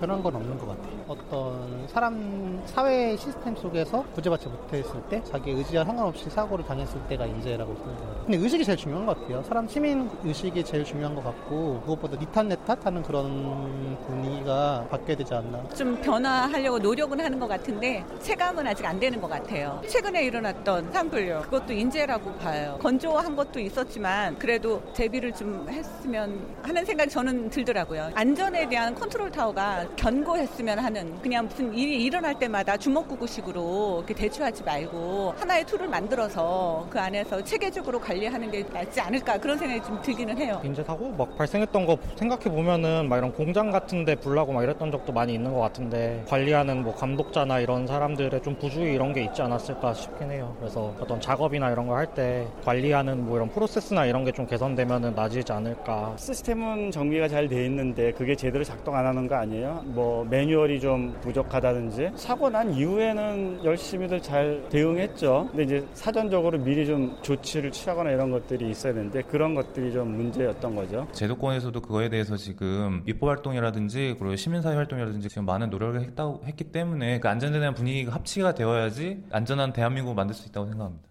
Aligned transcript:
변한 0.00 0.22
건 0.22 0.34
없는 0.34 0.56
것 0.58 0.66
같아요. 0.66 1.04
어떤 1.06 1.86
사람 1.86 2.62
사회 2.64 3.14
시스템 3.16 3.54
속에서 3.54 4.02
구제받지 4.14 4.48
못했을 4.48 4.98
때 5.10 5.22
자기 5.24 5.50
의지와 5.50 5.84
상관없이 5.84 6.30
사고를 6.30 6.64
당했을 6.64 6.98
때가 7.06 7.26
인재라고 7.26 7.74
생각해요. 7.74 8.22
근데 8.24 8.38
의식이 8.38 8.64
제일 8.64 8.78
중요한 8.78 9.04
것 9.04 9.20
같아요. 9.20 9.42
사람 9.42 9.68
시민 9.68 10.08
의식이 10.24 10.64
제일 10.64 10.84
중요한 10.84 11.14
것 11.14 11.22
같고 11.22 11.82
무엇보다 11.84 12.16
니탓 12.16 12.46
내탓 12.46 12.86
하는 12.86 13.02
그런 13.02 13.98
분위기가 14.06 14.86
바뀌어야 14.90 15.18
되지 15.18 15.34
않나. 15.34 15.68
좀 15.76 16.00
변화하려고 16.00 16.78
노력은 16.78 17.20
하는 17.20 17.38
것 17.38 17.46
같은데 17.46 18.02
체감은 18.20 18.66
아직 18.66 18.86
안 18.86 18.98
되는 18.98 19.20
것 19.20 19.28
같아요. 19.28 19.82
최근에 19.86 20.24
일어났던 20.24 20.92
산불요. 20.92 21.42
그것도 21.42 21.74
인재라고 21.74 22.32
봐요. 22.36 22.78
건조한 22.80 23.36
것도 23.36 23.60
있었지만 23.60 24.38
그래도 24.38 24.80
대비를 24.94 25.32
좀 25.32 25.66
했으면 25.68 26.56
하는 26.62 26.86
생각이 26.86 27.10
저는 27.10 27.50
들더라고요. 27.50 28.12
안전에 28.14 28.66
대한 28.66 28.94
컨트롤 28.94 29.30
타워가 29.30 29.89
견고했으면 29.96 30.78
하는 30.78 31.20
그냥 31.20 31.46
무슨 31.46 31.72
일이 31.74 32.02
일어날 32.04 32.38
때마다 32.38 32.76
주먹구구식으로 32.76 34.04
이렇게 34.06 34.14
대처하지 34.14 34.62
말고 34.64 35.34
하나의 35.38 35.64
틀을 35.64 35.88
만들어서 35.88 36.86
그 36.90 36.98
안에서 36.98 37.42
체계적으로 37.44 38.00
관리하는 38.00 38.50
게 38.50 38.62
낫지 38.72 39.00
않을까 39.00 39.38
그런 39.38 39.58
생각이 39.58 39.82
좀 39.82 40.00
들기는 40.02 40.36
해요. 40.38 40.60
인제 40.64 40.82
사고 40.84 41.10
막 41.12 41.36
발생했던 41.36 41.86
거 41.86 41.96
생각해 42.16 42.44
보면은 42.44 43.08
막 43.08 43.18
이런 43.18 43.32
공장 43.32 43.70
같은데 43.70 44.14
불나고 44.14 44.52
막 44.52 44.62
이랬던 44.62 44.90
적도 44.90 45.12
많이 45.12 45.34
있는 45.34 45.52
것 45.52 45.60
같은데 45.60 46.24
관리하는 46.28 46.82
뭐 46.82 46.94
감독자나 46.94 47.60
이런 47.60 47.86
사람들의 47.86 48.42
좀 48.42 48.54
부주의 48.58 48.94
이런 48.94 49.12
게 49.12 49.24
있지 49.24 49.42
않았을까 49.42 49.94
싶긴 49.94 50.30
해요. 50.30 50.54
그래서 50.60 50.94
어떤 51.00 51.20
작업이나 51.20 51.70
이런 51.70 51.86
거 51.86 51.94
할 51.94 52.06
때 52.14 52.46
관리하는 52.64 53.26
뭐 53.26 53.36
이런 53.36 53.48
프로세스나 53.50 54.06
이런 54.06 54.24
게 54.24 54.30
좀 54.32 54.46
개선되면은 54.46 55.14
나아지지 55.14 55.52
않을까. 55.52 56.14
시스템은 56.16 56.90
정비가 56.92 57.26
잘 57.28 57.48
돼 57.48 57.64
있는데 57.66 58.12
그게 58.12 58.34
제대로 58.36 58.62
작동 58.64 58.94
안 58.94 59.04
하는 59.04 59.26
거 59.26 59.34
아니에요? 59.34 59.79
뭐 59.84 60.24
매뉴얼이 60.24 60.80
좀 60.80 61.16
부족하다든지 61.20 62.12
사고 62.16 62.48
난 62.48 62.72
이후에는 62.72 63.64
열심히들 63.64 64.22
잘 64.22 64.66
대응했죠. 64.70 65.48
근데 65.50 65.64
이제 65.64 65.86
사전적으로 65.94 66.58
미리 66.58 66.86
좀 66.86 67.16
조치를 67.22 67.72
취하거나 67.72 68.10
이런 68.10 68.30
것들이 68.30 68.70
있어야 68.70 68.92
되는데 68.92 69.22
그런 69.22 69.54
것들이 69.54 69.92
좀 69.92 70.16
문제였던 70.16 70.74
거죠. 70.74 71.06
제도권에서도 71.12 71.80
그거에 71.80 72.08
대해서 72.08 72.36
지금 72.36 73.02
입법 73.06 73.28
활동이라든지 73.28 74.16
그리고 74.18 74.36
시민사회 74.36 74.76
활동이라든지 74.76 75.28
지금 75.28 75.44
많은 75.44 75.70
노력을 75.70 76.00
했다고 76.00 76.42
했기 76.46 76.64
때문에 76.64 77.20
그 77.20 77.28
안전에 77.28 77.58
대한 77.58 77.74
분위기가 77.74 78.12
합치가 78.12 78.54
되어야지 78.54 79.24
안전한 79.30 79.72
대한민국을 79.72 80.14
만들 80.14 80.34
수 80.34 80.48
있다고 80.48 80.66
생각합니다. 80.66 81.10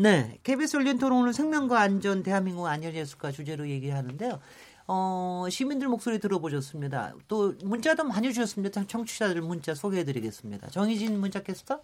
네, 0.00 0.38
KBS 0.44 0.76
열린 0.76 0.96
토론을 0.98 1.32
생명과 1.32 1.80
안전 1.80 2.22
대한민국 2.22 2.66
안전 2.66 2.94
예술가 2.94 3.32
주제로 3.32 3.68
얘기하는데요. 3.68 4.38
어, 4.90 5.46
시민들 5.50 5.86
목소리 5.86 6.18
들어보셨습니다. 6.18 7.12
또 7.28 7.54
문자도 7.62 8.04
많이 8.04 8.32
주셨습니다. 8.32 8.84
청취자들 8.86 9.42
문자 9.42 9.74
소개해드리겠습니다. 9.74 10.70
정희진 10.70 11.20
문자 11.20 11.42
캐스터. 11.42 11.80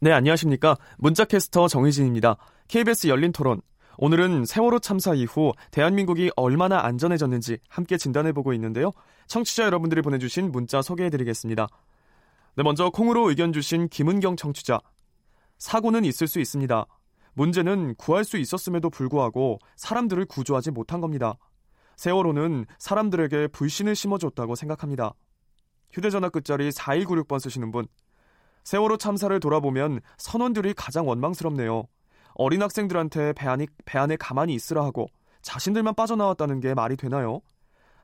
네, 0.00 0.12
안녕하십니까. 0.12 0.78
문자 0.96 1.26
캐스터 1.26 1.68
정희진입니다. 1.68 2.38
KBS 2.68 3.08
열린 3.08 3.32
토론. 3.32 3.60
오늘은 3.98 4.46
세월호 4.46 4.78
참사 4.78 5.14
이후 5.14 5.52
대한민국이 5.70 6.30
얼마나 6.36 6.84
안전해졌는지 6.84 7.58
함께 7.68 7.98
진단해보고 7.98 8.54
있는데요. 8.54 8.92
청취자 9.26 9.64
여러분들이 9.64 10.00
보내주신 10.00 10.52
문자 10.52 10.80
소개해드리겠습니다. 10.80 11.68
네, 12.56 12.62
먼저 12.62 12.88
콩으로 12.88 13.28
의견 13.28 13.52
주신 13.52 13.88
김은경 13.88 14.36
청취자. 14.36 14.80
사고는 15.58 16.06
있을 16.06 16.28
수 16.28 16.40
있습니다. 16.40 16.86
문제는 17.36 17.94
구할 17.96 18.24
수 18.24 18.38
있었음에도 18.38 18.88
불구하고 18.88 19.58
사람들을 19.76 20.24
구조하지 20.24 20.70
못한 20.70 21.02
겁니다. 21.02 21.34
세월호는 21.96 22.64
사람들에게 22.78 23.48
불신을 23.48 23.94
심어줬다고 23.94 24.54
생각합니다. 24.54 25.12
휴대전화 25.92 26.30
끝자리 26.30 26.70
4196번 26.70 27.38
쓰시는 27.38 27.72
분. 27.72 27.86
세월호 28.64 28.96
참사를 28.96 29.38
돌아보면 29.38 30.00
선원들이 30.16 30.74
가장 30.74 31.06
원망스럽네요. 31.06 31.84
어린 32.34 32.62
학생들한테 32.62 33.34
배 33.34 33.48
안에, 33.48 33.66
배 33.84 33.98
안에 33.98 34.16
가만히 34.16 34.54
있으라 34.54 34.82
하고 34.84 35.06
자신들만 35.42 35.94
빠져나왔다는 35.94 36.60
게 36.60 36.72
말이 36.72 36.96
되나요? 36.96 37.40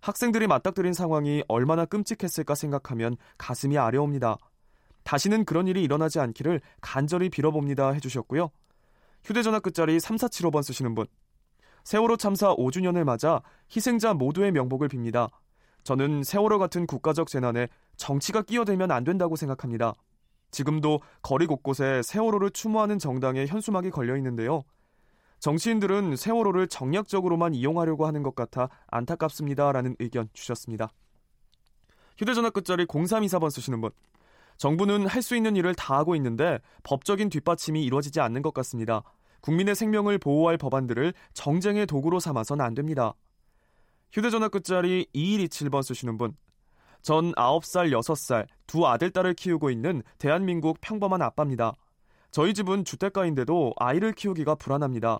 학생들이 0.03 0.47
맞닥뜨린 0.47 0.92
상황이 0.92 1.42
얼마나 1.48 1.87
끔찍했을까 1.87 2.54
생각하면 2.54 3.16
가슴이 3.38 3.78
아려옵니다. 3.78 4.37
다시는 5.04 5.47
그런 5.47 5.69
일이 5.69 5.82
일어나지 5.82 6.21
않기를 6.21 6.60
간절히 6.81 7.31
빌어봅니다 7.31 7.92
해주셨고요. 7.92 8.50
휴대전화 9.25 9.60
끝자리 9.60 9.99
3475번 9.99 10.62
쓰시는 10.62 10.94
분. 10.94 11.06
세월호 11.84 12.16
참사 12.16 12.55
5주년을 12.55 13.05
맞아 13.05 13.43
희생자 13.75 14.15
모두의 14.15 14.53
명복을 14.53 14.88
빕니다. 14.88 15.31
저는 15.84 16.22
세월호 16.22 16.59
같은 16.59 16.87
국가적 16.87 17.28
재난에 17.28 17.69
정치가 17.97 18.43
끼어들면 18.43 18.91
안 18.91 19.05
된다고 19.05 19.37
생각합니다. 19.37 19.94
지금도 20.50 21.00
거리 21.22 21.47
곳곳에 21.47 22.03
세월호를 22.03 22.50
추모하는 22.50 22.99
정당의 22.99 23.47
현수막이 23.47 23.91
걸려 23.91 24.16
있는데요. 24.16 24.65
정치인들은 25.41 26.16
세월호를 26.16 26.69
정략적으로만 26.69 27.54
이용하려고 27.54 28.06
하는 28.06 28.22
것 28.22 28.34
같아 28.34 28.69
안타깝습니다. 28.89 29.72
라는 29.72 29.97
의견 29.99 30.28
주셨습니다. 30.33 30.93
휴대전화 32.19 32.50
끝자리 32.50 32.87
0324번 32.87 33.50
쓰시는 33.50 33.81
분. 33.81 33.91
정부는 34.56 35.06
할 35.06 35.22
수 35.22 35.36
있는 35.36 35.56
일을 35.56 35.74
다 35.74 35.96
하고 35.96 36.16
있는데 36.16 36.58
법적인 36.82 37.28
뒷받침이 37.28 37.82
이루어지지 37.84 38.20
않는 38.20 38.42
것 38.42 38.52
같습니다. 38.54 39.02
국민의 39.40 39.74
생명을 39.74 40.18
보호할 40.18 40.56
법안들을 40.56 41.14
정쟁의 41.34 41.86
도구로 41.86 42.20
삼아선 42.20 42.60
안 42.60 42.74
됩니다. 42.74 43.14
휴대전화 44.12 44.48
끝자리 44.48 45.06
2127번 45.14 45.82
쓰시는 45.82 46.18
분. 46.18 46.36
전 47.02 47.32
9살, 47.32 47.91
6살, 47.92 48.46
두 48.66 48.86
아들, 48.86 49.10
딸을 49.10 49.34
키우고 49.34 49.70
있는 49.70 50.02
대한민국 50.18 50.78
평범한 50.80 51.22
아빠입니다. 51.22 51.72
저희 52.30 52.54
집은 52.54 52.84
주택가인데도 52.84 53.74
아이를 53.76 54.12
키우기가 54.12 54.54
불안합니다. 54.54 55.18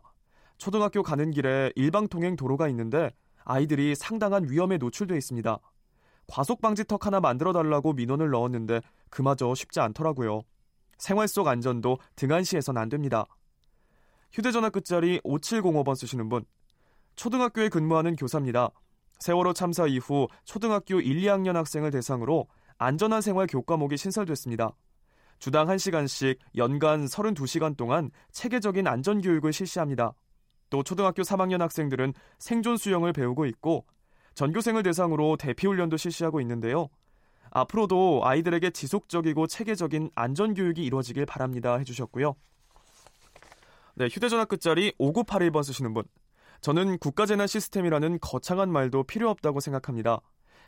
초등학교 0.59 1.03
가는 1.03 1.31
길에 1.31 1.73
일방통행 1.75 2.37
도로가 2.37 2.69
있는데 2.69 3.11
아이들이 3.45 3.95
상당한 3.97 4.49
위험에 4.49 4.79
노출돼 4.79 5.17
있습니다. 5.17 5.59
과속방지턱 6.33 7.05
하나 7.05 7.21
만들어 7.21 7.53
달라고 7.53 7.93
민원을 7.93 8.31
넣었는데 8.31 8.81
그마저 9.11 9.55
쉽지 9.55 9.81
않더라고요. 9.81 10.41
생활 10.97 11.29
속 11.29 11.47
안전도 11.47 11.99
등한시해선 12.17 12.79
안 12.79 12.89
됩니다. 12.89 13.27
휴대전화 14.33 14.71
끝자리 14.71 15.21
5705번 15.21 15.95
쓰시는 15.95 16.31
분. 16.31 16.47
초등학교에 17.17 17.69
근무하는 17.69 18.17
교사입니다. 18.17 18.71
세월호 19.19 19.53
참사 19.53 19.87
이후 19.87 20.27
초등학교 20.47 21.01
1, 21.01 21.21
2학년 21.21 21.53
학생을 21.53 21.91
대상으로 21.91 22.49
안전한 22.79 23.21
생활 23.21 23.47
교과목이 23.47 23.99
신설됐습니다. 23.99 24.71
주당 25.39 25.67
1시간씩 25.67 26.39
연간 26.57 27.05
32시간 27.05 27.77
동안 27.77 28.11
체계적인 28.31 28.87
안전교육을 28.87 29.53
실시합니다. 29.53 30.15
또 30.71 30.83
초등학교 30.83 31.21
3학년 31.21 31.59
학생들은 31.59 32.15
생존 32.39 32.79
수영을 32.79 33.13
배우고 33.13 33.45
있고 33.45 33.85
전교생을 34.35 34.83
대상으로 34.83 35.37
대피훈련도 35.37 35.97
실시하고 35.97 36.41
있는데요. 36.41 36.89
앞으로도 37.51 38.23
아이들에게 38.25 38.71
지속적이고 38.71 39.47
체계적인 39.47 40.11
안전교육이 40.15 40.83
이루어지길 40.85 41.27
바랍니다 41.27 41.77
해주셨고요. 41.77 42.35
네, 43.95 44.07
휴대전화 44.07 44.47
끝자리 44.47 44.93
5981번 44.99 45.63
쓰시는 45.63 45.93
분. 45.93 46.05
저는 46.63 46.99
국가재난 46.99 47.47
시스템이라는 47.47 48.21
거창한 48.21 48.71
말도 48.71 49.03
필요 49.03 49.29
없다고 49.29 49.61
생각합니다. 49.61 50.21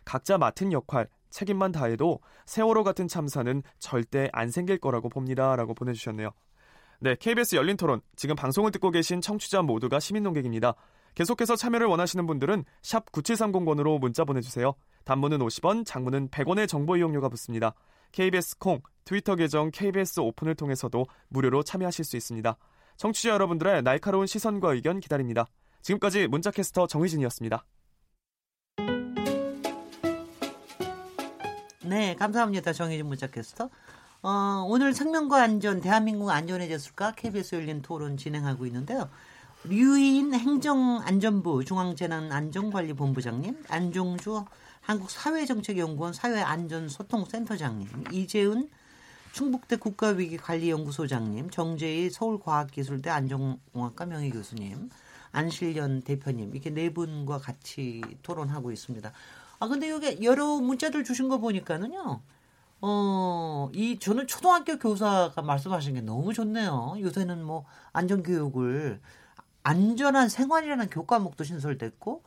각자 0.05 0.37
맡은 0.37 0.73
역할, 0.73 1.09
책임만 1.31 1.73
다해도 1.73 2.21
세월호 2.47 2.85
같은 2.85 3.09
참사는 3.09 3.63
절대 3.79 4.29
안 4.33 4.51
생길 4.51 4.79
거라고 4.79 5.09
봅니다. 5.09 5.57
라고 5.57 5.73
보내주셨네요. 5.73 6.31
네, 7.01 7.17
KBS 7.19 7.57
열린 7.57 7.77
토론. 7.77 8.01
지금 8.17 8.37
방송을 8.37 8.71
듣고 8.73 8.91
계신 8.91 9.21
청취자 9.21 9.63
모두가 9.63 10.01
시민 10.01 10.23
농객입니다. 10.23 10.75
계속해서 11.15 11.57
참여를 11.57 11.87
원하시는 11.87 12.27
분들은 12.27 12.65
샵 12.83 13.11
9730번으로 13.13 14.01
문자 14.01 14.25
보내주세요. 14.25 14.75
단문은 15.05 15.39
50원, 15.39 15.87
장문은 15.87 16.29
100원의 16.31 16.69
정보 16.69 16.97
이용료가 16.97 17.29
붙습니다. 17.29 17.75
KBS 18.13 18.59
콩, 18.59 18.81
트위터 19.05 19.37
계정 19.37 19.71
KBS 19.71 20.21
오픈을 20.21 20.55
통해서도 20.55 21.07
무료로 21.29 21.63
참여하실 21.63 22.05
수 22.05 22.17
있습니다. 22.17 22.57
청취자 22.97 23.31
여러분들의 23.31 23.83
날카로운 23.83 24.27
시선과 24.27 24.75
의견 24.75 25.01
기다립니다. 25.01 25.47
지금까지 25.83 26.29
문자캐스터 26.29 26.87
정희진이었습니다. 26.87 27.65
네, 31.85 32.15
감사합니다. 32.17 32.73
정혜진 32.73 33.07
문자캐스터. 33.07 33.69
어, 34.23 34.65
오늘 34.67 34.95
생명과 34.95 35.43
안전, 35.43 35.81
대한민국 35.83 36.31
안전해졌을까? 36.31 37.13
KBS 37.13 37.57
열린 37.57 37.83
토론 37.83 38.17
진행하고 38.17 38.65
있는데요. 38.67 39.11
류인 39.67 40.35
행정안전부 40.35 41.65
중앙재난안전관리본부장님, 41.65 43.65
안종주 43.69 44.45
한국사회정책연구원 44.83 46.13
사회안전소통센터장님, 46.13 47.89
이재은 48.13 48.69
충북대 49.33 49.77
국가위기관리연구소장님, 49.77 51.49
정재희 51.49 52.11
서울과학기술대 52.11 53.09
안전공학과 53.09 54.05
명예교수님, 54.05 54.91
안실련 55.33 56.03
대표님 56.03 56.51
이렇게 56.53 56.69
네 56.69 56.93
분과 56.93 57.39
같이 57.39 58.03
토론하고 58.23 58.71
있습니다. 58.71 59.13
아 59.61 59.69
근데 59.69 59.89
여기 59.89 60.23
여러 60.23 60.59
문자들 60.59 61.05
주신 61.05 61.31
거 61.31 61.39
보니까는요. 61.39 62.21
어, 62.83 63.71
이 63.73 63.99
저는 63.99 64.27
초등학교 64.27 64.79
교사가 64.79 65.41
말씀하신 65.41 65.95
게 65.95 66.01
너무 66.03 66.35
좋네요. 66.35 66.97
요새는 67.01 67.43
뭐 67.43 67.65
안전 67.95 68.23
교육을 68.23 69.01
안전한 69.65 70.29
생활이라는 70.29 70.91
교과목도 70.91 71.43
신설됐고 71.45 72.23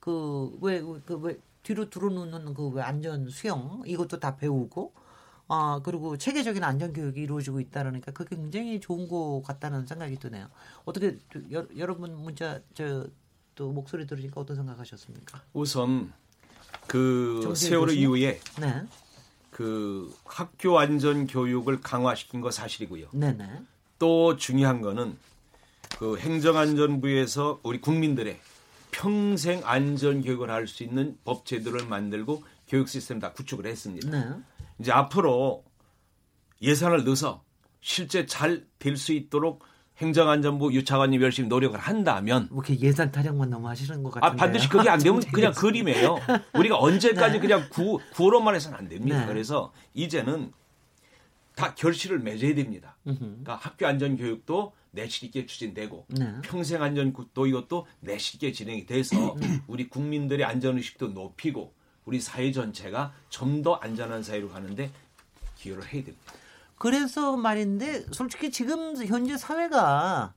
그왜 0.00 0.80
그 1.06 1.18
왜 1.22 1.36
뒤로 1.62 1.88
들어놓는 1.90 2.54
그 2.54 2.68
왜 2.70 2.82
안전 2.82 3.28
수영 3.28 3.82
이것도 3.86 4.18
다 4.20 4.36
배우고 4.36 4.92
아 5.48 5.80
그리고 5.84 6.16
체계적인 6.16 6.62
안전 6.64 6.92
교육이 6.92 7.20
이루어지고 7.20 7.60
있다라니까 7.60 8.12
그게 8.12 8.36
굉장히 8.36 8.80
좋은 8.80 9.06
것 9.08 9.42
같다는 9.46 9.86
생각이 9.86 10.16
드네요. 10.18 10.48
어떻게 10.84 11.18
여, 11.52 11.66
여러분 11.76 12.14
문자 12.16 12.60
저 12.74 13.08
또 13.54 13.70
목소리 13.70 14.06
들으니까 14.06 14.40
어떤 14.40 14.56
생각하셨습니까? 14.56 15.42
우선 15.52 16.10
그 16.86 17.52
세월호 17.54 17.84
교수님? 17.88 18.02
이후에 18.02 18.40
네, 18.58 18.82
그 19.50 20.10
학교 20.24 20.78
안전 20.78 21.26
교육을 21.26 21.82
강화시킨 21.82 22.40
거 22.40 22.50
사실이고요. 22.50 23.08
네, 23.12 23.32
네, 23.34 23.62
또 23.98 24.36
중요한 24.36 24.80
거는 24.80 25.18
그 25.98 26.16
행정안전부에서 26.18 27.60
우리 27.62 27.80
국민들의 27.80 28.38
평생 28.90 29.60
안전 29.64 30.22
교육을 30.22 30.50
할 30.50 30.66
수 30.66 30.82
있는 30.82 31.16
법 31.24 31.46
제도를 31.46 31.86
만들고 31.86 32.42
교육 32.68 32.88
시스템 32.88 33.18
다 33.18 33.32
구축을 33.32 33.66
했습니다. 33.66 34.10
네. 34.10 34.24
이제 34.78 34.92
앞으로 34.92 35.64
예산을 36.60 37.04
넣어서 37.04 37.42
실제 37.80 38.26
잘 38.26 38.64
될 38.78 38.96
수 38.96 39.12
있도록 39.12 39.64
행정안전부 39.98 40.72
유차관님 40.72 41.22
열심히 41.22 41.48
노력을 41.48 41.78
한다면 41.78 42.48
뭐 42.50 42.64
이렇게 42.64 42.80
예산 42.84 43.10
타령만 43.12 43.50
너무 43.50 43.68
하시는 43.68 44.02
것 44.02 44.10
같은데. 44.12 44.26
아 44.26 44.36
반드시 44.36 44.68
그게 44.68 44.88
안 44.88 44.98
되면 44.98 45.20
그냥 45.32 45.52
그림이에요. 45.52 46.18
우리가 46.54 46.78
언제까지 46.78 47.38
그냥 47.38 47.66
구, 47.70 47.98
구호로만 48.14 48.54
해서는 48.54 48.76
안 48.78 48.88
됩니다. 48.88 49.20
네. 49.20 49.26
그래서 49.26 49.72
이제는 49.94 50.52
다 51.54 51.74
결실을 51.74 52.18
맺어야 52.20 52.54
됩니다. 52.54 52.96
그러니까 53.04 53.56
학교 53.56 53.86
안전 53.86 54.16
교육도 54.16 54.72
내실 54.90 55.24
있게 55.26 55.46
추진되고 55.46 56.06
네. 56.08 56.34
평생 56.42 56.82
안전도 56.82 57.46
이것도 57.46 57.86
내실 58.00 58.36
있게 58.36 58.52
진행이 58.52 58.86
돼서 58.86 59.36
우리 59.66 59.88
국민들의 59.88 60.44
안전 60.44 60.76
의식도 60.76 61.08
높이고 61.08 61.74
우리 62.04 62.20
사회 62.20 62.50
전체가 62.52 63.12
좀 63.28 63.62
더 63.62 63.74
안전한 63.74 64.22
사회로 64.22 64.48
가는데 64.48 64.90
기여를 65.56 65.84
해야 65.84 66.02
됩니다. 66.04 66.32
그래서 66.76 67.36
말인데 67.36 68.06
솔직히 68.10 68.50
지금 68.50 68.96
현재 69.06 69.36
사회가 69.38 70.34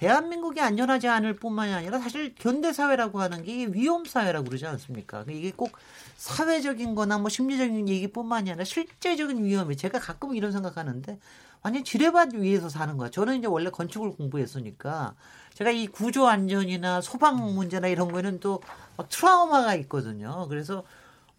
대한민국이 0.00 0.62
안전하지 0.62 1.08
않을 1.08 1.36
뿐만이 1.36 1.74
아니라 1.74 1.98
사실 1.98 2.34
현대 2.38 2.72
사회라고 2.72 3.20
하는 3.20 3.44
게 3.44 3.66
위험 3.66 4.06
사회라고 4.06 4.46
그러지 4.46 4.64
않습니까? 4.66 5.26
이게 5.28 5.52
꼭 5.54 5.72
사회적인 6.16 6.94
거나 6.94 7.18
뭐 7.18 7.28
심리적인 7.28 7.86
얘기뿐만이 7.86 8.50
아니라 8.50 8.64
실제적인 8.64 9.44
위험이 9.44 9.76
제가 9.76 9.98
가끔 9.98 10.34
이런 10.34 10.52
생각하는데 10.52 11.18
완전 11.60 11.84
지뢰밭 11.84 12.32
위에서 12.32 12.70
사는 12.70 12.96
거야. 12.96 13.10
저는 13.10 13.40
이제 13.40 13.46
원래 13.46 13.68
건축을 13.68 14.12
공부했으니까 14.12 15.14
제가 15.52 15.70
이 15.70 15.86
구조 15.86 16.26
안전이나 16.26 17.02
소방 17.02 17.54
문제나 17.54 17.88
이런 17.88 18.10
거는 18.10 18.40
또막 18.40 19.10
트라우마가 19.10 19.74
있거든요. 19.74 20.46
그래서 20.48 20.82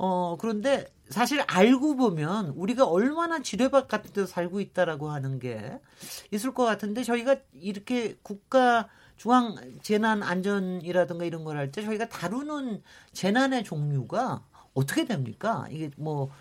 어, 0.04 0.36
그런데 0.40 0.88
사실 1.10 1.44
알고 1.46 1.96
보면 1.96 2.48
우리가 2.56 2.88
얼마나 2.88 3.40
지뢰밭 3.44 3.88
같은 3.88 4.12
데서 4.14 4.26
살고 4.26 4.60
있다라고 4.60 5.12
하는 5.12 5.38
게 5.38 5.80
있을 6.32 6.56
것 6.56 6.66
같은데 6.66 7.04
저희가 7.04 7.36
이렇게 7.54 8.18
국가 8.24 8.88
중앙 9.18 9.56
재난 9.84 10.24
안전이라든가 10.24 11.24
이런 11.26 11.44
걸 11.44 11.58
할 11.58 11.72
때 11.72 11.84
저희가 11.84 12.10
다루는 12.10 12.82
재난의 13.14 13.64
종류가 13.64 14.42
어떻게 14.74 15.06
됩니까? 15.06 15.68
이게 15.70 15.92
뭐 15.98 16.32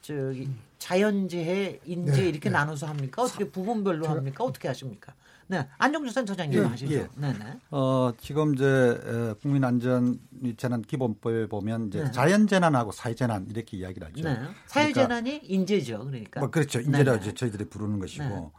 저기 0.00 0.48
자연재해, 0.78 1.80
인재 1.84 2.22
네, 2.22 2.28
이렇게 2.30 2.48
네. 2.48 2.54
나눠서 2.54 2.86
합니까? 2.86 3.20
어떻게 3.22 3.50
부분별로 3.50 4.08
합니까? 4.08 4.42
어떻게 4.44 4.68
하십니까? 4.68 5.12
네, 5.50 5.66
안정주 5.78 6.12
센터장님 6.12 6.58
예, 6.60 6.64
하시죠. 6.64 6.92
예. 6.94 7.08
네, 7.16 7.32
네. 7.32 7.58
어, 7.72 8.12
지금 8.20 8.54
이제 8.54 8.64
에, 8.64 9.34
국민 9.42 9.64
안전 9.64 10.20
재난 10.56 10.80
기본법에 10.80 11.48
보면 11.48 11.88
이제 11.88 12.04
네. 12.04 12.10
자연 12.12 12.46
재난하고 12.46 12.92
사회 12.92 13.16
재난 13.16 13.48
이렇게 13.50 13.76
이야기를 13.78 14.06
하죠. 14.08 14.22
네. 14.22 14.38
사회 14.66 14.92
재난이 14.92 15.40
인재죠. 15.42 16.04
그러니까. 16.04 16.38
뭐 16.38 16.50
그렇죠. 16.50 16.78
인재라 16.80 17.14
네, 17.14 17.18
이제 17.20 17.34
저희들이 17.34 17.64
부르는 17.64 17.98
것이고. 17.98 18.24
네. 18.24 18.50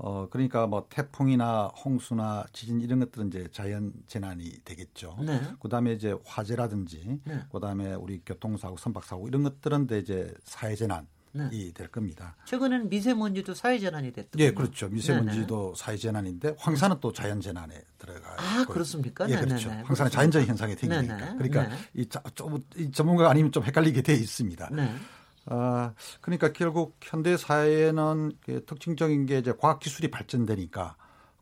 어, 0.00 0.28
그러니까 0.30 0.66
뭐 0.68 0.86
태풍이나 0.88 1.66
홍수나 1.84 2.46
지진 2.52 2.80
이런 2.80 3.00
것들은 3.00 3.26
이제 3.28 3.48
자연 3.50 3.92
재난이 4.06 4.60
되겠죠. 4.64 5.18
네. 5.20 5.40
그다음에 5.60 5.92
이제 5.92 6.16
화재라든지 6.24 7.18
네. 7.24 7.40
그다음에 7.52 7.94
우리 7.94 8.22
교통사고, 8.24 8.76
선박사고 8.76 9.26
이런 9.26 9.42
것들은 9.42 9.88
이제 10.00 10.32
사회 10.44 10.76
재난 10.76 11.06
이 11.34 11.38
네. 11.38 11.72
될 11.72 11.88
겁니다. 11.88 12.36
최근에는 12.46 12.88
미세먼지도 12.88 13.54
사회재난이 13.54 14.12
됐죠. 14.12 14.38
예, 14.38 14.52
그렇죠. 14.52 14.88
미세먼지도 14.88 15.74
사회 15.76 15.96
재난인데 15.96 16.56
황사는 16.58 16.96
또 17.00 17.12
자연 17.12 17.40
재난에 17.40 17.82
들어가 17.98 18.36
아. 18.38 18.64
그렇습니까? 18.66 19.24
예, 19.28 19.34
네네네. 19.34 19.48
그렇죠. 19.48 19.68
황사는 19.68 19.84
그렇습니다. 19.84 20.16
자연적인 20.16 20.48
현상이 20.48 20.74
생기니까. 20.76 21.16
네네. 21.16 21.32
그러니까 21.36 21.68
네. 21.68 21.76
이, 21.94 22.06
자, 22.06 22.22
좀, 22.34 22.64
이 22.76 22.90
전문가 22.90 23.30
아니면 23.30 23.52
좀 23.52 23.62
헷갈리게 23.64 24.02
돼 24.02 24.14
있습니다. 24.14 24.70
네. 24.72 24.94
아, 25.46 25.92
그러니까 26.20 26.52
결국 26.52 26.96
현대 27.02 27.36
사회는 27.36 28.32
그 28.44 28.64
특징적인 28.66 29.26
게 29.26 29.38
이제 29.38 29.52
과학 29.58 29.80
기술이 29.80 30.10
발전되니까 30.10 30.96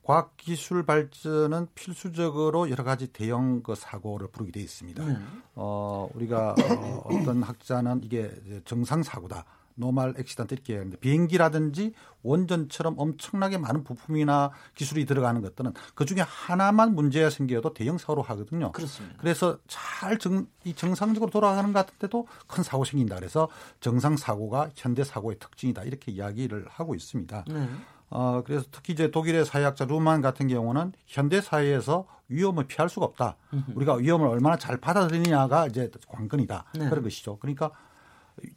과학 0.07 0.37
기술 0.37 0.87
발전은 0.87 1.67
필수적으로 1.75 2.71
여러 2.71 2.85
가지 2.85 3.09
대형 3.09 3.63
그 3.65 3.75
사고를 3.75 4.29
부르게 4.29 4.53
돼 4.53 4.61
있습니다. 4.61 5.05
네. 5.05 5.19
어, 5.57 6.09
우리가 6.15 6.55
어, 6.71 7.03
어떤 7.07 7.43
학자는 7.43 8.03
이게 8.05 8.31
정상 8.65 9.03
사고다. 9.03 9.45
노말 9.77 10.15
액시던트 10.19 10.55
이렇게 10.55 10.77
하는데 10.77 10.97
비행기라든지 10.99 11.93
원전처럼 12.23 12.97
엄청나게 12.99 13.59
많은 13.59 13.85
부품이나 13.85 14.51
기술이 14.75 15.05
들어가는 15.07 15.41
것들은 15.43 15.73
그 15.95 16.05
중에 16.05 16.21
하나만 16.21 16.95
문제가 16.95 17.31
생겨도 17.31 17.73
대형 17.75 17.99
사고로 17.99 18.23
하거든요. 18.23 18.73
그렇습니다. 18.73 19.17
그래서 19.19 19.59
잘 19.69 20.19
정, 20.19 20.47
이 20.65 20.75
정상적으로 20.75 21.31
돌아가는 21.31 21.73
것 21.73 21.87
같은데도 21.87 22.27
큰 22.49 22.65
사고 22.65 22.85
생긴다. 22.85 23.17
그래서 23.17 23.49
정상 23.81 24.17
사고가 24.17 24.71
현대 24.75 25.05
사고의 25.05 25.39
특징이다. 25.39 25.85
이렇게 25.85 26.11
이야기를 26.11 26.67
하고 26.69 26.95
있습니다. 26.95 27.45
네. 27.49 27.69
어, 28.09 28.43
그래서 28.45 28.65
특히 28.71 28.93
이제 28.93 29.11
독일의 29.11 29.45
사회학자 29.45 29.85
루만 29.85 30.21
같은 30.21 30.49
경우는 30.49 30.93
현대 31.07 31.41
사회에서 31.41 32.07
위험을 32.29 32.65
피할 32.65 32.89
수가 32.89 33.07
없다. 33.07 33.37
우리가 33.75 33.95
위험을 33.95 34.27
얼마나 34.27 34.57
잘 34.57 34.79
받아들이냐가 34.79 35.67
이제 35.67 35.91
관건이다. 36.09 36.65
네. 36.75 36.89
그런 36.89 37.05
것이죠. 37.05 37.39
그러니까 37.39 37.71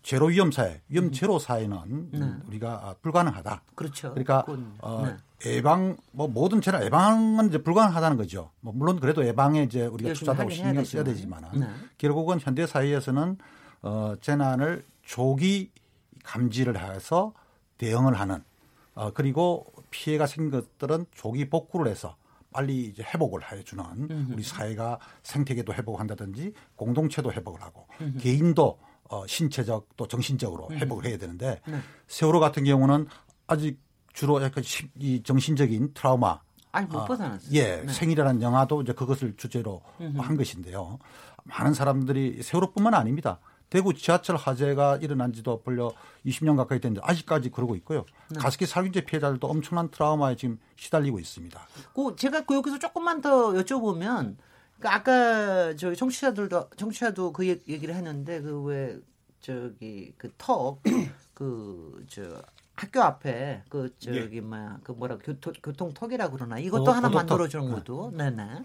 제로 0.02 0.28
위험 0.28 0.52
사회, 0.52 0.82
위험 0.90 1.12
제로 1.12 1.40
사회는 1.40 2.10
네. 2.12 2.34
우리가 2.48 2.96
불가능하다. 3.02 3.64
그렇죠. 3.76 4.10
그러니까 4.12 4.44
그건, 4.44 4.74
어, 4.80 5.06
네. 5.06 5.16
예방 5.56 5.96
뭐 6.12 6.28
모든 6.28 6.60
재난 6.60 6.84
예방은 6.84 7.48
이제 7.48 7.60
불가능하다는 7.60 8.18
거죠. 8.18 8.52
뭐 8.60 8.74
물론 8.76 9.00
그래도 9.00 9.26
예방에 9.26 9.64
이제 9.64 9.86
우리가 9.86 10.14
투자하고 10.14 10.50
신경 10.50 10.84
써야 10.84 11.04
되지만. 11.04 11.42
되지만 11.44 11.60
네. 11.60 11.68
결국은 11.98 12.40
현대 12.40 12.68
사회에서는 12.68 13.38
어, 13.84 14.16
재난을 14.20 14.86
조기 15.04 15.72
감지를 16.24 16.78
해서 16.78 17.34
대응을 17.78 18.20
하는 18.20 18.44
어, 18.96 19.12
그리고 19.14 19.66
피해가 19.92 20.28
생긴 20.28 20.52
것들은 20.52 21.06
조기 21.16 21.50
복구를 21.50 21.90
해서 21.90 22.18
빨리 22.52 22.88
이제 22.88 23.04
회복을 23.04 23.52
해주는 23.52 24.28
우리 24.32 24.44
사회가 24.44 25.00
생태계도 25.24 25.74
회복한다든지 25.74 26.54
공동체도 26.76 27.32
회복을 27.32 27.62
하고 27.62 27.88
개인도 28.20 28.80
어, 29.10 29.26
신체적 29.28 29.88
또 29.98 30.08
정신적으로 30.08 30.70
회복을 30.72 31.06
해야 31.06 31.18
되는데 31.18 31.60
네. 31.68 31.80
세월호 32.08 32.40
같은 32.40 32.64
경우는 32.64 33.08
아직 33.48 33.80
주로 34.14 34.42
약간 34.42 34.64
시- 34.64 34.90
이 34.98 35.22
정신적인 35.24 35.94
트라우마 35.94 36.40
아니 36.72 36.88
못 36.88 37.00
아, 37.00 37.06
벗어났어요. 37.06 37.50
예, 37.54 37.82
네. 37.82 37.92
생일이라는 37.92 38.42
영화도 38.42 38.84
이제 38.84 38.94
그것을 38.94 39.36
주제로 39.38 39.82
음흠. 40.00 40.20
한 40.20 40.38
것인데요. 40.38 41.00
많은 41.46 41.74
사람들이 41.74 42.44
세월호뿐만 42.44 42.94
아닙니다. 42.94 43.40
대구 43.72 43.94
지하철 43.94 44.36
화재가 44.36 44.98
일어난 44.98 45.32
지도 45.34 45.62
벌써 45.62 45.92
20년 46.26 46.56
가까이 46.58 46.80
됐는데 46.80 47.02
아직까지 47.04 47.50
그러고 47.50 47.76
있고요. 47.78 48.06
네. 48.30 48.40
가습기 48.40 48.66
살균제 48.68 49.02
피해자들도 49.06 49.48
엄청난 49.48 49.90
트라우마에 49.90 50.36
지금 50.36 50.60
시달리고 50.76 51.20
있습니다. 51.20 51.60
그 51.96 52.16
제가 52.16 52.46
그 52.46 52.56
여기서 52.56 52.78
조금만 52.80 53.22
더 53.22 53.54
여쭤보면 53.54 54.36
그 54.38 54.44
아까 54.84 55.76
저희 55.76 55.96
청취자들도 55.96 56.70
청취자도 56.78 57.34
그 57.34 57.48
얘- 57.48 57.60
얘기를 57.68 57.94
했는데 57.96 58.42
그 58.42 58.64
왜 58.64 58.98
저기 59.42 60.14
그 60.18 60.32
턱 60.38 60.82
그 61.34 62.04
저 62.10 62.42
학교 62.76 63.02
앞에 63.02 63.64
그 63.70 63.94
저기 64.00 64.40
뭐야 64.42 64.80
그 64.84 64.92
뭐라 64.94 65.18
교통 65.18 65.54
교통턱이라 65.62 66.30
그러나? 66.30 66.58
이것도 66.60 66.92
어, 66.92 66.94
하나. 66.94 67.10
만들어 67.10 67.48
주는 67.48 67.70
것도. 67.72 68.12
네네. 68.16 68.64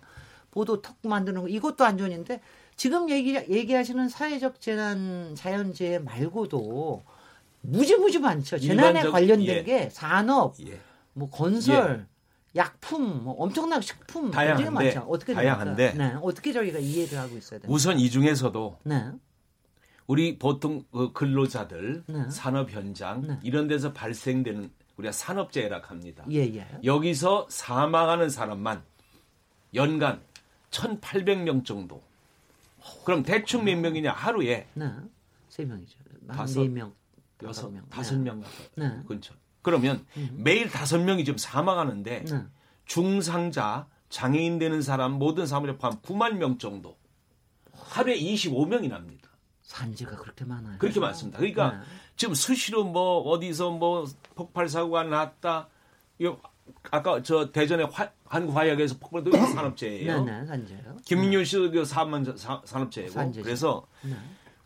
보도 0.53 0.81
턱 0.81 0.95
만드는 1.03 1.43
거. 1.43 1.49
이것도 1.49 1.85
안전인데 1.85 2.41
지금 2.77 3.11
얘기 3.11 3.35
얘기하시는 3.35 4.09
사회적 4.09 4.61
재난 4.61 5.35
자연재해 5.35 5.99
말고도 5.99 7.03
무지무지 7.63 8.21
많죠. 8.21 8.59
재난에 8.59 9.01
일반적- 9.03 9.11
관련된 9.13 9.47
예. 9.49 9.63
게 9.65 9.91
산업 9.91 10.55
예. 10.65 10.79
뭐 11.13 11.29
건설, 11.31 12.07
약품, 12.57 13.25
뭐 13.25 13.35
엄청난 13.35 13.81
식품 13.81 14.31
굉장히 14.31 14.65
다양한데, 14.65 14.95
많죠. 14.95 15.01
어떻게? 15.11 15.35
다양한데. 15.35 15.93
네, 15.95 16.15
어떻게 16.23 16.53
저희가 16.53 16.79
이해를 16.79 17.19
하고 17.19 17.37
있어야 17.37 17.59
됩니까? 17.61 17.73
우선 17.73 17.99
이 17.99 18.11
중에서도 18.11 18.79
네, 18.85 19.11
우리 20.07 20.39
보통 20.39 20.85
어, 20.93 21.13
근로자들 21.13 22.05
네. 22.07 22.31
산업 22.31 22.71
현장 22.71 23.27
네. 23.27 23.39
이런 23.43 23.67
데서 23.67 23.93
발생되는 23.93 24.71
우리가 24.97 25.11
산업재해라고 25.13 25.87
합니다. 25.87 26.25
예, 26.31 26.41
예. 26.55 26.67
여기서 26.85 27.47
사망하는 27.51 28.31
사람만 28.31 28.83
연간 29.75 30.21
1,800명 30.71 31.65
정도. 31.65 32.03
그럼 33.05 33.23
대충 33.23 33.65
몇 33.65 33.77
명이냐 33.79 34.13
하루에 34.13 34.69
네, 34.75 34.91
세 35.49 35.65
명이죠. 35.65 35.99
다섯, 36.29 36.61
한네 36.61 36.73
명, 36.73 36.95
여섯, 37.43 37.63
다섯 37.63 37.71
명. 37.73 37.89
다섯 37.89 38.19
명 38.19 38.43
네. 38.77 39.01
근처. 39.09 39.35
그러면 39.65 40.07
음. 40.17 40.31
매일 40.45 40.71
다섯 40.71 40.99
명이 40.99 41.25
지금 41.25 41.39
사망하는데 41.39 42.25
네. 42.25 42.43
중상자, 42.85 43.89
장애인 44.11 44.59
되는 44.61 44.81
사람 44.83 45.13
모든 45.13 45.47
사람을 45.47 45.79
포함 45.79 46.01
9만 46.03 46.35
명 46.37 46.59
정도. 46.59 46.97
하루에 47.73 48.17
25명이 48.17 48.89
납니다. 48.89 49.31
산지가 49.63 50.17
그렇게 50.19 50.45
많아요. 50.45 50.79
그렇게 50.79 51.01
많습니다. 51.01 51.39
그러니까 51.39 51.73
네. 51.73 51.79
지금 52.17 52.35
수시로 52.35 52.85
뭐 52.85 53.21
어디서 53.23 53.71
뭐 53.73 54.07
폭발 54.37 54.69
사고가 54.69 55.03
났다. 55.05 55.69
요 56.23 56.39
아까 56.91 57.23
저 57.23 57.51
대전의 57.51 57.89
화, 57.91 58.11
한국화약에서 58.27 58.99
폭발도 58.99 59.33
산업재해예요. 59.33 60.25
네, 60.25 60.41
네, 60.41 60.47
산지요. 60.47 60.79
김민윤 61.07 61.45
씨도 61.45 61.71
그 61.73 61.85
사만 61.85 62.37
사- 62.37 62.63
산업재해고 62.65 63.13
산재죠. 63.13 63.43
그래서 63.43 63.87
네. 64.03 64.15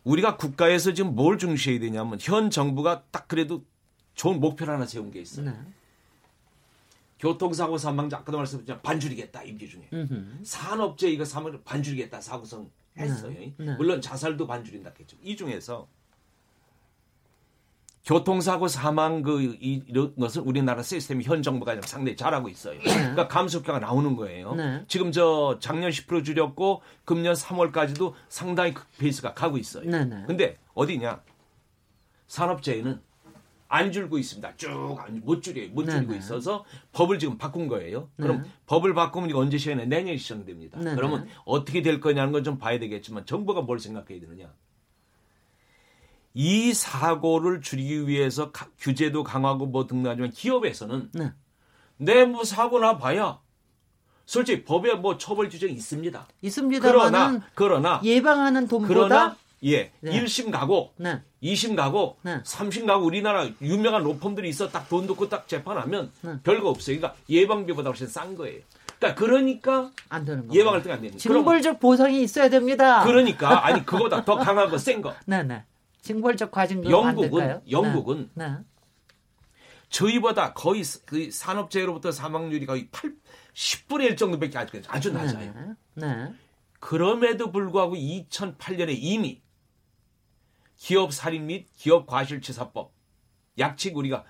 우리가 0.03 0.35
국가에서 0.37 0.93
지금 0.93 1.15
뭘 1.15 1.37
중시해야 1.37 1.79
되냐면 1.79 2.17
현 2.21 2.49
정부가 2.49 3.03
딱 3.11 3.27
그래도 3.27 3.63
좋은 4.19 4.41
목표를 4.41 4.73
하나 4.73 4.85
세운 4.85 5.11
게 5.11 5.21
있어요. 5.21 5.45
네. 5.49 5.57
교통사고 7.19 7.77
사망자 7.77 8.17
아까도 8.17 8.37
말씀드렸지만 8.37 8.81
반줄이겠다 8.81 9.43
임기 9.43 9.69
중에 9.69 9.87
음흠. 9.93 10.43
산업재해 10.43 11.23
사망 11.23 11.57
반줄이겠다 11.63 12.19
사고성 12.19 12.69
했어요. 12.97 13.31
네. 13.31 13.53
네. 13.57 13.75
물론 13.77 14.01
자살도 14.01 14.45
반줄인다겠죠. 14.45 15.15
이 15.23 15.37
중에서 15.37 15.87
교통사고 18.03 18.67
사망 18.67 19.21
그 19.21 19.41
이- 19.41 19.83
이런 19.87 20.13
것을 20.17 20.41
우리나라 20.41 20.83
시스템이 20.83 21.23
현 21.23 21.41
정부가 21.41 21.79
상당히 21.83 22.17
잘하고 22.17 22.49
있어요. 22.49 22.77
그러니까 22.81 23.29
감소 23.29 23.59
효과가 23.59 23.79
나오는 23.79 24.17
거예요. 24.17 24.53
네. 24.55 24.83
지금 24.89 25.13
저 25.13 25.57
작년 25.61 25.91
10% 25.91 26.25
줄였고 26.25 26.81
금년 27.05 27.35
3월까지도 27.35 28.13
상당히 28.27 28.73
그 28.73 28.83
페이스가 28.97 29.33
가고 29.33 29.57
있어요. 29.57 29.89
네, 29.89 30.03
네. 30.03 30.23
근데 30.27 30.57
어디냐? 30.73 31.21
산업재해는 32.27 33.01
안 33.71 33.91
줄고 33.91 34.17
있습니다. 34.17 34.57
쭉못 34.57 35.43
줄여요. 35.43 35.69
못 35.71 35.85
줄이고 35.85 36.07
네네. 36.07 36.17
있어서 36.17 36.65
법을 36.91 37.19
지금 37.19 37.37
바꾼 37.37 37.67
거예요. 37.67 38.09
그럼 38.17 38.41
네. 38.41 38.49
법을 38.65 38.95
바꾸면 38.95 39.29
이거 39.29 39.39
언제 39.39 39.59
시행해? 39.59 39.85
내년에 39.85 40.17
시행됩니다. 40.17 40.79
네네. 40.79 40.95
그러면 40.95 41.27
어떻게 41.45 41.81
될 41.83 41.99
거냐는 41.99 42.31
건 42.33 42.43
좀 42.43 42.57
봐야 42.57 42.79
되겠지만 42.79 43.25
정부가 43.27 43.61
뭘 43.61 43.79
생각해야 43.79 44.19
되느냐? 44.21 44.51
이 46.33 46.73
사고를 46.73 47.61
줄이기 47.61 48.07
위해서 48.07 48.51
가- 48.51 48.69
규제도 48.79 49.23
강화하고 49.23 49.67
뭐 49.67 49.85
등등하지만 49.87 50.31
기업에서는 50.31 51.09
네. 51.13 51.31
내뭐 51.97 52.43
사고 52.45 52.79
나 52.79 52.97
봐야 52.97 53.39
솔직히 54.25 54.63
법에 54.63 54.93
뭐 54.95 55.17
처벌 55.17 55.49
규정이 55.49 55.73
있습니다. 55.73 56.27
있습니다만은 56.41 57.41
그러나 57.53 57.99
그러나 57.99 58.01
예방하는 58.03 58.67
돈보다 58.67 58.87
그러나 58.93 59.37
예, 59.65 59.91
네. 59.99 60.23
1심 60.23 60.51
가고 60.51 60.93
네. 60.97 61.21
2심 61.43 61.75
가고 61.75 62.17
네. 62.23 62.41
3심 62.43 62.85
가고 62.85 63.05
우리나라 63.05 63.47
유명한 63.61 64.03
로펌들이 64.03 64.49
있어 64.49 64.69
딱 64.69 64.89
돈 64.89 65.07
넣고 65.07 65.29
딱 65.29 65.47
재판하면 65.47 66.11
네. 66.21 66.33
별거 66.43 66.69
없어요. 66.69 66.97
그러니까 66.97 67.17
예방비보다 67.29 67.89
훨씬 67.89 68.07
싼 68.07 68.35
거예요. 68.35 68.59
그러니까 68.99 69.15
그러니까 69.19 69.91
안 70.09 70.25
되는 70.25 70.47
거. 70.47 70.53
예방할 70.53 70.81
때가 70.83 70.95
안 70.95 71.01
되는 71.01 71.11
거예요. 71.11 71.19
징벌적 71.19 71.79
보상이 71.79 72.21
있어야 72.21 72.49
됩니다. 72.49 73.03
그러니까 73.03 73.65
아니 73.65 73.85
그거보다 73.85 74.25
더 74.25 74.35
강한 74.35 74.69
거 74.69 74.77
센 74.77 75.01
거. 75.01 75.13
네, 75.25 75.43
네. 75.43 75.63
징벌적 76.01 76.51
과징금 76.51 76.93
안 76.93 77.07
영국은? 77.17 77.61
영국은 77.69 78.29
네. 78.33 78.47
네. 78.49 78.55
저희보다 79.89 80.53
거의 80.53 80.83
스- 80.83 81.03
그 81.05 81.29
산업재해로부터 81.31 82.11
사망률이 82.11 82.65
거의 82.65 82.87
8, 82.91 83.13
10분의 83.53 84.03
1 84.03 84.17
정도밖에 84.17 84.57
안 84.57 84.67
돼요. 84.67 84.83
아주 84.87 85.11
낮아요. 85.11 85.53
네. 85.95 86.05
네. 86.07 86.33
그럼에도 86.79 87.51
불구하고 87.51 87.95
2008년에 87.95 88.95
이미 88.99 89.41
기업 90.79 91.13
살인 91.13 91.45
및 91.45 91.67
기업 91.75 92.07
과실치사법 92.07 92.91
약칙 93.59 93.97
우리가 93.97 94.23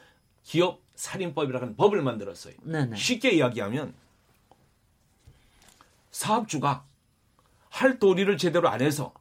기업 0.43 0.81
살인법이라는 0.95 1.61
하는 1.61 1.75
법을 1.77 2.01
만들었어요. 2.01 2.55
네, 2.63 2.85
네. 2.85 2.97
쉽게 2.97 3.31
이야기하면 3.31 3.93
사업주가 6.11 6.83
할 7.69 7.99
도리를 7.99 8.35
제대로 8.37 8.67
안 8.67 8.81
해서 8.81 9.13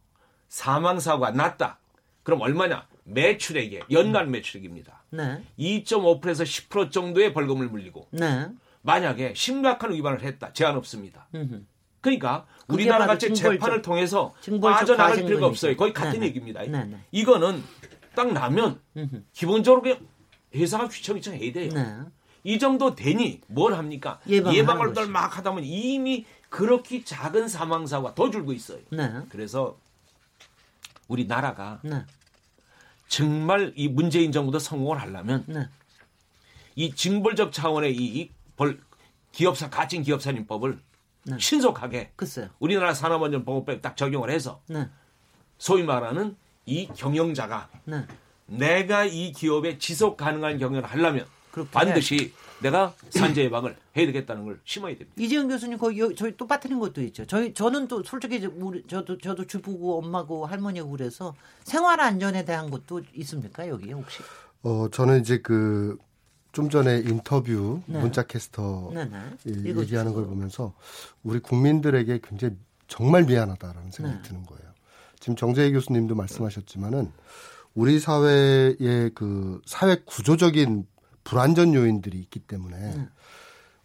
사망 0.49 0.99
사고가 0.99 1.30
났다. 1.30 1.78
그럼 2.23 2.40
얼마냐? 2.40 2.88
매출액에 3.04 3.82
연간 3.90 4.30
매출액입니다. 4.30 5.02
네. 5.11 5.44
2.5%에서 5.58 6.44
10% 6.44 6.90
정도의 6.90 7.32
벌금을 7.32 7.68
물리고 7.68 8.08
네. 8.11 8.49
만약에 8.80 9.35
심각한 9.35 9.92
위반을 9.92 10.23
했다. 10.23 10.52
제한 10.54 10.76
없습니다. 10.76 11.28
음흠. 11.35 11.62
그러니까 12.00 12.47
우리나라 12.69 13.07
같이 13.07 13.33
재판을 13.35 13.83
통해서 13.83 14.35
빠져나갈. 14.61 15.17
필요가 15.25 15.47
없어요. 15.47 15.76
거의 15.76 15.93
같은 15.93 16.12
네네. 16.12 16.26
얘기입니다. 16.26 16.62
네네. 16.62 16.99
이거는 17.12 17.62
딱 18.14 18.33
나면. 18.33 18.81
기본적으로 19.33 19.97
회사가 20.55 20.87
휘청휘청 20.87 21.35
해야 21.35 21.52
돼요. 21.52 21.71
네. 21.73 21.97
이 22.45 22.59
정도 22.59 22.95
되니 22.95 23.40
뭘 23.49 23.75
합니까? 23.75 24.21
예방을 24.28 24.57
예방을 24.57 24.81
하는 24.83 24.95
거죠. 24.95 25.11
막 25.11 25.37
하다 25.37 25.50
보면 25.50 25.64
이미 25.64 26.25
그렇게 26.49 27.05
작은 27.05 27.49
사망사고가 27.49 28.14
더 28.14 28.31
줄고 28.31 28.52
있어요. 28.52 28.78
네. 28.90 29.12
그래서 29.28 29.78
우리 31.09 31.26
나라가 31.26 31.81
네. 31.83 32.05
정말 33.09 33.73
이 33.76 33.88
문재인 33.88 34.33
정부도 34.33 34.59
성공을 34.59 35.00
하려면 35.00 35.45
네. 35.47 35.69
이 36.76 36.95
징벌적 36.95 37.52
차원의 37.52 37.95
이 37.97 38.31
벌 38.59 38.81
기업사 39.31 39.71
가칭 39.71 40.02
기업살인법을 40.02 40.81
네. 41.25 41.37
신속하게 41.39 42.13
글쎄요. 42.17 42.49
우리나라 42.59 42.95
산업안전보건법에 42.95 43.81
딱 43.81 43.97
적용을 43.97 44.31
해서 44.31 44.63
네. 44.69 44.89
소위 45.59 45.83
말하는 45.83 46.37
이 46.67 46.87
경영자가 46.95 47.69
네. 47.85 48.05
내가 48.47 49.05
이 49.05 49.33
기업에 49.33 49.79
지속 49.79 50.17
가능한 50.17 50.59
경영을 50.59 50.85
하려면 50.87 51.27
그렇게 51.51 51.71
반드시 51.71 52.33
내가 52.61 52.95
산재 53.11 53.43
예방을 53.45 53.77
해야 53.97 54.07
되겠다는 54.07 54.45
걸 54.45 54.61
심어야 54.65 54.93
됩니다. 54.95 55.13
이재용 55.17 55.49
교수님 55.49 55.79
거기 55.79 56.01
여- 56.01 56.15
저희 56.15 56.37
또 56.37 56.47
빠뜨린 56.47 56.79
것도 56.79 57.03
있죠. 57.05 57.27
저희 57.27 57.53
저는 57.55 57.89
또 57.89 58.03
솔직히 58.03 58.37
이제 58.37 58.47
우리 58.47 58.83
저도 58.87 59.19
저도 59.19 59.47
주부고 59.47 59.99
엄마고 59.99 60.47
할머니고 60.47 60.91
그래서 60.91 61.35
생활 61.65 62.01
안전에 62.01 62.45
대한 62.45 62.71
것도 62.71 63.03
있습니까 63.15 63.69
여기 63.69 63.93
혹시? 63.93 64.23
어, 64.63 64.89
저는 64.91 65.21
이제 65.21 65.39
그 65.41 65.97
좀 66.59 66.71
전에 66.71 66.99
인터뷰 67.07 67.83
네. 67.87 68.00
문자 68.00 68.25
캐스터 68.25 68.91
네네. 68.93 69.17
이- 69.45 69.50
읽어주시죠. 69.50 69.81
얘기하는 69.83 70.12
걸 70.12 70.27
보면서 70.27 70.75
우리 71.23 71.38
국민들에게 71.38 72.19
굉장히 72.21 72.57
정말 72.88 73.23
미안하다라는 73.23 73.93
생각이 73.93 74.23
네. 74.23 74.29
드는 74.29 74.45
거예요. 74.45 74.65
지금 75.21 75.37
정재희 75.37 75.71
교수님도 75.71 76.17
말씀하셨지만은 76.17 77.12
우리 77.77 78.00
사회의 78.00 78.77
그 79.15 79.62
사회 79.67 80.03
구조적인 80.05 80.85
불안전 81.23 81.75
요인들이 81.75 82.19
있기 82.19 82.41
때문에 82.41 82.77
네. 82.77 83.09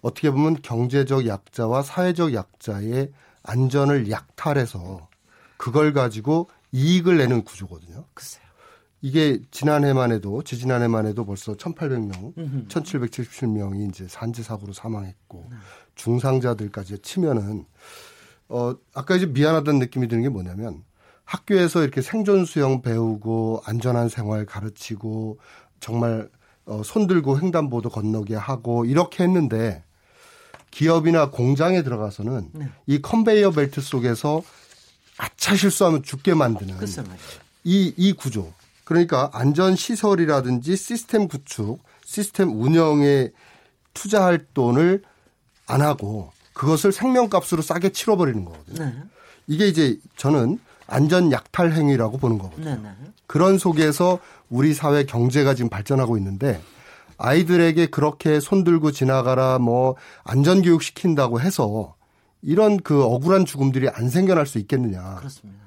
어떻게 0.01 0.32
보면 0.32 0.56
경제적 0.63 1.27
약자와 1.27 1.84
사회적 1.84 2.34
약자의 2.34 3.12
안전을 3.44 4.10
약탈해서 4.10 5.10
그걸 5.58 5.94
가지고 5.94 6.50
이익을 6.72 7.18
내는 7.18 7.44
구조거든요. 7.44 8.06
글쎄요. 8.15 8.44
이게 9.03 9.41
지난해만 9.51 10.13
해도 10.13 10.41
지지난해만 10.43 11.05
해도 11.05 11.25
벌써 11.25 11.55
1,800명, 11.55 12.38
음흠. 12.38 12.67
1,777명이 12.69 13.89
이제 13.89 14.07
산재 14.07 14.43
사고로 14.43 14.72
사망했고 14.72 15.50
중상자들까지 15.95 17.00
치면은 17.00 17.65
어 18.48 18.74
아까 18.93 19.17
이제 19.17 19.25
미안하다는 19.25 19.79
느낌이 19.79 20.07
드는 20.07 20.24
게 20.24 20.29
뭐냐면 20.29 20.86
학교에서 21.25 21.81
이렇게 21.83 22.01
생존 22.01 22.45
수영 22.45 22.81
배우고 22.81 23.63
안전한 23.65 24.07
생활 24.07 24.45
가르치고 24.45 25.38
정말 25.81 26.29
어, 26.65 26.81
손 26.86 27.05
들고 27.05 27.41
횡단보도 27.41 27.89
건너게 27.89 28.36
하고 28.36 28.86
이렇게 28.86 29.25
했는데 29.25 29.83
기업이나 30.72 31.29
공장에 31.29 31.83
들어가서는 31.83 32.51
네. 32.53 32.69
이 32.88 33.01
컨베이어 33.01 33.51
벨트 33.51 33.81
속에서 33.81 34.41
아차 35.17 35.57
실수하면 35.57 36.03
죽게 36.03 36.36
만드는 36.36 36.75
말이죠. 37.03 37.03
이, 37.65 37.93
이 37.98 38.13
구조. 38.13 38.53
그러니까 38.93 39.31
안전 39.33 39.75
시설이라든지 39.75 40.77
시스템 40.77 41.27
구축, 41.27 41.81
시스템 42.05 42.51
운영에 42.62 43.31
투자할 43.95 44.45
돈을 44.53 45.01
안 45.65 45.81
하고 45.81 46.31
그것을 46.53 46.91
생명값으로 46.91 47.63
싸게 47.63 47.89
치러버리는 47.89 48.45
거거든요. 48.45 48.85
네. 48.85 48.93
이게 49.47 49.67
이제 49.67 49.97
저는 50.15 50.59
안전 50.85 51.31
약탈 51.31 51.71
행위라고 51.71 52.19
보는 52.19 52.38
거거든요. 52.38 52.69
네, 52.69 52.79
네. 52.83 52.89
그런 53.25 53.57
속에서 53.57 54.19
우리 54.47 54.75
사회 54.75 55.05
경제가 55.05 55.55
지금 55.55 55.69
발전하고 55.69 56.15
있는데 56.17 56.62
아이들에게 57.17 57.88
그렇게 57.88 58.39
손 58.39 58.63
들고 58.63 58.91
지나가라 58.91 59.57
뭐 59.57 59.95
안전 60.23 60.62
교육 60.62 60.83
시킨다고 60.83 61.41
해서 61.41 61.95
이런 62.43 62.77
그 62.77 63.03
억울한 63.03 63.45
죽음들이 63.45 63.89
안 63.89 64.09
생겨날 64.09 64.45
수 64.45 64.59
있겠느냐. 64.59 65.15
그렇습니다. 65.15 65.63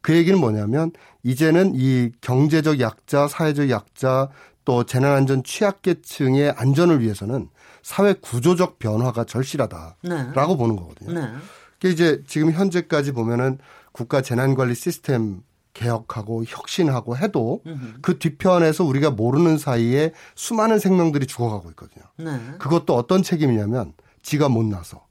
그 0.00 0.14
얘기는 0.14 0.38
뭐냐면 0.38 0.92
이제는 1.22 1.72
이 1.74 2.10
경제적 2.20 2.80
약자, 2.80 3.28
사회적 3.28 3.70
약자 3.70 4.28
또 4.64 4.84
재난안전 4.84 5.42
취약계층의 5.42 6.54
안전을 6.56 7.00
위해서는 7.00 7.48
사회 7.82 8.12
구조적 8.12 8.78
변화가 8.78 9.24
절실하다라고 9.24 9.98
네. 10.02 10.56
보는 10.56 10.76
거거든요. 10.76 11.20
네. 11.20 11.32
그게 11.80 11.90
이제 11.92 12.22
지금 12.26 12.52
현재까지 12.52 13.12
보면은 13.12 13.58
국가 13.92 14.20
재난관리 14.20 14.74
시스템 14.74 15.42
개혁하고 15.72 16.44
혁신하고 16.46 17.16
해도 17.16 17.62
그 18.02 18.18
뒤편에서 18.18 18.84
우리가 18.84 19.10
모르는 19.10 19.56
사이에 19.56 20.12
수많은 20.34 20.78
생명들이 20.78 21.26
죽어가고 21.26 21.70
있거든요. 21.70 22.04
네. 22.16 22.38
그것도 22.58 22.94
어떤 22.94 23.22
책임이냐면 23.22 23.94
지가 24.22 24.48
못 24.48 24.64
나서. 24.64 25.06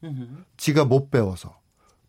지가 0.57 0.85
못 0.85 1.09
배워서, 1.09 1.57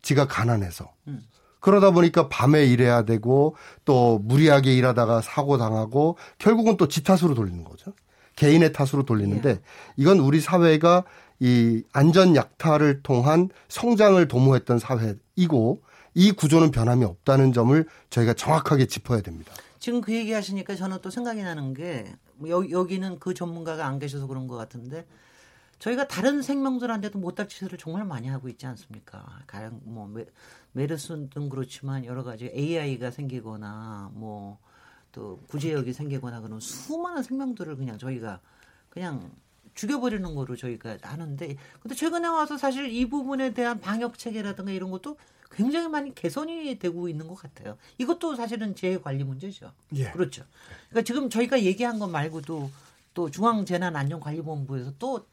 지가 0.01 0.27
가난해서. 0.27 0.91
음. 1.07 1.21
그러다 1.61 1.91
보니까 1.91 2.27
밤에 2.27 2.65
일해야 2.65 3.03
되고 3.03 3.55
또 3.85 4.19
무리하게 4.19 4.75
일하다가 4.75 5.21
사고 5.21 5.57
당하고 5.57 6.17
결국은 6.37 6.75
또 6.75 6.87
지 6.87 7.03
탓으로 7.03 7.33
돌리는 7.33 7.63
거죠. 7.63 7.93
개인의 8.35 8.73
탓으로 8.73 9.03
돌리는데 9.05 9.61
이건 9.95 10.19
우리 10.19 10.41
사회가 10.41 11.05
이 11.39 11.83
안전 11.93 12.35
약탈을 12.35 13.01
통한 13.03 13.49
성장을 13.69 14.27
도모했던 14.27 14.79
사회이고 14.79 15.81
이 16.13 16.31
구조는 16.31 16.71
변함이 16.71 17.05
없다는 17.05 17.53
점을 17.53 17.85
저희가 18.09 18.33
정확하게 18.33 18.87
짚어야 18.87 19.21
됩니다. 19.21 19.53
지금 19.79 20.01
그 20.01 20.13
얘기 20.13 20.31
하시니까 20.33 20.75
저는 20.75 20.99
또 21.01 21.09
생각이 21.09 21.41
나는 21.41 21.73
게 21.73 22.05
여, 22.47 22.63
여기는 22.69 23.19
그 23.19 23.33
전문가가 23.33 23.85
안 23.87 23.97
계셔서 23.99 24.27
그런 24.27 24.47
것 24.47 24.55
같은데 24.57 25.05
저희가 25.81 26.07
다른 26.07 26.41
생명들한테도 26.41 27.19
못할 27.19 27.47
짓을 27.47 27.77
정말 27.77 28.05
많이 28.05 28.27
하고 28.27 28.49
있지 28.49 28.65
않습니까? 28.65 29.41
가령 29.47 29.81
뭐 29.83 30.07
메, 30.07 30.25
메르스 30.71 31.27
등 31.29 31.49
그렇지만 31.49 32.05
여러 32.05 32.23
가지 32.23 32.51
AI가 32.55 33.11
생기거나 33.11 34.11
뭐 34.13 34.57
또 35.11 35.39
구제역이 35.47 35.93
생기거나 35.93 36.41
그런 36.41 36.59
수많은 36.59 37.23
생명들을 37.23 37.75
그냥 37.75 37.97
저희가 37.97 38.39
그냥 38.89 39.31
죽여버리는 39.73 40.35
거로 40.35 40.55
저희가 40.55 40.97
하는데 41.01 41.55
근데 41.81 41.95
최근에 41.95 42.27
와서 42.27 42.57
사실 42.57 42.89
이 42.89 43.07
부분에 43.07 43.53
대한 43.53 43.79
방역 43.79 44.17
체계라든가 44.17 44.71
이런 44.71 44.91
것도 44.91 45.17
굉장히 45.49 45.89
많이 45.89 46.15
개선이 46.15 46.79
되고 46.79 47.09
있는 47.09 47.27
것 47.27 47.35
같아요. 47.35 47.77
이것도 47.97 48.35
사실은 48.35 48.73
재해 48.75 48.97
관리 48.97 49.23
문제죠. 49.23 49.71
예. 49.95 50.09
그렇죠. 50.11 50.45
그러니까 50.89 51.05
지금 51.05 51.29
저희가 51.29 51.61
얘기한 51.61 51.99
것 51.99 52.07
말고도 52.07 52.69
또 53.13 53.29
중앙재난안전관리본부에서 53.29 54.93
또 54.97 55.25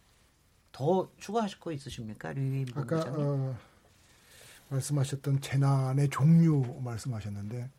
더 0.72 1.10
추가하실 1.18 1.60
거 1.60 1.72
있으십니까? 1.72 2.32
류임 2.32 2.66
아까. 2.74 3.00
어, 3.08 3.56
말씀하셨던 4.68 5.40
재난의 5.40 6.10
종류 6.10 6.80
말씀하셨는데 6.82 7.70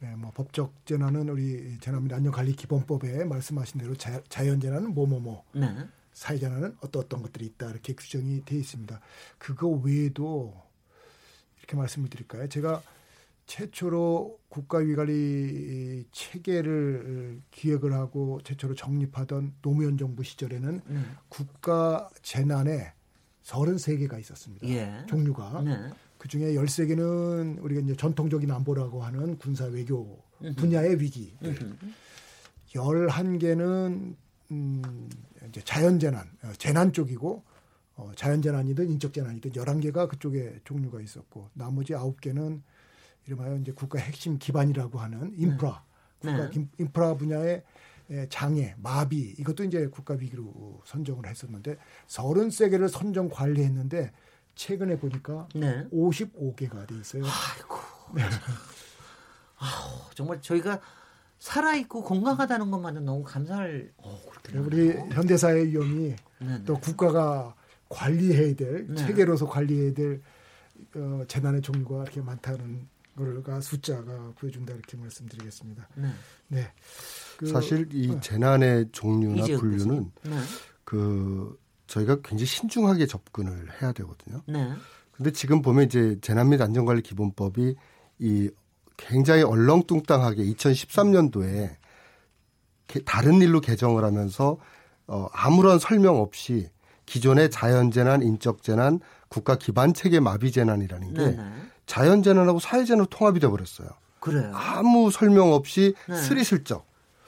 네, 0.00 0.14
뭐 0.14 0.30
법적 0.30 0.86
재난은 0.86 1.28
우리 1.28 1.76
재난 1.80 2.04
및 2.04 2.12
안전 2.12 2.32
관리 2.32 2.52
기본법에 2.54 3.24
말씀하신 3.24 3.80
대로 3.80 3.96
자, 3.96 4.22
자연 4.28 4.60
재난은 4.60 4.94
뭐뭐뭐 4.94 5.44
네. 5.54 5.88
사회 6.12 6.38
재난은 6.38 6.76
어떤 6.80 7.02
어떤 7.02 7.22
것들이 7.22 7.46
있다 7.46 7.70
이렇게 7.70 7.94
규정이 7.94 8.44
돼 8.44 8.56
있습니다. 8.56 9.00
그거 9.38 9.68
외에도 9.68 10.54
이렇게 11.58 11.76
말씀을 11.76 12.08
드릴까요? 12.08 12.48
제가 12.48 12.82
최초로 13.48 14.38
국가위관리 14.50 16.04
체계를 16.12 17.40
기획을 17.50 17.94
하고 17.94 18.40
최초로 18.44 18.74
정립하던 18.74 19.54
노무현 19.62 19.96
정부 19.96 20.22
시절에는 20.22 20.82
네. 20.86 21.00
국가 21.28 22.10
재난에 22.22 22.92
33개가 23.42 24.20
있었습니다. 24.20 24.68
예. 24.68 25.02
종류가. 25.08 25.62
네. 25.62 25.90
그 26.18 26.28
중에 26.28 26.52
13개는 26.52 27.62
우리가 27.62 27.80
이제 27.80 27.96
전통적인 27.96 28.50
안보라고 28.50 29.02
하는 29.02 29.38
군사 29.38 29.64
외교 29.64 30.22
음흠. 30.42 30.54
분야의 30.56 31.00
위기. 31.00 31.34
음흠. 31.42 31.74
11개는 32.74 34.14
음, 34.50 35.08
이제 35.48 35.62
자연 35.64 35.98
재난, 35.98 36.28
어, 36.44 36.52
재난 36.58 36.92
쪽이고 36.92 37.42
어, 37.96 38.12
자연 38.14 38.42
재난이든 38.42 38.90
인적 38.90 39.14
재난이든 39.14 39.52
11개가 39.52 40.06
그쪽에 40.06 40.60
종류가 40.64 41.00
있었고 41.00 41.48
나머지 41.54 41.94
9개는 41.94 42.60
이름하여 43.28 43.56
이제 43.56 43.72
국가 43.72 43.98
핵심 43.98 44.38
기반이라고 44.38 44.98
하는 44.98 45.32
인프라, 45.36 45.82
네. 46.22 46.30
국가 46.32 46.44
네. 46.46 46.50
긴- 46.50 46.70
인프라 46.78 47.14
분야의 47.14 47.62
에, 48.10 48.26
장애, 48.30 48.74
마비 48.78 49.34
이것도 49.38 49.64
이제 49.64 49.86
국가 49.88 50.14
위기로 50.14 50.80
선정을 50.86 51.26
했었는데 51.26 51.76
33개를 52.06 52.88
선정 52.88 53.28
관리했는데 53.28 54.12
최근에 54.54 54.98
보니까 54.98 55.46
네. 55.54 55.86
55개가 55.92 56.86
돼 56.86 56.94
있어요. 56.98 57.22
아우, 59.58 60.10
정말 60.14 60.40
저희가 60.40 60.80
살아있고 61.38 62.02
건강하다는 62.02 62.70
것만은 62.70 63.04
너무 63.04 63.22
감사할. 63.22 63.92
어, 63.98 64.18
우리 64.54 64.90
현대사의 65.12 65.68
위험이 65.68 66.16
네, 66.38 66.64
또 66.64 66.78
국가가 66.80 67.54
관리해야 67.90 68.54
될 68.56 68.86
네. 68.88 68.94
체계로서 68.94 69.46
관리해야 69.46 69.92
될 69.92 70.22
어, 70.94 71.22
재난의 71.28 71.60
종류가 71.60 72.04
이렇게 72.04 72.22
많다는 72.22 72.88
걸가 73.18 73.60
숫자가 73.60 74.32
보여준다 74.38 74.72
이렇게 74.72 74.96
말씀드리겠습니다. 74.96 75.88
네. 75.96 76.08
네. 76.48 76.72
그, 77.36 77.46
사실 77.46 77.88
이 77.92 78.10
어, 78.10 78.20
재난의 78.20 78.86
종류나 78.92 79.44
분류는 79.58 80.12
네. 80.22 80.36
그 80.84 81.58
저희가 81.88 82.20
굉장히 82.22 82.46
신중하게 82.46 83.06
접근을 83.06 83.68
해야 83.82 83.92
되거든요. 83.92 84.42
네. 84.46 84.72
근데 85.12 85.32
지금 85.32 85.62
보면 85.62 85.86
이제 85.86 86.16
재난 86.20 86.48
및 86.48 86.60
안전관리 86.60 87.02
기본법이 87.02 87.74
이 88.20 88.50
굉장히 88.96 89.42
얼렁뚱땅하게 89.42 90.44
2013년도에 90.44 91.76
다른 93.04 93.42
일로 93.42 93.60
개정을 93.60 94.04
하면서 94.04 94.58
어 95.06 95.28
아무런 95.32 95.78
설명 95.78 96.20
없이 96.20 96.68
기존의 97.06 97.50
자연재난, 97.50 98.22
인적재난, 98.22 99.00
국가 99.28 99.56
기반 99.56 99.94
체계 99.94 100.20
마비 100.20 100.52
재난이라는 100.52 101.14
게 101.14 101.22
네. 101.22 101.36
네. 101.36 101.52
자연재난하고 101.88 102.60
사회재난으로 102.60 103.06
통합이 103.06 103.40
돼 103.40 103.48
버렸어요. 103.48 103.88
그래요. 104.20 104.52
아무 104.54 105.10
설명 105.10 105.52
없이 105.52 105.94
네. 106.08 106.16
스리슬쩍. 106.16 106.86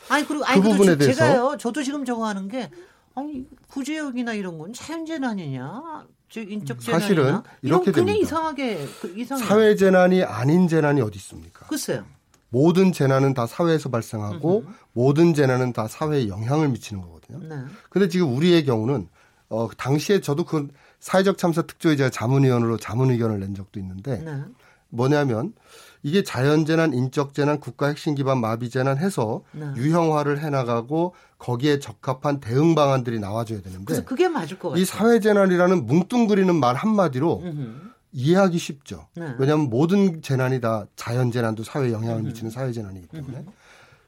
아니 0.08 0.26
그리고 0.26 0.44
아니 0.44 0.60
그 0.60 0.68
부분에 0.70 0.92
저- 0.92 0.98
대해서- 0.98 1.14
제가요. 1.14 1.56
저도 1.58 1.82
지금 1.82 2.04
저거 2.04 2.26
하는 2.26 2.46
게 2.48 2.70
아니 3.14 3.46
구제역이나 3.68 4.34
이런 4.34 4.58
건 4.58 4.72
자연재난이냐, 4.72 6.04
저 6.28 6.40
인적 6.40 6.80
재난이냐 6.80 7.00
사실은 7.00 7.40
이렇게 7.62 7.90
됩니다. 7.92 8.18
이상하게 8.18 8.86
그 9.00 9.14
이상해요. 9.16 9.46
사회 9.46 9.74
재난이 9.76 10.22
아닌 10.24 10.68
재난이 10.68 11.00
어디 11.00 11.18
있습니까? 11.18 11.66
글쎄요. 11.66 12.04
모든 12.50 12.92
재난은 12.92 13.32
다 13.34 13.46
사회에서 13.46 13.88
발생하고 13.90 14.64
모든 14.92 15.34
재난은 15.34 15.72
다 15.72 15.86
사회에 15.88 16.28
영향을 16.28 16.68
미치는 16.68 17.00
거거든요. 17.02 17.38
네. 17.48 17.62
근데 17.88 18.08
지금 18.08 18.36
우리의 18.36 18.64
경우는 18.64 19.08
어 19.48 19.68
당시에 19.76 20.20
저도 20.20 20.44
그 20.44 20.68
사회적 21.00 21.38
참사 21.38 21.62
특조위자 21.62 22.10
자문위원으로 22.10 22.76
자문 22.76 23.10
의견을 23.10 23.40
낸 23.40 23.54
적도 23.54 23.80
있는데 23.80 24.22
네. 24.22 24.42
뭐냐면 24.90 25.54
이게 26.02 26.22
자연재난, 26.22 26.94
인적재난, 26.94 27.60
국가 27.60 27.88
핵심 27.88 28.14
기반 28.14 28.40
마비재난 28.40 28.98
해서 28.98 29.42
네. 29.52 29.66
유형화를 29.76 30.40
해나가고 30.40 31.14
거기에 31.38 31.78
적합한 31.78 32.40
대응 32.40 32.74
방안들이 32.74 33.18
나와줘야 33.18 33.60
되는데 33.60 33.84
그래서 33.84 34.04
그게 34.04 34.28
맞을 34.28 34.58
것 34.58 34.70
같아요. 34.70 34.82
이 34.82 34.84
사회재난이라는 34.84 35.86
뭉뚱그리는 35.86 36.54
말 36.54 36.74
한마디로 36.76 37.40
음흠. 37.44 37.90
이해하기 38.12 38.58
쉽죠. 38.58 39.06
네. 39.14 39.34
왜냐하면 39.38 39.70
모든 39.70 40.20
재난이 40.20 40.60
다 40.60 40.86
자연재난도 40.96 41.62
사회에 41.62 41.92
영향을 41.92 42.22
미치는 42.22 42.50
사회재난이기 42.50 43.06
때문에. 43.08 43.44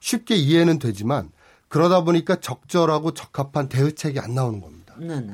쉽게 0.00 0.34
이해는 0.34 0.78
되지만 0.78 1.30
그러다 1.68 2.02
보니까 2.02 2.36
적절하고 2.36 3.14
적합한 3.14 3.68
대응책이 3.68 4.18
안 4.18 4.34
나오는 4.34 4.60
겁니다. 4.60 4.94
네네. 4.98 5.32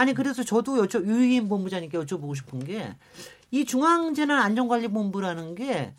아니 0.00 0.14
그래서 0.14 0.42
저도 0.42 0.84
여쭤 0.84 1.06
유인 1.06 1.48
본부장님께 1.48 1.98
여쭤보고 1.98 2.34
싶은 2.36 2.64
게 2.64 2.94
이 3.50 3.64
중앙재난안전관리본부라는 3.64 5.54
게 5.54 5.94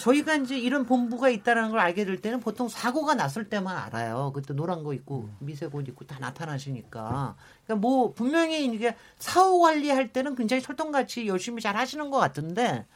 저희가 0.00 0.36
이제 0.36 0.58
이런 0.58 0.86
본부가 0.86 1.28
있다라는 1.28 1.70
걸 1.70 1.80
알게 1.80 2.04
될 2.04 2.20
때는 2.20 2.40
보통 2.40 2.68
사고가 2.68 3.14
났을 3.14 3.48
때만 3.48 3.76
알아요. 3.76 4.32
그때 4.34 4.54
노란 4.54 4.82
거 4.82 4.94
미색 5.40 5.74
옷 5.74 5.86
입고 5.88 6.06
다 6.06 6.18
나타나시니까. 6.20 7.34
그러니까 7.64 7.86
뭐 7.86 8.12
분명히 8.12 8.64
이게 8.64 8.96
사후 9.18 9.58
관리할 9.60 10.12
때는 10.12 10.36
굉장히 10.36 10.62
철통같이 10.62 11.26
열심히 11.26 11.60
잘 11.60 11.76
하시는 11.76 12.08
것 12.10 12.18
같은데. 12.18 12.86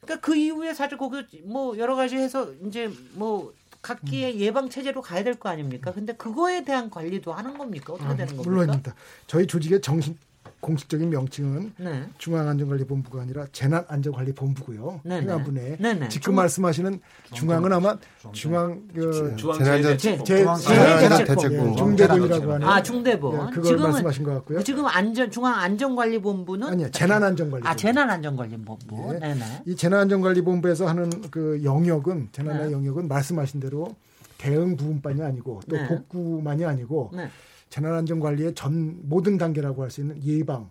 그러니까 0.00 0.24
그 0.24 0.36
이후에 0.36 0.72
사실 0.72 0.96
거기 0.96 1.42
뭐 1.44 1.76
여러 1.76 1.96
가지 1.96 2.16
해서 2.16 2.50
이제 2.64 2.90
뭐 3.12 3.52
각기의 3.82 4.40
예방 4.40 4.68
체제로 4.68 5.00
가야 5.02 5.22
될 5.24 5.34
거 5.38 5.48
아닙니까? 5.48 5.92
근데 5.92 6.12
그거에 6.14 6.64
대한 6.64 6.90
관리도 6.90 7.32
하는 7.32 7.56
겁니까? 7.56 7.92
어떻게 7.92 8.08
되는 8.16 8.26
겁니까? 8.36 8.50
물론입니다. 8.50 8.94
저희 9.26 9.46
조직의 9.46 9.80
정식 9.80 10.16
공식적인 10.60 11.10
명칭은 11.10 11.72
네. 11.78 12.02
중앙안전관리본부가 12.18 13.22
아니라 13.22 13.46
재난안전관리본부고요. 13.52 15.00
네네. 15.04 15.22
행안부내 15.22 15.76
네네. 15.78 16.08
지금 16.08 16.22
중앙- 16.32 16.36
말씀하시는 16.36 17.00
중앙은 17.32 17.72
아마 17.72 17.96
중앙 18.32 18.82
그 18.92 19.36
재난안전- 19.38 19.98
제- 19.98 20.18
제- 20.24 20.44
재난안전대책본 20.44 21.72
예, 21.72 21.76
중대본이라고 21.76 22.52
하는 22.52 22.66
아 22.66 22.82
중대본. 22.82 23.34
예, 23.34 23.50
그걸 23.50 23.62
지금은 23.64 23.90
말씀하신 23.90 24.24
것 24.24 24.34
같고요. 24.34 24.62
지금 24.64 24.84
안전 24.86 25.30
중앙안전관리본부는 25.30 26.68
아니요 26.68 26.90
재난안전관리. 26.90 27.66
아 27.66 27.76
재난안전관리본부. 27.76 29.14
예. 29.14 29.18
네네. 29.20 29.44
이 29.66 29.76
재난안전관리본부에서 29.76 30.88
하는 30.88 31.10
그 31.30 31.60
영역은 31.62 32.30
재난의 32.32 32.66
네. 32.66 32.72
영역은 32.72 33.06
말씀하신 33.06 33.60
대로 33.60 33.94
대응 34.38 34.76
부분만이 34.76 35.22
아니고 35.22 35.60
또 35.68 35.76
네. 35.76 35.86
복구만이 35.88 36.64
아니고 36.64 37.10
네. 37.14 37.28
재난안전관리의 37.70 38.54
전 38.54 39.00
모든 39.08 39.38
단계라고 39.38 39.82
할 39.82 39.90
수 39.90 40.00
있는 40.00 40.22
예방, 40.24 40.70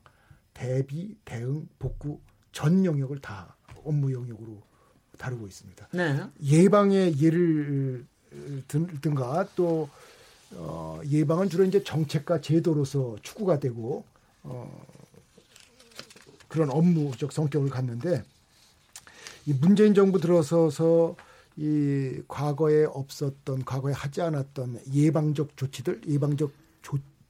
대비, 0.54 1.16
대응, 1.26 1.68
복구 1.80 2.20
전 2.52 2.84
영역을 2.86 3.20
다 3.20 3.56
업무 3.84 4.12
영역으로 4.12 4.62
다루고 5.18 5.48
있습니다. 5.48 5.88
네. 5.92 6.22
예방의 6.44 7.20
예를 7.22 8.06
들든가 8.68 9.48
또 9.56 9.90
어, 10.54 11.00
예방은 11.06 11.50
주로 11.50 11.64
이제 11.66 11.84
정책과 11.84 12.42
제도로서 12.42 13.18
추구가 13.22 13.60
되고 13.60 14.04
어, 14.44 14.86
그런 16.48 16.70
업무적 16.70 17.32
성격을 17.32 17.70
갖는데 17.70 18.24
이 19.46 19.54
문재인 19.54 19.94
정부 19.94 20.20
들어서서 20.20 21.16
이 21.58 22.22
과거에 22.28 22.86
없었던 22.86 23.66
과거에 23.66 23.94
하지 23.94 24.22
않았던 24.22 24.82
예방적 24.94 25.58
조치들 25.58 26.02
예방적 26.08 26.52
조- 26.52 26.67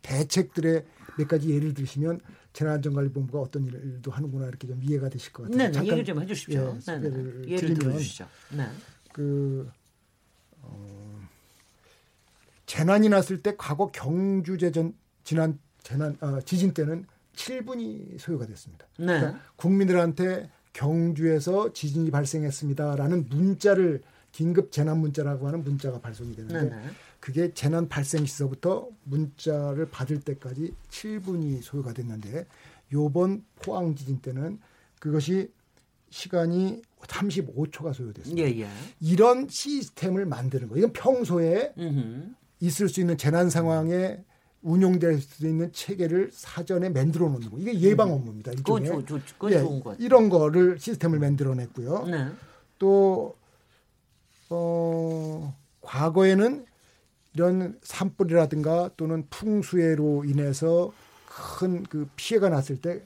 대책들의 0.02 0.86
몇 1.17 1.28
가지 1.28 1.50
예를 1.50 1.74
들으시면 1.74 2.22
재난안전관리본부가 2.54 3.39
어떤 3.39 3.65
일도 3.65 4.12
하는구나 4.12 4.48
이렇게 4.48 4.67
좀 4.67 4.82
이해가 4.84 5.10
되실 5.10 5.32
것 5.34 5.43
같아요. 5.43 5.58
네네. 5.58 5.72
잠깐, 5.72 5.98
얘기 5.98 6.06
좀 6.06 6.22
해주십시오. 6.22 6.60
예, 6.60 6.80
네네. 6.80 7.10
소개를 7.10 7.50
예를 7.50 7.74
들어주시죠. 7.74 8.28
네. 8.56 8.67
그 9.13 9.70
어, 10.62 11.28
재난이 12.65 13.10
났을 13.10 13.41
때 13.41 13.56
과거 13.58 13.88
경주 13.91 14.58
재전 14.58 14.93
지난 15.24 15.60
재난 15.84 16.17
아, 16.20 16.39
지진 16.46 16.74
때는 16.74 17.06
7분이 17.36 18.20
소요가 18.20 18.46
됐습니다. 18.46 18.88
네. 18.98 19.06
그러니까 19.06 19.39
국민들한테 19.56 20.50
경주에서 20.74 21.74
지진이 21.74 22.12
발생했습니다라는 22.12 23.30
문자를 23.30 24.02
긴급 24.38 24.71
재난 24.71 25.00
문자라고 25.00 25.47
하는 25.47 25.63
문자가 25.63 26.00
발송이 26.00 26.36
되는데 26.36 26.69
네네. 26.69 26.89
그게 27.19 27.52
재난 27.56 27.88
발생 27.89 28.23
시서부터 28.23 28.88
문자를 29.06 29.89
받을 29.89 30.19
때까지 30.19 30.76
7분이 30.91 31.63
소요가 31.63 31.91
됐는데 31.91 32.45
요번 32.93 33.43
포항 33.63 33.95
지진 33.95 34.19
때는 34.19 34.60
그것이 35.00 35.52
시간이 36.12 36.84
35초가 37.02 37.93
소요됐습니다. 37.95 38.47
예, 38.47 38.60
예. 38.62 38.67
이런 39.02 39.47
시스템을 39.50 40.28
만드는 40.28 40.67
거. 40.67 40.78
이건 40.78 40.93
평소에 40.93 41.73
음흠. 41.76 42.30
있을 42.60 42.89
수 42.89 43.00
있는 43.02 43.17
재난 43.17 43.50
상황에 43.50 44.23
운용될 44.62 45.19
수 45.19 45.47
있는 45.47 45.71
체계를 45.71 46.30
사전에 46.32 46.89
만들어 46.89 47.28
놓는 47.28 47.50
거. 47.50 47.58
이게 47.58 47.73
예방 47.82 48.13
업무입니다. 48.13 48.52
음. 48.52 48.56
그건. 48.58 48.86
좋- 48.86 49.04
좋- 49.08 49.19
그건 49.39 49.52
예, 49.54 49.60
좋은 49.62 49.80
것 49.80 49.89
같아요. 49.91 50.06
이런 50.06 50.30
거를 50.30 50.78
시스템을 50.78 51.17
만들어 51.17 51.56
냈고요. 51.56 52.04
네. 52.06 52.28
또 52.78 53.36
어, 54.50 55.56
과거에는 55.82 56.66
이런 57.34 57.78
산불이라든가 57.84 58.92
또는 58.98 59.26
풍수해로 59.30 60.26
인해서 60.26 60.92
큰 61.28 61.84
그 61.90 62.08
피해가 62.16 62.50
났을 62.50 62.82
때 62.82 63.02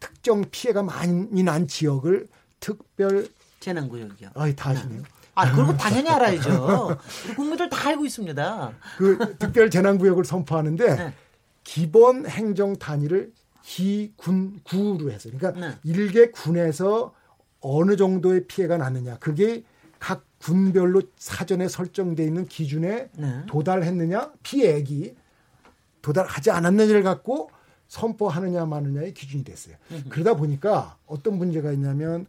특정 0.00 0.44
피해가 0.50 0.82
많이 0.82 1.42
난 1.42 1.66
지역을 1.66 2.28
특별 2.60 3.28
재난구역이요. 3.60 4.30
아이 4.34 4.54
다 4.56 4.70
아시네요. 4.70 5.02
아, 5.34 5.52
그리고 5.54 5.76
당연히 5.76 6.08
알아야죠. 6.08 6.98
우리 7.26 7.34
국민들 7.34 7.68
다 7.68 7.88
알고 7.88 8.04
있습니다. 8.06 8.72
그 8.98 9.36
특별 9.38 9.68
재난구역을 9.70 10.24
선포하는데 10.24 10.94
네. 10.96 11.14
기본 11.64 12.26
행정 12.26 12.76
단위를 12.76 13.32
기군 13.62 14.60
구로 14.62 15.10
해서 15.10 15.30
그러니까 15.30 15.60
네. 15.68 15.76
일개 15.82 16.30
군에서 16.30 17.14
어느 17.60 17.96
정도의 17.96 18.46
피해가 18.46 18.76
났느냐 18.76 19.18
그게 19.18 19.64
각 19.98 20.24
군별로 20.44 21.00
사전에 21.16 21.68
설정돼 21.68 22.22
있는 22.22 22.44
기준에 22.44 23.08
네. 23.16 23.42
도달했느냐 23.46 24.30
피해액이 24.42 25.14
도달하지 26.02 26.50
않았느냐를 26.50 27.02
갖고 27.02 27.50
선포하느냐 27.88 28.66
마느냐의 28.66 29.14
기준이 29.14 29.42
됐어요. 29.42 29.76
그러다 30.10 30.34
보니까 30.34 30.98
어떤 31.06 31.38
문제가 31.38 31.72
있냐면 31.72 32.26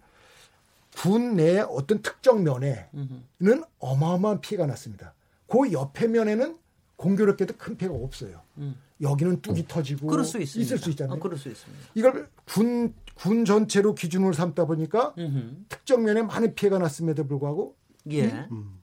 군 0.98 1.36
내에 1.36 1.60
어떤 1.60 2.02
특정 2.02 2.44
면에는 2.44 3.64
어마어마한 3.80 4.40
피해가 4.40 4.66
났습니다. 4.66 5.14
그 5.48 5.74
옆에 5.74 6.08
면에는 6.08 6.58
공교롭게도 6.96 7.56
큰 7.58 7.76
피해가 7.76 7.98
없어요. 7.98 8.40
음. 8.60 8.76
여기는 9.02 9.42
뚝이 9.42 9.66
터지고 9.68 10.08
그럴 10.08 10.24
수 10.24 10.40
있습니다. 10.40 10.66
있을 10.66 10.78
수 10.78 10.90
있잖아요. 10.92 11.18
어, 11.18 11.20
그럴 11.20 11.38
수 11.38 11.50
있습니다. 11.50 11.84
이걸 11.96 12.30
군, 12.46 12.94
군 13.16 13.44
전체로 13.44 13.94
기준으로 13.94 14.32
삼다 14.32 14.64
보니까 14.64 15.14
음흠. 15.18 15.66
특정 15.68 16.04
면에 16.04 16.22
많은 16.22 16.56
피해가 16.56 16.80
났음에도 16.80 17.28
불구하고 17.28 17.76
예. 18.12 18.48
음. 18.52 18.80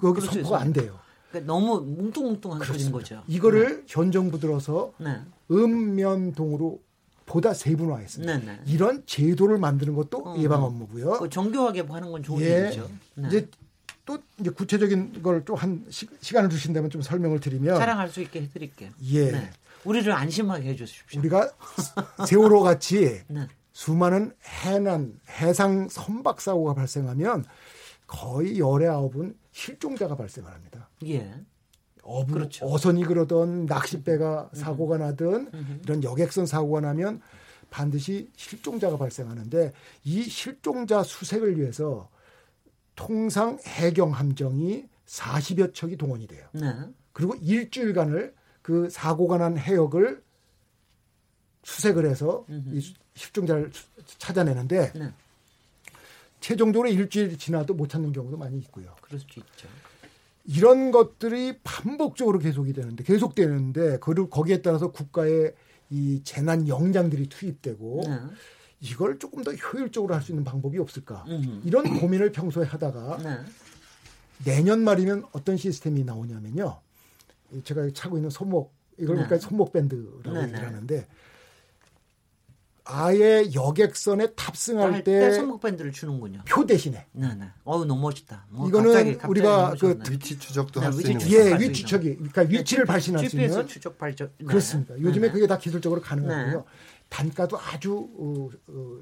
거기 0.00 0.20
수 0.20 0.26
선포가 0.28 0.60
안. 0.60 0.72
돼요. 0.72 0.98
그러니까 1.30 1.52
너무 1.52 1.80
뭉뚱뭉뚱한 1.80 2.64
소리인 2.64 2.92
거죠. 2.92 3.22
이거를 3.26 3.84
현 3.86 4.12
정부 4.12 4.38
들어서 4.38 4.92
네. 4.98 5.20
읍면동으로 5.50 6.80
보다 7.26 7.52
세분화했습니다. 7.52 8.38
네, 8.38 8.44
네. 8.46 8.60
이런 8.66 9.02
제도를 9.06 9.58
만드는 9.58 9.94
것도 9.94 10.18
어. 10.18 10.36
예방 10.38 10.62
업무고요. 10.62 11.18
그 11.18 11.28
정교하게 11.28 11.80
하는 11.80 12.12
건 12.12 12.22
좋은 12.22 12.40
예. 12.40 12.66
일이죠. 12.66 12.88
네. 13.14 13.28
이제 13.28 13.48
또 14.04 14.18
이제 14.38 14.50
구체적인 14.50 15.20
걸 15.22 15.42
좀 15.44 15.56
한 15.56 15.84
시간을 15.90 16.48
주신다면 16.50 16.90
좀 16.90 17.02
설명을 17.02 17.40
드리면 17.40 17.76
자랑할 17.78 18.08
수 18.08 18.20
있게 18.22 18.42
해드릴게요. 18.42 18.90
예. 19.02 19.32
네. 19.32 19.50
우리를 19.84 20.10
안심하게 20.12 20.68
해주십시오. 20.70 21.20
우리가 21.20 21.50
세월호 22.26 22.60
같이 22.62 23.22
네. 23.28 23.48
수많은 23.72 24.32
해난 24.64 25.18
해상 25.40 25.88
선박 25.88 26.40
사고가 26.40 26.74
발생하면 26.74 27.44
거의 28.06 28.58
열의 28.58 28.88
아홉은 28.88 29.36
실종자가 29.52 30.16
발생합니다. 30.16 30.88
예. 31.06 31.32
어부, 32.02 32.32
그렇죠. 32.34 32.66
어선이 32.66 33.04
그러던 33.04 33.66
낚싯배가 33.66 34.50
사고가 34.54 34.96
나든 34.98 35.50
이런 35.82 36.04
여객선 36.04 36.46
사고가 36.46 36.80
나면 36.80 37.20
반드시 37.68 38.30
실종자가 38.36 38.96
발생하는데 38.96 39.72
이 40.04 40.22
실종자 40.22 41.02
수색을 41.02 41.58
위해서 41.58 42.08
통상 42.94 43.58
해경 43.66 44.12
함정이 44.12 44.84
40여 45.06 45.74
척이 45.74 45.96
동원이 45.96 46.28
돼요. 46.28 46.46
네. 46.52 46.72
그리고 47.12 47.34
일주일간을 47.34 48.34
그 48.62 48.88
사고가 48.88 49.38
난 49.38 49.58
해역을 49.58 50.22
수색을 51.64 52.08
해서 52.08 52.44
이 52.72 52.80
실종자를 53.14 53.70
수- 53.72 53.88
찾아내는데 54.18 54.92
네. 54.92 55.12
최종적으로 56.46 56.88
일주일 56.88 57.36
지나도 57.36 57.74
못 57.74 57.88
찾는 57.88 58.12
경우도 58.12 58.36
많이 58.36 58.56
있고요. 58.58 58.94
그럴 59.00 59.18
수 59.18 59.26
있죠. 59.26 59.66
이런 60.44 60.92
것들이 60.92 61.58
반복적으로 61.64 62.38
계속이 62.38 62.72
되는데 62.72 63.02
계속되는데 63.02 63.98
그리고 64.00 64.28
거기에 64.28 64.62
따라서 64.62 64.92
국가의 64.92 65.54
이 65.90 66.20
재난 66.22 66.68
영장들이 66.68 67.28
투입되고 67.28 68.02
네. 68.06 68.20
이걸 68.80 69.18
조금 69.18 69.42
더 69.42 69.52
효율적으로 69.52 70.14
할 70.14 70.22
수 70.22 70.30
있는 70.30 70.44
방법이 70.44 70.78
없을까 70.78 71.24
음흠. 71.26 71.62
이런 71.64 71.98
고민을 71.98 72.30
평소에 72.30 72.64
하다가 72.64 73.18
네. 73.24 73.38
내년 74.44 74.84
말이면 74.84 75.24
어떤 75.32 75.56
시스템이 75.56 76.04
나오냐면요 76.04 76.78
이 77.54 77.62
제가 77.64 77.90
차고 77.92 78.18
있는 78.18 78.30
손목 78.30 78.72
이걸 78.98 79.16
네. 79.16 79.24
그러니까 79.24 79.38
손목 79.48 79.72
밴드라고 79.72 80.32
네, 80.32 80.42
얘기를 80.42 80.60
네. 80.60 80.64
하는데 80.64 81.06
아예 82.88 83.44
여객선에 83.52 84.34
탑승할 84.34 84.92
할때때 84.92 85.32
선곡 85.32 85.60
밴드를 85.60 85.90
주는군요. 85.90 86.42
표 86.46 86.64
대신에 86.64 87.06
네 87.12 87.34
네. 87.34 87.46
어우 87.64 87.84
너무 87.84 88.00
멋있다. 88.02 88.46
뭐 88.50 88.68
이거는 88.68 88.92
갑자기, 88.92 89.12
갑자기 89.14 89.30
우리가 89.30 89.74
그. 89.80 89.98
위치 90.08 90.38
추적도 90.38 90.80
네, 90.80 90.86
할수 90.86 91.00
위치 91.00 91.10
있는. 91.10 91.30
예, 91.30 91.50
할수 91.50 91.64
위추적이 91.64 92.14
그러니까 92.14 92.42
위치를 92.42 92.84
발신할 92.84 93.24
수 93.24 93.30
GPS 93.30 93.52
있는 93.54 93.66
추적 93.66 93.98
발전 93.98 94.30
네. 94.38 94.46
그렇습니다. 94.46 94.94
요즘에 95.00 95.26
네. 95.26 95.32
그게 95.32 95.46
다 95.48 95.58
기술적으로 95.58 96.00
가능하고요. 96.00 96.58
네. 96.58 96.64
단가도 97.08 97.58
아주 97.58 98.08
어, 98.18 98.48
어, 98.68 99.00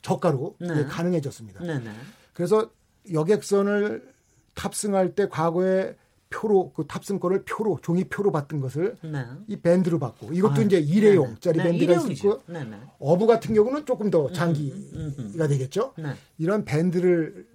저가로 0.00 0.56
네. 0.60 0.68
예, 0.78 0.84
가능해졌습니다. 0.84 1.62
네네. 1.62 1.90
그래서 2.32 2.70
여객선을 3.12 4.14
탑승할 4.54 5.14
때 5.14 5.28
과거에 5.28 5.94
표로 6.34 6.72
그 6.74 6.86
탑승권을 6.86 7.44
표로 7.44 7.78
종이 7.82 8.04
표로 8.04 8.32
받던 8.32 8.60
것을 8.60 8.96
네. 9.02 9.24
이 9.46 9.56
밴드로 9.56 9.98
받고 9.98 10.32
이것도 10.32 10.60
아, 10.60 10.64
이제 10.64 10.78
일회용짜리 10.80 11.58
네네. 11.58 11.70
네, 11.70 11.78
밴드가 11.78 11.92
일회용이죠. 11.92 12.28
있고 12.28 12.42
네네. 12.52 12.76
어부 12.98 13.26
같은 13.26 13.54
경우는 13.54 13.86
조금 13.86 14.10
더 14.10 14.30
장기가 14.32 15.46
되겠죠. 15.48 15.94
네. 15.98 16.14
이런 16.38 16.64
밴드를 16.64 17.46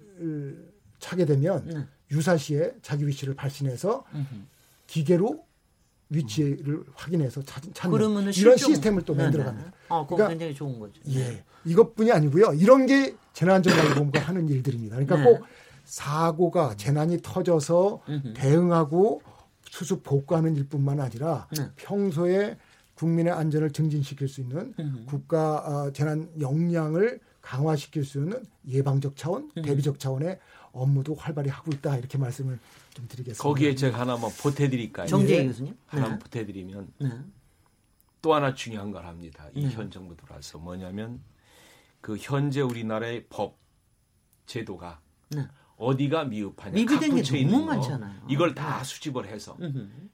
차게 0.98 1.26
되면 1.26 1.64
네. 1.66 1.86
유사시에 2.10 2.74
자기 2.82 3.06
위치를 3.06 3.34
발신해서 3.34 4.04
기계로 4.86 5.44
위치를 6.08 6.82
확인해서 6.94 7.42
찾, 7.42 7.62
찾는 7.72 7.96
이런 7.98 8.32
실종- 8.32 8.56
시스템을 8.56 9.02
또. 9.02 9.14
만들어갑니다. 9.14 9.72
어, 9.90 10.06
그러니까 10.06 10.28
굉장히 10.30 10.54
좋은 10.54 10.80
거죠. 10.80 11.00
예, 11.10 11.44
이것뿐이 11.64 12.10
아니고요. 12.10 12.52
이런 12.54 12.86
게 12.86 13.14
재난안전관리본부가 13.32 14.18
하는 14.26 14.48
일들입니다. 14.48 14.96
그러니까 14.96 15.16
네. 15.16 15.24
꼭 15.24 15.44
사고가 15.90 16.76
재난이 16.76 17.18
터져서 17.20 18.02
음흠. 18.08 18.34
대응하고 18.34 19.22
수습 19.68 20.04
복구하는 20.04 20.54
일뿐만 20.54 21.00
아니라 21.00 21.48
네. 21.56 21.68
평소에 21.74 22.56
국민의 22.94 23.32
안전을 23.32 23.72
증진시킬 23.72 24.28
수 24.28 24.40
있는 24.40 24.72
음흠. 24.78 25.06
국가 25.06 25.56
어, 25.58 25.92
재난 25.92 26.30
역량을 26.40 27.18
강화시킬 27.42 28.04
수 28.04 28.18
있는 28.18 28.44
예방적 28.68 29.16
차원, 29.16 29.50
음. 29.56 29.62
대비적 29.62 29.98
차원의 29.98 30.38
업무도 30.70 31.16
활발히 31.16 31.50
하고 31.50 31.72
있다 31.72 31.96
이렇게 31.96 32.18
말씀을 32.18 32.60
좀 32.94 33.08
드리겠습니다. 33.08 33.42
거기에 33.42 33.74
제가 33.74 33.98
하나만 33.98 34.30
보태드릴까요? 34.40 35.08
정재희 35.08 35.38
예. 35.38 35.46
교수님. 35.46 35.76
하나만 35.86 36.12
네. 36.12 36.18
보태드리면 36.20 36.92
네. 36.98 37.10
또 38.22 38.34
하나 38.34 38.54
중요한 38.54 38.92
걸 38.92 39.06
합니다. 39.06 39.48
이 39.54 39.64
네. 39.64 39.70
현 39.74 39.90
정부 39.90 40.16
들어와서 40.16 40.58
뭐냐면 40.58 41.20
그 42.00 42.16
현재 42.16 42.60
우리나라의 42.60 43.26
법 43.28 43.58
제도가 44.46 45.00
네. 45.30 45.48
어디가 45.80 46.24
미흡하냐 46.24 46.74
미비된 46.74 47.16
각게 47.16 47.44
너무 47.44 47.64
많잖아요. 47.64 48.22
이걸 48.28 48.54
다 48.54 48.84
수집을 48.84 49.26
해서. 49.26 49.56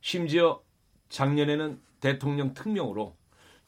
심지어 0.01 0.61
작년에는 1.09 1.81
대통령 2.01 2.55
특명으로 2.55 3.15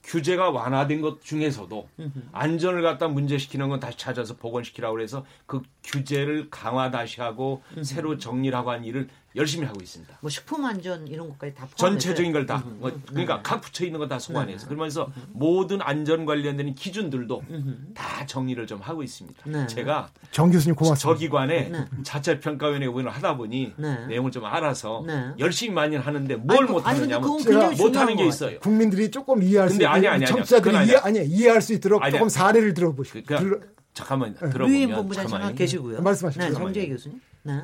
규제가 0.05 0.51
완화된 0.51 1.01
것 1.01 1.23
중에서도. 1.23 1.89
안전을 2.33 2.83
갖다 2.83 3.09
문제시키는 3.09 3.69
건 3.69 3.81
다시 3.81 3.99
찾아서 3.99 4.37
복원시키라고 4.37 4.95
그래서 4.95 5.27
그 5.47 5.61
규제를 5.83 6.51
강화 6.51 6.91
다시 6.93 7.21
하고 7.21 7.63
새로 7.83 8.17
정리를 8.17 8.57
하고 8.57 8.71
한 8.71 8.85
일을 8.85 9.09
열심히 9.39 9.67
하고 9.67 9.81
있습니다. 9.81 10.19
뭐 10.21 10.29
식품 10.29 10.65
안전 10.65 11.07
이런 11.09 11.29
것까지 11.31 11.55
다 11.55 11.61
포함해서 11.67 11.77
전체적인 11.77 12.33
걸 12.33 12.45
다. 12.45 12.57
음흠. 12.67 12.77
뭐 12.81 12.91
음, 12.91 13.03
그러니까 13.09 13.37
네. 13.37 13.41
각 13.45 13.61
부처에 13.61 13.87
있는 13.87 14.01
거 14.01 14.09
다 14.09 14.19
소관해서. 14.19 14.65
네. 14.65 14.69
그러면서 14.69 15.11
모든 15.33 15.81
안전 15.81 16.27
관련된 16.27 16.75
기준들도 16.75 17.43
음흠. 17.51 17.95
다 17.95 18.27
정리를 18.27 18.67
좀 18.67 18.81
하고 18.81 19.03
있습니다. 19.03 19.43
네. 19.47 19.67
제가 19.69 20.11
정 20.31 20.51
교수님 20.51 20.75
저 20.75 20.79
고맙습니다. 20.85 21.19
기관에 21.19 21.69
네. 21.71 21.85
자체 22.03 22.41
평가위원회 22.41 22.87
의원을 22.87 23.11
하다 23.11 23.37
보니 23.37 23.75
네. 23.77 24.07
내용을 24.07 24.31
좀 24.31 24.45
알아서 24.45 25.05
네. 25.07 25.31
열심히 25.39 25.73
많이 25.75 25.97
하는데 25.97 26.37
뭘 26.37 26.59
아니, 26.59 26.67
그- 26.67 26.73
아니, 26.85 27.01
못하느냐면 27.01 27.39
중요한 27.39 27.77
못하는 27.77 28.17
게것 28.17 28.35
있어요. 28.35 28.59
국민들이 28.61 29.11
조금 29.11 29.43
이해할 29.43 29.71
수 29.71 29.77
아니, 29.77 29.87
아니, 29.87 30.07
아니, 30.09 30.27
청취자들이 30.27 30.73
그건 30.73 30.87
이해 30.89 30.97
아니야. 30.97 31.21
아니 31.23 31.29
이해할 31.29 31.63
수 31.63 31.73
있도록 31.75 32.03
아니야. 32.03 32.13
조금 32.19 32.29
사례를 32.29 32.75
들어보시고 32.75 33.21
그, 33.21 33.25
그냥 33.27 33.43
들어- 33.45 33.61
잠깐만 33.95 34.35
들어보면 34.35 34.91
본부장 34.95 35.25
잠깐 35.25 35.41
가만히 35.41 35.59
계시고요. 35.59 36.01
말씀하십시오. 36.03 36.49
네. 36.51 36.55
정재희 36.55 36.89
교수님. 36.89 37.21
네. 37.43 37.63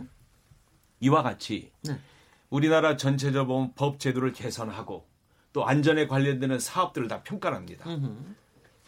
이와 1.04 1.22
같이 1.22 1.70
네. 1.82 1.98
우리나라 2.50 2.96
전체적으로 2.96 3.70
법 3.74 3.98
제도를 4.00 4.32
개선하고 4.32 5.06
또 5.52 5.66
안전에 5.66 6.06
관련되는 6.06 6.58
사업들을 6.58 7.08
다 7.08 7.22
평가를 7.22 7.56
합니다. 7.56 7.84
음흠. 7.88 8.12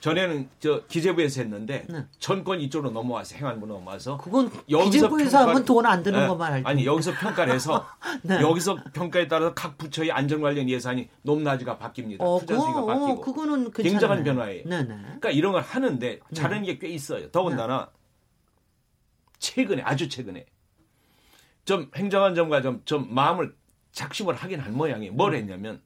전에는 0.00 0.48
저 0.60 0.84
기재부에서 0.86 1.40
했는데 1.42 1.86
네. 1.88 2.04
전권 2.18 2.60
이쪽으로 2.60 2.90
넘어와서 2.90 3.34
행안부 3.36 3.66
넘어와서 3.66 4.18
그건 4.18 4.50
여기서 4.70 4.90
기재부에서 4.90 5.48
하면 5.48 5.64
돈 5.64 5.86
안 5.86 6.02
드는 6.02 6.22
예, 6.22 6.26
것만 6.26 6.52
알지. 6.52 6.68
아니 6.68 6.86
여기서 6.86 7.12
평가를 7.12 7.54
해서 7.54 7.86
네. 8.22 8.40
여기서 8.40 8.76
평가에 8.92 9.26
따라서 9.26 9.54
각 9.54 9.76
부처의 9.78 10.12
안전 10.12 10.40
관련 10.42 10.68
예산이 10.68 11.08
높낮이가 11.22 11.78
바뀝니다. 11.78 12.18
어, 12.20 12.38
투자 12.40 12.58
수위가 12.60 12.82
어, 12.82 12.86
바뀌고 12.86 13.20
그거는. 13.20 13.70
굉장한 13.72 14.22
변화예요. 14.22 14.64
네네. 14.68 14.96
그러니까 15.02 15.30
이런 15.30 15.52
걸 15.52 15.62
하는데 15.62 16.20
잘하는 16.34 16.64
게 16.64 16.78
꽤 16.78 16.88
있어요. 16.88 17.30
더군다나 17.30 17.90
최근에 19.38 19.82
아주 19.82 20.08
최근에 20.08 20.44
좀 21.66 21.90
행정안전과 21.94 22.62
좀, 22.62 22.80
좀 22.86 23.12
마음을 23.14 23.54
작심을 23.92 24.34
하긴 24.34 24.60
한 24.60 24.74
모양이에요. 24.74 25.12
뭘 25.12 25.34
음. 25.34 25.38
했냐면 25.38 25.82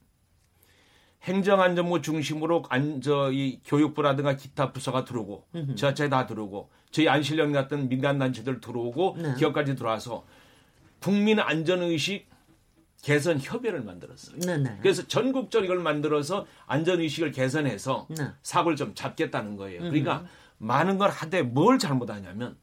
행정안전부 1.24 2.00
중심으로 2.02 2.62
안 2.68 3.00
저 3.02 3.30
이 3.32 3.60
교육부라든가 3.64 4.36
기타 4.36 4.72
부서가 4.72 5.04
들어오고 5.04 5.46
음흠. 5.54 5.74
지자체 5.74 6.08
다 6.08 6.26
들어오고 6.26 6.70
저희 6.90 7.08
안실련 7.08 7.52
같은 7.52 7.88
민간 7.88 8.18
단체들 8.18 8.60
들어오고 8.60 9.16
네. 9.18 9.34
기업까지 9.36 9.74
들어와서 9.74 10.24
국민 11.00 11.38
안전 11.40 11.82
의식 11.82 12.28
개선 13.02 13.38
협의를 13.38 13.82
만들었어요. 13.82 14.38
네 14.40 14.58
네. 14.58 14.78
그래서 14.82 15.06
전국적 15.06 15.64
이걸 15.64 15.78
만들어서 15.78 16.46
안전 16.66 17.00
의식을 17.00 17.32
개선해서 17.32 18.08
네. 18.10 18.28
사고를 18.42 18.76
좀 18.76 18.94
잡겠다는 18.94 19.56
거예요. 19.56 19.80
그러니까 19.80 20.24
많은 20.58 20.98
걸 20.98 21.08
하되 21.10 21.42
뭘 21.42 21.78
잘못하냐면 21.78 22.58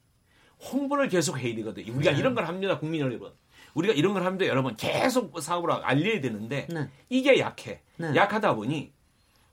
홍보를 0.59 1.07
계속 1.09 1.37
해야 1.39 1.55
되거든 1.55 1.87
요. 1.87 1.93
우리가 1.95 2.11
네. 2.11 2.19
이런 2.19 2.35
걸 2.35 2.47
합니다, 2.47 2.79
국민 2.79 3.01
여러분. 3.01 3.31
우리가 3.73 3.93
이런 3.93 4.13
걸 4.13 4.23
하는데 4.23 4.47
여러분 4.47 4.75
계속 4.75 5.39
사고를 5.39 5.75
알려야 5.75 6.19
되는데 6.19 6.67
네. 6.69 6.89
이게 7.09 7.39
약해. 7.39 7.81
네. 7.97 8.15
약하다 8.15 8.55
보니 8.55 8.91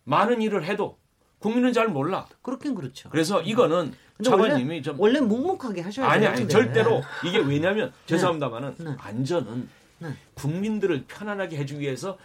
많은 0.05 0.41
일을 0.41 0.65
해도 0.65 0.99
국민은 1.39 1.75
잘 1.75 1.89
몰라. 1.89 2.27
그렇긴 2.41 2.75
그렇죠. 2.75 3.11
그래서 3.11 3.43
이거는 3.43 3.93
원래, 4.27 4.49
차관님이 4.49 4.83
좀 4.83 4.99
원래 4.99 5.21
묵묵하게 5.21 5.83
하셔야 5.83 6.09
아니 6.09 6.21
돼요. 6.21 6.31
아니 6.31 6.39
근데. 6.41 6.53
절대로 6.53 7.03
이게 7.25 7.39
왜냐면 7.39 7.93
죄송합니다만은 8.07 8.77
네. 8.79 8.97
안전은 8.99 9.69
네. 9.99 10.09
국민들을 10.35 11.05
편안하게 11.07 11.59
해주기 11.59 11.81
위해서 11.81 12.17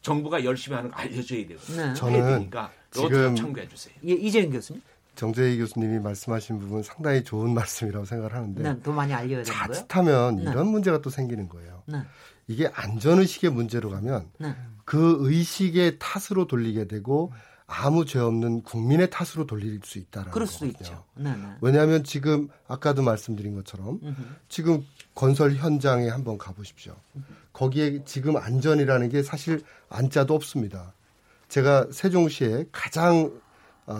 정부가 0.00 0.44
열심히 0.44 0.76
하는 0.76 0.90
거 0.90 0.96
알려줘야 0.96 1.46
돼요. 1.46 1.58
네. 1.76 1.94
저는 1.94 2.14
해야 2.14 2.38
되니까 2.38 2.72
이것도 2.94 3.08
지금 3.08 3.36
참고해 3.36 3.68
주세요. 3.68 3.94
예, 4.06 4.12
이재용 4.12 4.50
교수님. 4.50 4.82
정재희 5.14 5.58
교수님이 5.58 5.98
말씀하신 6.00 6.58
부분 6.58 6.82
상당히 6.82 7.22
좋은 7.22 7.52
말씀이라고 7.54 8.04
생각을 8.04 8.34
하는데 8.34 8.62
네, 8.62 8.82
더 8.82 8.92
많이 8.92 9.12
알려야 9.12 9.42
되는 9.42 9.58
거예요. 9.58 9.72
자칫하면 9.72 10.36
네. 10.36 10.42
이런 10.50 10.68
문제가 10.68 11.00
또 11.00 11.10
생기는 11.10 11.48
거예요. 11.48 11.82
네. 11.86 11.98
이게 12.48 12.68
안전 12.74 13.18
의식의 13.20 13.50
문제로 13.50 13.90
가면 13.90 14.30
네. 14.38 14.54
그 14.84 15.18
의식의 15.20 15.98
탓으로 15.98 16.46
돌리게 16.46 16.86
되고 16.88 17.32
아무 17.66 18.04
죄 18.04 18.18
없는 18.18 18.62
국민의 18.62 19.08
탓으로 19.08 19.46
돌릴 19.46 19.80
수 19.84 19.98
있다라는 19.98 20.32
그럴 20.32 20.46
수도 20.46 20.66
거거든요. 20.66 20.88
있죠. 20.90 21.04
네, 21.14 21.34
네. 21.34 21.54
왜냐하면 21.60 22.04
지금 22.04 22.48
아까도 22.68 23.02
말씀드린 23.02 23.54
것처럼 23.54 24.00
음흠. 24.02 24.22
지금 24.48 24.84
건설 25.14 25.54
현장에 25.54 26.08
한번 26.08 26.36
가보십시오. 26.36 26.94
거기에 27.52 28.04
지금 28.04 28.36
안전이라는 28.36 29.08
게 29.08 29.22
사실 29.22 29.62
안자도 29.88 30.34
없습니다. 30.34 30.94
제가 31.48 31.86
세종시에 31.90 32.66
가장 32.72 33.26
어, 33.26 33.30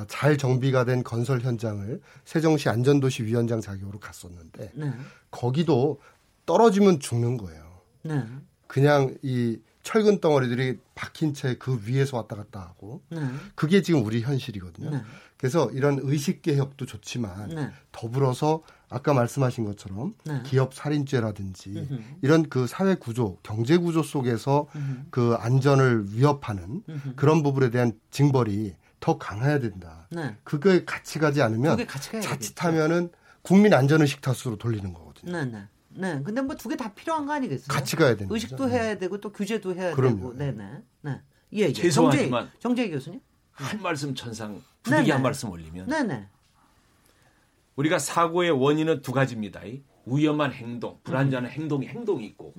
잘 0.08 0.36
정비가 0.36 0.84
된 0.84 1.02
건설 1.02 1.40
현장을 1.40 2.00
세종시 2.24 2.68
안전도시 2.68 3.24
위원장 3.24 3.60
자격으로 3.60 3.98
갔었는데 3.98 4.72
네. 4.74 4.92
거기도 5.30 6.00
떨어지면 6.46 7.00
죽는 7.00 7.36
거예요. 7.36 7.62
네. 8.02 8.24
그냥 8.66 9.16
이 9.22 9.58
철근 9.82 10.20
덩어리들이 10.20 10.78
박힌 10.94 11.34
채 11.34 11.56
그 11.58 11.80
위에서 11.86 12.16
왔다 12.16 12.36
갔다 12.36 12.60
하고 12.60 13.02
네. 13.10 13.20
그게 13.54 13.82
지금 13.82 14.04
우리 14.04 14.22
현실이거든요. 14.22 14.90
네. 14.90 15.02
그래서 15.36 15.68
이런 15.72 15.98
의식 16.02 16.40
개혁도 16.42 16.86
좋지만 16.86 17.48
네. 17.48 17.70
더불어서 17.90 18.62
아까 18.88 19.12
말씀하신 19.12 19.64
것처럼 19.64 20.14
네. 20.24 20.40
기업 20.44 20.72
살인죄라든지 20.74 21.70
음흠. 21.70 22.02
이런 22.22 22.48
그 22.48 22.66
사회 22.66 22.94
구조, 22.94 23.38
경제 23.42 23.76
구조 23.76 24.02
속에서 24.02 24.68
음흠. 24.76 25.00
그 25.10 25.34
안전을 25.38 26.12
위협하는 26.14 26.82
음흠. 26.88 27.14
그런 27.16 27.42
부분에 27.42 27.70
대한 27.70 27.92
징벌이 28.10 28.74
더 29.02 29.18
강해야 29.18 29.58
된다. 29.58 30.06
네. 30.10 30.36
그거에 30.44 30.84
같이 30.84 31.18
가지 31.18 31.42
않으면 31.42 31.72
그게 31.76 31.86
같이 31.86 32.10
가야 32.12 32.22
자칫하면은 32.22 33.10
국민 33.42 33.74
안전의식 33.74 34.20
탓으로 34.20 34.56
돌리는 34.56 34.94
거거든요. 34.94 35.32
네, 35.32 35.44
네. 35.44 35.64
네. 35.90 36.22
근데 36.22 36.40
뭐 36.40 36.54
두 36.56 36.68
개 36.70 36.76
다 36.76 36.94
필요한 36.94 37.26
거 37.26 37.32
아니겠어요? 37.34 37.66
같이 37.68 37.96
가야 37.96 38.16
되는 38.16 38.32
의식도 38.32 38.56
거죠. 38.56 38.70
해야 38.70 38.96
되고 38.96 39.20
또 39.20 39.32
규제도 39.32 39.74
해야 39.74 39.92
그럼요. 39.94 40.16
되고. 40.16 40.32
네, 40.34 40.52
네. 40.52 40.82
네. 41.02 41.20
예, 41.54 41.58
예. 41.64 41.72
죄송하지만 41.72 42.44
정재희, 42.60 42.60
정재희 42.60 42.90
교수님. 42.92 43.20
한 43.50 43.82
말씀 43.82 44.14
천상 44.14 44.62
부득이 44.84 45.00
네네. 45.02 45.12
한 45.12 45.22
말씀 45.22 45.50
올리면 45.50 45.86
네, 45.88 46.02
네. 46.04 46.26
우리가 47.76 47.98
사고의 47.98 48.50
원인은 48.52 49.02
두 49.02 49.12
가지입니다. 49.12 49.64
이 49.64 49.82
위험한 50.06 50.52
행동, 50.52 50.98
불안전한 51.04 51.50
행동이 51.50 51.86
행동이 51.88 52.24
있고 52.26 52.54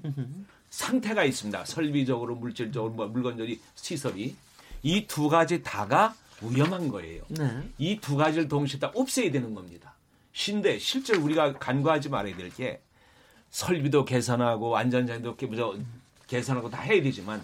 상태가 0.70 1.24
있습니다. 1.24 1.66
설비적으로, 1.66 2.36
물질적으로, 2.36 2.94
뭐 2.94 3.08
물건들이 3.08 3.60
시설이 3.76 4.36
이 4.84 5.08
두 5.08 5.30
가지 5.30 5.64
다가 5.64 6.14
위험한 6.50 6.88
거예요. 6.90 7.24
네. 7.30 7.62
이두 7.78 8.16
가지를 8.16 8.48
동시에 8.48 8.80
다 8.80 8.92
없애야 8.94 9.32
되는 9.32 9.54
겁니다. 9.54 9.94
신데 10.34 10.80
실제로 10.80 11.22
우리가 11.24 11.54
간과하지 11.60 12.10
말아야 12.10 12.36
될 12.36 12.50
게 12.52 12.82
설비도 13.52 14.06
개선하고 14.06 14.76
안전장도 14.78 15.38
개선하고 16.28 16.72
다 16.72 16.82
해야 16.82 17.02
되지만 17.04 17.42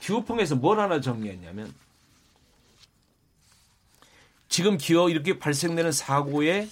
듀오펑에서 0.00 0.56
뭘 0.56 0.80
하나 0.80 1.02
정리했냐면 1.02 1.72
지금 4.48 4.78
기어 4.78 5.10
이렇게 5.10 5.38
발생되는 5.38 5.92
사고에 5.92 6.68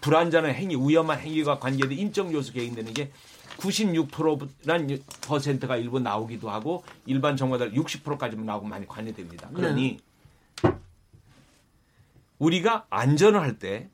불안전한 0.00 0.54
행위, 0.54 0.74
위험한 0.74 1.20
행위가 1.20 1.58
관계된 1.58 1.96
인적 1.96 2.32
요소 2.32 2.54
개인되는 2.54 2.94
게 2.94 3.12
96%란 3.58 5.02
퍼센트가 5.20 5.76
일부 5.76 6.00
나오기도 6.00 6.50
하고 6.50 6.84
일반 7.06 7.36
전문가들 7.36 7.74
60%까지만 7.74 8.46
나오고 8.46 8.66
많이 8.66 8.86
관여됩니다. 8.88 9.50
그러니 9.50 9.82
네. 9.92 9.98
우리가 12.38 12.86
안전을 12.90 13.40
할 13.40 13.58
때 13.58 13.90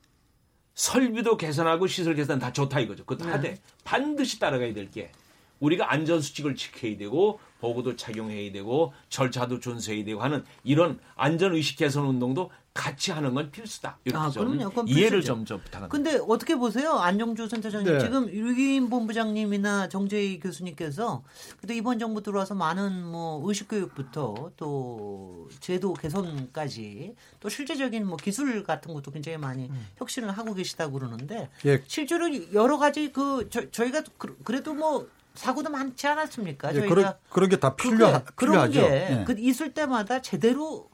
설비도 0.74 1.36
개선하고 1.36 1.86
시설 1.86 2.14
개선 2.16 2.38
다 2.40 2.52
좋다 2.52 2.80
이거죠. 2.80 3.04
그것도 3.04 3.26
네. 3.26 3.32
하되 3.32 3.58
반드시 3.84 4.40
따라가야 4.40 4.74
될 4.74 4.90
게 4.90 5.12
우리가 5.60 5.92
안전 5.92 6.20
수칙을 6.20 6.56
지켜야 6.56 6.96
되고 6.96 7.40
보고도 7.60 7.96
착용해야 7.96 8.52
되고 8.52 8.92
절차도 9.08 9.60
준수해야 9.60 10.04
되고 10.04 10.20
하는 10.22 10.44
이런 10.64 10.98
안전 11.16 11.54
의식 11.54 11.78
개선 11.78 12.06
운동도 12.06 12.50
같이 12.74 13.12
하는 13.12 13.34
건 13.34 13.52
필수다. 13.52 13.98
이렇게 14.04 14.18
아, 14.18 14.28
좀 14.28 14.58
이해를 14.88 15.22
좀, 15.22 15.44
좀 15.44 15.60
부탁합니다. 15.60 15.88
근데 15.88 16.18
어떻게 16.28 16.56
보세요? 16.56 16.94
안정주 16.94 17.48
센터장님 17.48 17.92
네. 17.92 18.00
지금 18.00 18.28
유기인 18.28 18.90
본부장님이나 18.90 19.88
정재희 19.88 20.40
교수님께서 20.40 21.22
근데 21.60 21.76
이번 21.76 22.00
정부 22.00 22.20
들어와서 22.20 22.56
많은 22.56 23.04
뭐 23.06 23.48
의식 23.48 23.68
교육부터 23.68 24.50
또 24.56 25.48
제도 25.60 25.94
개선까지 25.94 27.14
또 27.38 27.48
실제적인 27.48 28.04
뭐 28.08 28.16
기술 28.16 28.64
같은 28.64 28.92
것도 28.92 29.12
굉장히 29.12 29.38
많이 29.38 29.66
음. 29.66 29.86
혁신을 29.98 30.32
하고 30.36 30.52
계시다고 30.52 30.98
그러는데 30.98 31.48
예. 31.66 31.80
실제로 31.86 32.28
여러 32.52 32.76
가지 32.76 33.12
그 33.12 33.46
저, 33.50 33.70
저희가 33.70 34.02
그, 34.18 34.36
그래도 34.42 34.74
뭐 34.74 35.08
사고도 35.34 35.70
많지 35.70 36.06
않았습니까? 36.06 36.70
예, 36.70 36.80
저희가 36.80 36.94
그런, 36.94 37.14
그런 37.30 37.48
게 37.50 37.56
다 37.56 37.74
필요하, 37.76 38.22
그런 38.34 38.70
게 38.70 38.80
예. 38.80 39.24
그 39.26 39.34
있을 39.38 39.74
때마다 39.74 40.22
제대로 40.22 40.88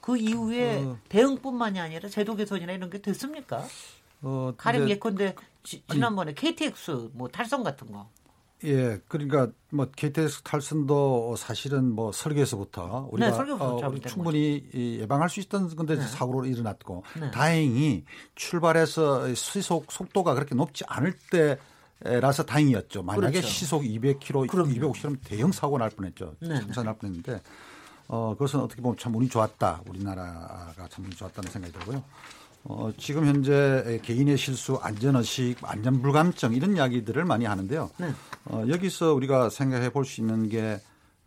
그 0.00 0.16
이후에 0.16 0.82
어. 0.84 0.98
대응뿐만이 1.08 1.78
아니라 1.80 2.08
제도 2.08 2.34
개선이나 2.36 2.72
이런 2.72 2.90
게 2.90 3.00
됐습니까? 3.00 3.64
어, 4.22 4.52
가령 4.56 4.88
예컨대 4.90 5.34
지, 5.62 5.82
난번에 5.94 6.34
KTX 6.34 7.10
뭐 7.14 7.28
탈선 7.28 7.62
같은 7.62 7.90
거. 7.92 8.08
예, 8.64 8.98
그러니까 9.08 9.48
뭐 9.70 9.86
KTX 9.94 10.42
탈선도 10.42 11.36
사실은 11.36 11.92
뭐 11.92 12.12
설계에서부터 12.12 13.08
우리가 13.12 13.44
네, 13.44 13.52
어, 13.52 13.94
충분히 14.06 14.64
예방할 14.74 15.28
수 15.28 15.40
있던 15.40 15.74
건데 15.76 15.96
네. 15.96 16.06
사고로 16.06 16.46
일어났고 16.46 17.04
네. 17.20 17.30
다행히 17.30 18.04
출발해서 18.34 19.34
시속 19.34 19.92
속도가 19.92 20.34
그렇게 20.34 20.54
높지 20.54 20.84
않을 20.86 21.14
때 21.30 21.58
라서 22.00 22.42
다행이었죠. 22.44 23.02
만약에 23.02 23.40
그렇죠. 23.40 23.46
시속 23.48 23.82
200km, 23.82 24.48
그럼 24.48 24.72
250km 24.74 25.18
대형 25.24 25.52
사고 25.52 25.78
날 25.78 25.90
뻔했죠. 25.90 26.34
네. 26.40 26.60
참사 26.60 26.82
날 26.82 26.96
뻔했는데 26.98 27.40
어 28.08 28.34
그것은 28.34 28.60
어떻게 28.60 28.82
보면 28.82 28.98
참 28.98 29.14
운이 29.14 29.28
좋았다. 29.28 29.82
우리나라가 29.88 30.86
참 30.90 31.04
운이 31.06 31.16
좋았다는 31.16 31.50
생각이 31.50 31.72
들고요. 31.72 32.02
어 32.64 32.90
지금 32.98 33.26
현재 33.26 34.00
개인의 34.02 34.36
실수, 34.36 34.76
안전의식, 34.76 35.58
안전불감증 35.62 36.52
이런 36.54 36.76
이야기들을 36.76 37.24
많이 37.24 37.44
하는데요. 37.46 37.90
네. 37.98 38.12
어 38.46 38.64
여기서 38.68 39.14
우리가 39.14 39.48
생각해 39.50 39.90
볼 39.90 40.04
수 40.04 40.20
있는 40.20 40.48
게 40.48 40.78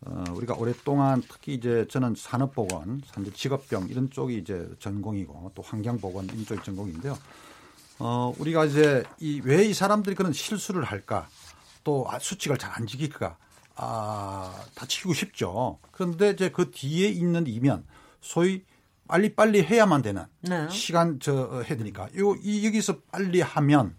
어, 0.01 0.23
우리가 0.35 0.53
오랫동안 0.53 1.23
특히 1.27 1.55
이제 1.55 1.87
저는 1.89 2.13
산업보건, 2.15 3.01
산재 3.07 3.31
직업병 3.33 3.87
이런 3.89 4.11
쪽이 4.11 4.37
이제 4.37 4.69
전공이고 4.79 5.53
또 5.55 5.61
환경보건 5.63 6.25
이런 6.25 6.45
쪽이 6.45 6.61
전공인데요. 6.63 7.17
어, 7.99 8.33
우리가 8.37 8.65
이제 8.65 9.03
이 9.19 9.41
왜 9.43 9.65
이 9.69 9.73
사람들이 9.73 10.15
그런 10.15 10.33
실수를 10.33 10.83
할까 10.83 11.27
또 11.83 12.05
아, 12.09 12.19
수칙을 12.19 12.57
잘 12.57 12.71
안 12.75 12.85
지킬까 12.87 13.37
아, 13.75 14.53
다 14.75 14.85
지키고 14.85 15.13
싶죠. 15.13 15.79
그런데 15.91 16.31
이제 16.31 16.49
그 16.49 16.71
뒤에 16.71 17.09
있는 17.09 17.47
이면 17.47 17.85
소위 18.21 18.63
빨리 19.07 19.33
빨리 19.35 19.63
해야만 19.63 20.01
되는 20.01 20.25
네. 20.41 20.69
시간 20.69 21.19
저 21.19 21.61
해야 21.61 21.77
되니까 21.77 22.09
요 22.17 22.35
이, 22.41 22.65
여기서 22.65 22.99
빨리 23.11 23.41
하면 23.41 23.95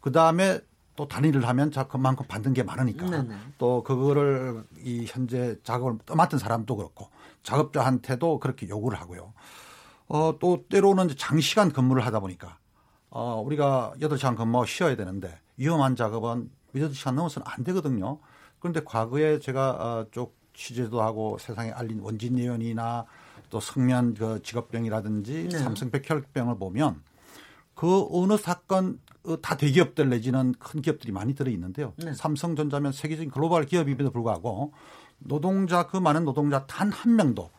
그 0.00 0.12
다음에 0.12 0.60
또 0.96 1.08
단일을 1.08 1.46
하면 1.48 1.70
자 1.70 1.84
그만큼 1.84 2.26
받는 2.28 2.52
게 2.52 2.62
많으니까 2.62 3.08
네네. 3.08 3.22
네. 3.28 3.36
또 3.56 3.82
그거를 3.82 4.64
이 4.84 5.06
현재 5.08 5.56
작업을 5.64 5.98
맡은 6.14 6.38
사람도 6.38 6.76
그렇고 6.76 7.08
작업자한테도 7.42 8.38
그렇게 8.38 8.68
요구를 8.68 9.00
하고요. 9.00 9.32
어, 10.08 10.36
또 10.40 10.64
때로는 10.68 11.08
장시간 11.16 11.72
근무를 11.72 12.04
하다 12.04 12.20
보니까 12.20 12.58
어, 13.10 13.42
우리가 13.44 13.94
8시간 14.00 14.36
근무하고 14.36 14.66
쉬어야 14.66 14.96
되는데 14.96 15.38
위험한 15.56 15.96
작업은 15.96 16.50
8시간 16.74 17.14
넘어서는 17.14 17.46
안 17.48 17.64
되거든요. 17.64 18.18
그런데 18.60 18.82
과거에 18.84 19.38
제가 19.38 19.70
어, 19.70 20.06
쪽 20.10 20.36
취재도 20.54 21.00
하고 21.02 21.38
세상에 21.38 21.70
알린 21.70 22.00
원진 22.00 22.38
예언이나 22.38 23.04
또 23.48 23.58
성면 23.60 24.14
그 24.14 24.40
직업병이라든지 24.42 25.48
네. 25.50 25.58
삼성 25.58 25.90
백혈병을 25.90 26.58
보면 26.58 27.02
그 27.74 28.06
어느 28.12 28.36
사건 28.36 29.00
어, 29.24 29.40
다 29.40 29.56
대기업들 29.56 30.08
내지는 30.08 30.54
큰 30.58 30.80
기업들이 30.82 31.12
많이 31.12 31.34
들어 31.34 31.50
있는데요. 31.50 31.92
네. 31.96 32.14
삼성전자면 32.14 32.92
세계적인 32.92 33.30
글로벌 33.30 33.66
기업임에도 33.66 34.10
불구하고 34.10 34.72
노동자 35.18 35.86
그 35.86 35.96
많은 35.96 36.24
노동자 36.24 36.66
단 36.66 36.90
한 36.92 37.16
명도 37.16 37.50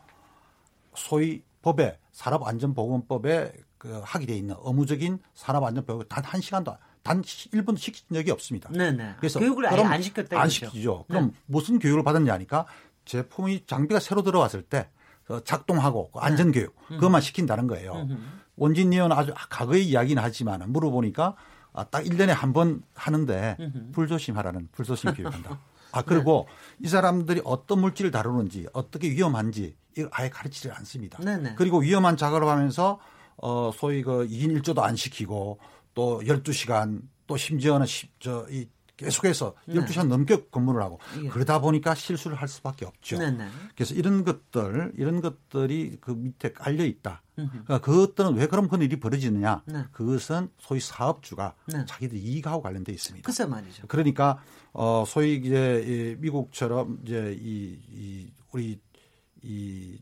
소위 0.94 1.42
법에 1.62 1.98
산업안전보건법에 2.12 3.52
그 3.82 4.00
하게 4.04 4.26
돼 4.26 4.36
있는 4.36 4.54
의무적인 4.62 5.18
산업안전교육을 5.34 6.06
단 6.08 6.22
한 6.24 6.40
시간도 6.40 6.76
단 7.02 7.20
1분도 7.20 7.78
시킨 7.78 8.14
적이 8.14 8.30
없습니다. 8.30 8.68
네네. 8.70 9.16
그래서 9.18 9.40
교육을 9.40 9.66
아예 9.66 9.82
안 9.82 10.00
시켰다. 10.00 10.40
안 10.40 10.48
시키죠. 10.48 11.04
그럼 11.08 11.32
네. 11.32 11.32
무슨 11.46 11.80
교육을 11.80 12.04
받았냐 12.04 12.32
하니까 12.32 12.64
제품이 13.06 13.66
장비가 13.66 13.98
새로 13.98 14.22
들어왔을 14.22 14.62
때 14.62 14.88
작동하고 15.44 16.12
그 16.12 16.20
안전 16.20 16.52
교육 16.52 16.76
네. 16.90 16.96
그것만 16.96 17.20
시킨다는 17.22 17.66
거예요. 17.66 18.06
원진리언 18.54 19.10
아주 19.10 19.34
과거의 19.50 19.84
이야기는 19.88 20.22
하지만 20.22 20.62
물어보니까 20.70 21.34
아, 21.72 21.84
딱 21.84 22.04
1년에 22.04 22.28
한 22.28 22.52
번 22.52 22.82
하는데 22.94 23.56
불조심하라는 23.90 24.68
불조심 24.70 25.14
교육한다. 25.14 25.58
아 25.90 26.02
그리고 26.02 26.46
네. 26.78 26.86
이 26.86 26.88
사람들이 26.88 27.42
어떤 27.44 27.80
물질을 27.80 28.12
다루는지 28.12 28.68
어떻게 28.72 29.10
위험한지 29.10 29.74
이걸 29.96 30.08
아예 30.12 30.28
가르치지 30.30 30.70
않습니다. 30.70 31.18
네네. 31.18 31.54
그리고 31.56 31.78
위험한 31.78 32.16
작업을 32.16 32.46
하면서 32.46 33.00
어 33.42 33.70
소위 33.74 34.02
그 34.02 34.26
2인 34.26 34.62
1조도 34.62 34.78
안 34.80 34.96
시키고 34.96 35.58
또 35.94 36.22
12시간 36.24 37.02
또 37.26 37.36
심지어는 37.36 37.86
저 38.18 38.46
이 38.50 38.66
계속해서 39.02 39.54
네. 39.66 39.74
12시간 39.74 40.06
넘게 40.06 40.46
근무를 40.50 40.82
하고 40.82 40.98
예. 41.22 41.28
그러다 41.28 41.60
보니까 41.60 41.94
실수를 41.94 42.36
할 42.36 42.48
수밖에 42.48 42.84
없죠. 42.84 43.18
네네. 43.18 43.36
네. 43.44 43.50
그래서 43.74 43.94
이런 43.94 44.24
것들 44.24 44.92
이런 44.96 45.20
것들이 45.20 45.98
그 46.00 46.12
밑에 46.12 46.52
깔려 46.52 46.84
있다. 46.84 47.22
그러니까 47.34 47.80
그것들은 47.80 48.34
왜 48.34 48.46
그럼 48.46 48.68
그런 48.68 48.82
일이 48.82 49.00
벌어지느냐? 49.00 49.62
네. 49.66 49.84
그것은 49.92 50.50
소위 50.58 50.80
사업주가 50.80 51.54
네. 51.66 51.84
자기들 51.86 52.16
이익하고 52.18 52.62
관련돼 52.62 52.92
있습니다. 52.92 53.24
글쎄 53.24 53.46
말이죠. 53.46 53.86
그러니까 53.88 54.38
어 54.72 55.04
소위 55.06 55.36
이제 55.36 56.16
미국처럼 56.20 57.00
이제 57.04 57.36
이, 57.40 57.78
이 57.90 58.30
우리 58.52 58.78
이 59.42 59.98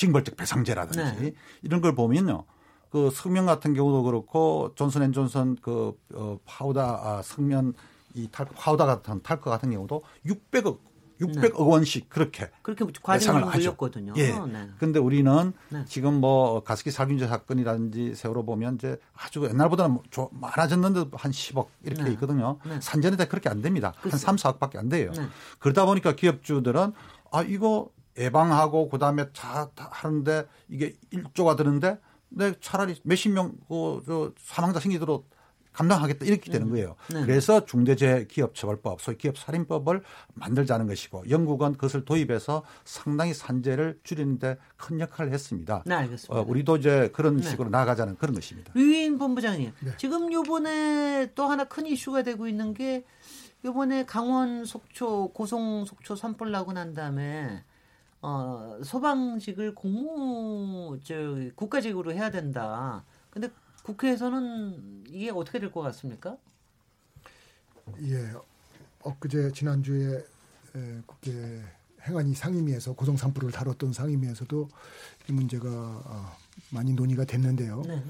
징벌적 0.00 0.34
배상제라든지 0.36 1.20
네. 1.20 1.32
이런 1.60 1.82
걸 1.82 1.94
보면요. 1.94 2.44
그 2.88 3.10
석면 3.12 3.44
같은 3.44 3.74
경우도 3.74 4.02
그렇고 4.02 4.72
존슨 4.74 5.02
앤 5.02 5.12
존슨 5.12 5.56
그 5.60 5.94
어, 6.14 6.38
파우다 6.46 6.82
아, 6.82 7.22
석면 7.22 7.74
이 8.14 8.26
탈, 8.32 8.46
파우다 8.46 8.86
같은 8.86 9.22
탈크 9.22 9.50
같은 9.50 9.70
경우도 9.70 10.02
600억 10.24 10.78
600억 11.20 11.42
네. 11.42 11.50
원씩 11.54 12.08
그렇게 12.08 12.48
그렇게 12.62 12.86
과정을 13.02 13.44
올렸거든요. 13.44 14.14
예. 14.16 14.32
네. 14.32 14.70
근데 14.78 14.98
우리는 14.98 15.52
네. 15.68 15.84
지금 15.86 16.14
뭐 16.14 16.64
가습기 16.64 16.90
살균제 16.90 17.28
사건이라든지 17.28 18.14
세월호 18.14 18.46
보면 18.46 18.76
이제 18.76 18.96
아주 19.14 19.44
옛날보다는 19.44 19.92
뭐 19.92 20.30
많아졌는데 20.32 21.10
한 21.12 21.30
10억 21.30 21.66
이렇게 21.84 22.04
네. 22.04 22.12
있거든요. 22.12 22.58
네. 22.64 22.80
산전에 22.80 23.18
다 23.18 23.26
그렇게 23.26 23.50
안 23.50 23.60
됩니다. 23.60 23.92
한 23.98 24.12
3, 24.12 24.36
4억밖에 24.36 24.78
안 24.78 24.88
돼요. 24.88 25.12
네. 25.14 25.26
그러다 25.58 25.84
보니까 25.84 26.14
기업주들은 26.16 26.94
아 27.32 27.42
이거 27.42 27.90
예방하고 28.18 28.88
그다음에 28.88 29.30
다, 29.32 29.70
다 29.74 29.88
하는데 29.90 30.46
이게 30.68 30.94
1조가 31.12 31.56
드는데 31.56 31.98
내 32.28 32.54
차라리 32.60 32.94
몇십 33.02 33.32
명, 33.32 33.54
그, 33.68 34.02
저, 34.06 34.32
사망자 34.38 34.80
생기도록 34.80 35.28
감당하겠다 35.72 36.26
이렇게 36.26 36.50
되는 36.50 36.66
음. 36.66 36.72
거예요. 36.72 36.96
네. 37.12 37.22
그래서 37.22 37.64
중대재해기업처벌법, 37.64 39.00
소위 39.00 39.16
기업살인법을 39.16 40.02
만들자는 40.34 40.88
것이고 40.88 41.30
영국은 41.30 41.72
그것을 41.72 42.04
도입해서 42.04 42.64
상당히 42.84 43.32
산재를 43.32 44.00
줄이는데 44.02 44.58
큰 44.76 45.00
역할을 45.00 45.32
했습니다. 45.32 45.82
네, 45.86 45.94
알겠습니다. 45.94 46.34
어, 46.34 46.44
우리도 46.46 46.76
이제 46.76 47.10
그런 47.12 47.36
네. 47.36 47.48
식으로 47.48 47.70
나가자는 47.70 48.16
그런 48.16 48.34
것입니다. 48.34 48.72
유인 48.74 49.18
본부장님, 49.18 49.72
네. 49.80 49.92
지금 49.96 50.32
요번에 50.32 51.30
또 51.34 51.44
하나 51.44 51.64
큰 51.64 51.86
이슈가 51.86 52.22
되고 52.22 52.48
있는 52.48 52.74
게 52.74 53.04
요번에 53.64 54.06
강원 54.06 54.64
속초 54.64 55.28
고성 55.32 55.84
속초 55.84 56.16
산불 56.16 56.50
나고 56.50 56.72
난 56.72 56.94
다음에 56.94 57.62
어, 58.22 58.78
소방직을 58.84 59.74
공무 59.74 60.98
저 61.02 61.14
국가직으로 61.54 62.12
해야 62.12 62.30
된다. 62.30 63.04
근데 63.30 63.48
국회에서는 63.82 65.04
이게 65.08 65.30
어떻게 65.30 65.58
될 65.58 65.70
것 65.72 65.80
같습니까? 65.82 66.36
예, 68.02 68.32
엊그제 69.02 69.52
지난주에 69.52 70.16
에, 70.76 71.00
국회 71.06 71.62
행안위 72.02 72.34
상임위에서 72.34 72.92
고성 72.92 73.16
산불을 73.16 73.50
다뤘던 73.52 73.92
상임위에서도 73.92 74.68
이 75.28 75.32
문제가 75.32 75.68
어, 75.68 76.36
많이 76.70 76.92
논의가 76.92 77.24
됐는데요. 77.24 77.82
네. 77.86 78.02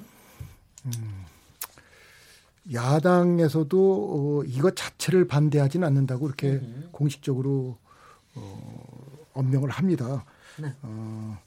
음, 0.87 1.25
야당에서도 2.73 4.41
어, 4.41 4.45
이것 4.45 4.77
자체를 4.77 5.27
반대하지는 5.27 5.87
않는다고 5.87 6.27
이렇게 6.27 6.53
음. 6.53 6.89
공식적으로 6.93 7.79
어, 8.35 9.00
엄명을 9.35 9.71
합니다. 9.71 10.25
네. 10.59 10.75
어, 10.83 11.39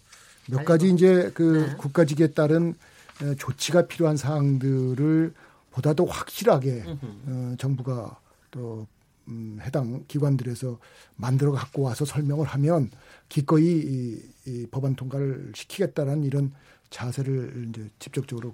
몇 0.49 0.65
가지 0.65 0.89
이제 0.89 1.31
그 1.33 1.67
네. 1.69 1.75
국가직에 1.77 2.27
따른 2.33 2.75
에, 3.21 3.35
조치가 3.35 3.87
필요한 3.87 4.17
사항들을 4.17 5.33
보다 5.71 5.93
더 5.93 6.03
확실하게 6.05 6.83
어, 7.27 7.55
정부가 7.57 8.19
또 8.51 8.87
음, 9.27 9.59
해당 9.61 10.03
기관들에서 10.07 10.79
만들어 11.15 11.51
갖고 11.51 11.83
와서 11.83 12.05
설명을 12.05 12.45
하면 12.45 12.91
기꺼이 13.29 13.63
이, 13.65 14.21
이 14.45 14.67
법안 14.69 14.95
통과를 14.95 15.53
시키겠다라는 15.55 16.23
이런 16.23 16.51
자세를 16.89 17.69
이제 17.69 17.89
직접적으로 17.99 18.49
예, 18.49 18.53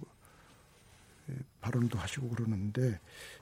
발언도 1.62 1.98
하시고 1.98 2.30
그러는데 2.30 3.00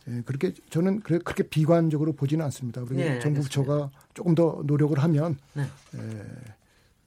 예, 0.07 0.21
그렇게 0.25 0.53
저는 0.69 1.01
그렇게 1.01 1.43
비관적으로 1.43 2.13
보지는 2.13 2.43
않습니다. 2.45 2.81
그리고 2.81 2.95
네, 2.95 3.19
정부 3.19 3.39
알겠습니다. 3.39 3.41
부처가 3.41 3.91
조금 4.13 4.35
더 4.35 4.61
노력을 4.65 4.97
하면 4.97 5.38
네. 5.53 5.63
예, 5.95 6.25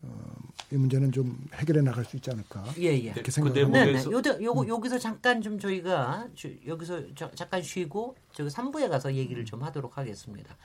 어, 0.03 0.35
이 0.73 0.77
문제는 0.77 1.13
좀 1.13 1.39
해결해 1.55 1.83
나갈 1.83 2.05
수 2.05 2.17
있지 2.17 2.31
않을까 2.31 2.65
예, 2.79 2.85
예. 2.85 2.97
이렇게 2.97 3.23
그 3.23 3.31
생각합니다. 3.31 3.85
네, 3.85 3.93
네. 3.93 4.05
요도, 4.11 4.43
요거, 4.43 4.67
여기서 4.69 4.99
잠깐 4.99 5.43
좀 5.43 5.59
저희가 5.59 6.29
주- 6.35 6.57
여기서 6.67 7.15
저- 7.15 7.31
잠깐 7.33 7.61
쉬고 7.63 8.17
저기 8.33 8.49
3부에 8.49 8.89
가서 8.89 9.15
얘기를 9.15 9.45
좀 9.45 9.63
하도록 9.63 9.99
하겠습니다. 9.99 10.57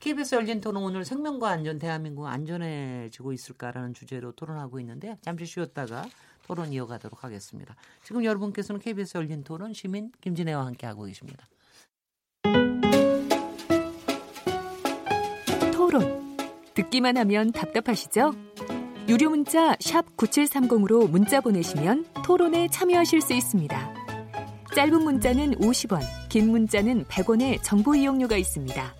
KBS 0.00 0.34
열린 0.34 0.60
토론 0.60 0.82
오늘 0.82 1.04
생명과 1.04 1.48
안전 1.48 1.78
대한민국 1.78 2.26
안전해지고 2.26 3.32
있을까라는 3.32 3.94
주제로 3.94 4.32
토론하고 4.32 4.80
있는데 4.80 5.16
잠시 5.22 5.46
쉬었다가 5.46 6.04
토론 6.42 6.72
이어가도록 6.72 7.24
하겠습니다. 7.24 7.74
지금 8.02 8.24
여러분께서는 8.24 8.80
KBS 8.80 9.16
열린 9.16 9.44
토론 9.44 9.72
시민 9.72 10.12
김진애와 10.20 10.66
함께 10.66 10.86
하고 10.86 11.04
계십니다. 11.04 11.48
토론. 15.72 16.36
듣기만 16.74 17.16
하면 17.18 17.52
답답하시죠? 17.52 18.32
유료 19.08 19.30
문자 19.30 19.74
9730으로 19.76 21.10
문자 21.10 21.40
보내시면 21.40 22.06
토론에 22.24 22.68
참여하실 22.68 23.20
수 23.20 23.32
있습니다. 23.32 23.94
짧은 24.74 25.02
문자는 25.02 25.56
50원, 25.56 26.00
긴 26.30 26.50
문자는 26.50 27.04
100원의 27.04 27.62
정보 27.62 27.94
이용료가 27.94 28.36
있습니다. 28.36 28.94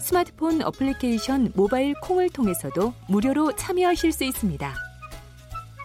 스마트폰 0.00 0.62
어플리케이션 0.62 1.52
모바일 1.54 1.94
콩을 2.02 2.30
통해서도 2.30 2.94
무료로 3.08 3.54
참여하실 3.54 4.10
수 4.10 4.24
있습니다. 4.24 4.87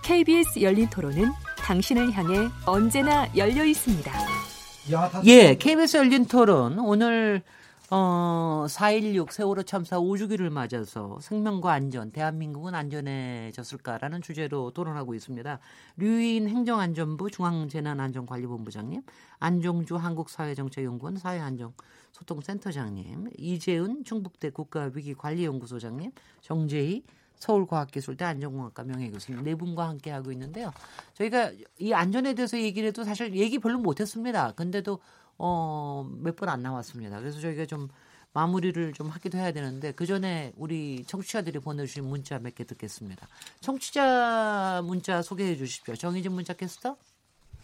KBS 0.04 0.62
열린 0.62 0.88
토론은 0.90 1.32
당신을 1.58 2.12
향해 2.12 2.50
언제나 2.66 3.26
열려 3.38 3.64
있습니다. 3.64 4.12
예, 5.24 5.56
KBS 5.56 5.96
열린 5.96 6.26
토론 6.26 6.78
오늘 6.80 7.42
어, 7.90 8.66
4.16 8.68 9.32
세월호 9.32 9.64
참사 9.64 9.98
5주기를 9.98 10.50
맞아서 10.50 11.18
생명과 11.22 11.72
안전, 11.72 12.12
대한민국은 12.12 12.76
안전해졌을까라는 12.76 14.22
주제로 14.22 14.72
토론하고 14.72 15.16
있습니다. 15.16 15.60
류인 15.96 16.50
행정안전부 16.50 17.32
중앙재난안전관리본부장님, 17.32 19.04
안종주 19.40 19.96
한국사회정책연구원 19.96 21.18
사회안전소통센터장님, 21.18 23.30
이재은 23.38 24.04
충북대 24.04 24.50
국가위기관리연구소장님, 24.50 26.12
정재희 26.42 27.04
서울과학기술대 27.48 28.24
안전공학과 28.26 28.84
명예교수님 28.84 29.44
네 29.44 29.56
분과 29.56 29.90
함께 29.90 30.12
하고 30.12 30.32
있는데요. 30.32 30.72
저희가 31.16 31.52
이 31.80 31.92
안전에 31.94 32.34
대해서 32.36 32.58
얘기를 32.58 32.88
해도 32.88 33.04
사실 33.04 33.36
얘기 33.36 33.60
별로 33.60 33.78
못했습니다. 33.80 34.54
근데도 34.56 35.00
어, 35.38 36.10
몇 36.22 36.36
번 36.38 36.50
안 36.50 36.62
나왔습니다. 36.64 37.20
그래서 37.20 37.40
저희가 37.42 37.66
좀 37.66 37.90
마무리를 38.34 38.94
좀 38.94 39.10
하기도 39.10 39.38
해야 39.38 39.52
되는데 39.52 39.92
그 39.92 40.06
전에 40.06 40.54
우리 40.56 41.04
청취자들이 41.06 41.60
보내주신 41.60 42.06
문자 42.06 42.40
몇 42.40 42.56
개 42.56 42.64
듣겠습니다. 42.64 43.28
청취자 43.60 44.82
문자 44.86 45.22
소개해 45.22 45.56
주십시오. 45.58 45.96
정희진 45.96 46.32
문자 46.32 46.54
캐스터. 46.54 46.96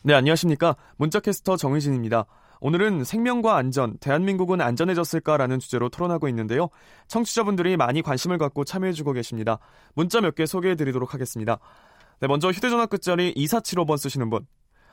네, 0.04 0.14
안녕하십니까. 0.14 0.76
문자 0.98 1.20
캐스터 1.20 1.58
정의진입니다. 1.58 2.26
오늘은 2.62 3.06
생명과 3.06 3.56
안전, 3.56 3.98
대한민국은 4.00 4.60
안전해졌을까라는 4.60 5.60
주제로 5.60 5.88
토론하고 5.90 6.28
있는데요. 6.28 6.70
청취자분들이 7.08 7.78
많이 7.78 8.02
관심을 8.02 8.38
갖고 8.38 8.66
참여해주고 8.66 9.14
계십니다. 9.14 9.60
문자 9.96 10.20
몇 10.22 10.36
개 10.36 10.46
소개해드리도록 10.46 11.14
하겠습니다. 11.14 11.60
네, 12.20 12.28
먼저 12.28 12.52
휴대전화 12.52 12.86
끝자리 12.88 13.34
2475번 13.34 13.98
쓰시는 13.98 14.30
분. 14.30 14.46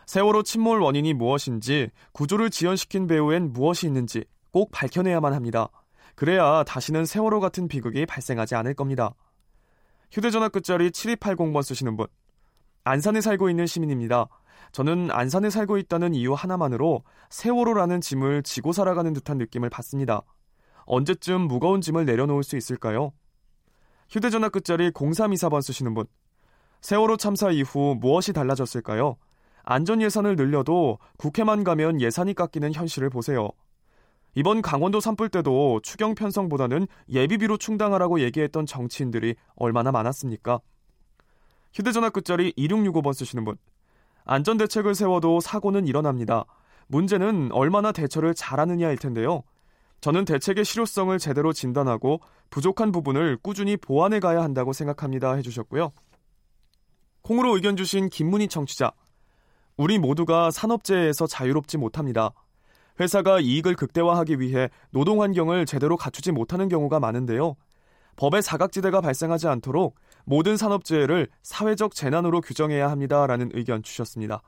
세월호 0.06 0.44
침몰 0.44 0.80
원인이 0.80 1.12
무엇인지, 1.14 1.90
구조를 2.12 2.50
지연시킨 2.50 3.08
배후엔 3.08 3.52
무엇이 3.52 3.86
있는지 3.86 4.24
꼭 4.52 4.70
밝혀내야만 4.70 5.32
합니다. 5.34 5.68
그래야 6.14 6.62
다시는 6.62 7.04
세월호 7.04 7.40
같은 7.40 7.66
비극이 7.66 8.06
발생하지 8.06 8.54
않을 8.54 8.74
겁니다. 8.74 9.12
휴대전화 10.12 10.48
끝자리 10.48 10.90
7280번 10.90 11.62
쓰시는 11.64 11.96
분. 11.96 12.06
안산에 12.84 13.20
살고 13.20 13.50
있는 13.50 13.66
시민입니다. 13.66 14.28
저는 14.72 15.10
안산에 15.10 15.50
살고 15.50 15.78
있다는 15.78 16.14
이유 16.14 16.34
하나만으로 16.34 17.02
세월호라는 17.30 18.00
짐을 18.00 18.42
지고 18.42 18.72
살아가는 18.72 19.12
듯한 19.12 19.38
느낌을 19.38 19.70
받습니다. 19.70 20.22
언제쯤 20.84 21.42
무거운 21.42 21.80
짐을 21.80 22.04
내려놓을 22.04 22.42
수 22.42 22.56
있을까요? 22.56 23.12
휴대전화 24.08 24.48
끝자리 24.48 24.90
0324번 24.90 25.62
쓰시는 25.62 25.94
분. 25.94 26.06
세월호 26.80 27.16
참사 27.16 27.50
이후 27.50 27.96
무엇이 27.98 28.32
달라졌을까요? 28.32 29.16
안전 29.64 30.00
예산을 30.00 30.36
늘려도 30.36 30.98
국회만 31.16 31.64
가면 31.64 32.00
예산이 32.00 32.34
깎이는 32.34 32.72
현실을 32.72 33.10
보세요. 33.10 33.50
이번 34.36 34.62
강원도 34.62 35.00
산불 35.00 35.30
때도 35.30 35.80
추경 35.82 36.14
편성보다는 36.14 36.86
예비비로 37.08 37.56
충당하라고 37.56 38.20
얘기했던 38.20 38.66
정치인들이 38.66 39.34
얼마나 39.56 39.90
많았습니까? 39.90 40.60
휴대전화 41.72 42.10
끝자리 42.10 42.52
2665번 42.52 43.12
쓰시는 43.14 43.44
분. 43.44 43.56
안전대책을 44.26 44.94
세워도 44.94 45.40
사고는 45.40 45.86
일어납니다. 45.86 46.44
문제는 46.88 47.50
얼마나 47.52 47.92
대처를 47.92 48.34
잘하느냐일 48.34 48.98
텐데요. 48.98 49.42
저는 50.00 50.24
대책의 50.24 50.64
실효성을 50.64 51.16
제대로 51.18 51.52
진단하고 51.52 52.20
부족한 52.50 52.92
부분을 52.92 53.38
꾸준히 53.42 53.76
보완해 53.76 54.20
가야 54.20 54.42
한다고 54.42 54.72
생각합니다. 54.72 55.34
해주셨고요. 55.34 55.92
콩으로 57.22 57.56
의견 57.56 57.76
주신 57.76 58.08
김문희 58.08 58.48
청취자. 58.48 58.92
우리 59.76 59.98
모두가 59.98 60.50
산업재해에서 60.50 61.26
자유롭지 61.26 61.78
못합니다. 61.78 62.32
회사가 63.00 63.40
이익을 63.40 63.74
극대화하기 63.74 64.40
위해 64.40 64.70
노동 64.90 65.22
환경을 65.22 65.66
제대로 65.66 65.96
갖추지 65.96 66.32
못하는 66.32 66.68
경우가 66.68 66.98
많은데요. 67.00 67.56
법의 68.16 68.42
사각지대가 68.42 69.00
발생하지 69.00 69.48
않도록 69.48 69.96
모든 70.26 70.56
산업재해를 70.56 71.28
사회적 71.42 71.94
재난으로 71.94 72.40
규정해야 72.40 72.90
합니다라는 72.90 73.52
의견 73.54 73.82
주셨습니다. 73.82 74.42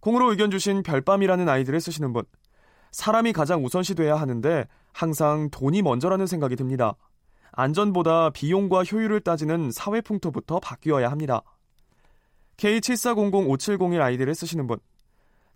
콩으로 0.00 0.30
의견 0.32 0.50
주신 0.50 0.82
별밤이라는 0.82 1.48
아이들을 1.48 1.80
쓰시는 1.80 2.12
분. 2.12 2.24
사람이 2.90 3.32
가장 3.32 3.64
우선시 3.64 3.94
돼야 3.94 4.16
하는데 4.16 4.66
항상 4.92 5.48
돈이 5.50 5.82
먼저라는 5.82 6.26
생각이 6.26 6.56
듭니다. 6.56 6.94
안전보다 7.52 8.30
비용과 8.30 8.82
효율을 8.82 9.20
따지는 9.20 9.70
사회 9.70 10.00
풍토부터 10.00 10.58
바뀌어야 10.58 11.10
합니다. 11.10 11.42
K74005701 12.56 14.00
아이디를 14.00 14.34
쓰시는 14.34 14.66
분. 14.66 14.78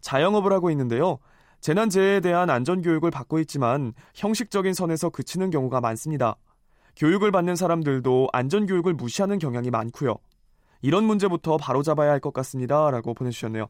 자영업을 0.00 0.52
하고 0.52 0.70
있는데요. 0.70 1.18
재난재해에 1.60 2.20
대한 2.20 2.48
안전교육을 2.48 3.10
받고 3.10 3.40
있지만 3.40 3.92
형식적인 4.14 4.72
선에서 4.72 5.10
그치는 5.10 5.50
경우가 5.50 5.80
많습니다. 5.80 6.36
교육을 6.98 7.30
받는 7.30 7.54
사람들도 7.56 8.28
안전교육을 8.32 8.92
무시하는 8.94 9.38
경향이 9.38 9.70
많고요. 9.70 10.16
이런 10.82 11.04
문제부터 11.04 11.56
바로잡아야 11.56 12.10
할 12.10 12.20
것 12.20 12.32
같습니다. 12.34 12.90
라고 12.90 13.14
보내주셨네요. 13.14 13.68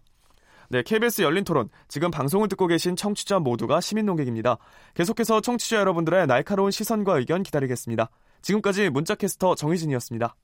네, 0.71 0.83
KBS 0.83 1.23
열린 1.23 1.45
토론. 1.45 1.69
지금 1.89 2.11
방송을 2.11 2.49
듣고 2.49 2.67
계신 2.67 2.97
청취자 2.97 3.39
모두가 3.39 3.81
시민 3.81 4.07
농객입니다. 4.07 4.57
계속해서 4.95 5.41
청취자 5.41 5.77
여러분들의 5.77 6.27
날카로운 6.27 6.71
시선과 6.71 7.19
의견 7.19 7.43
기다리겠습니다. 7.43 8.11
지금까지 8.43 8.91
문자캐스터 8.91 9.55
정희진이었습니다. 9.55 10.35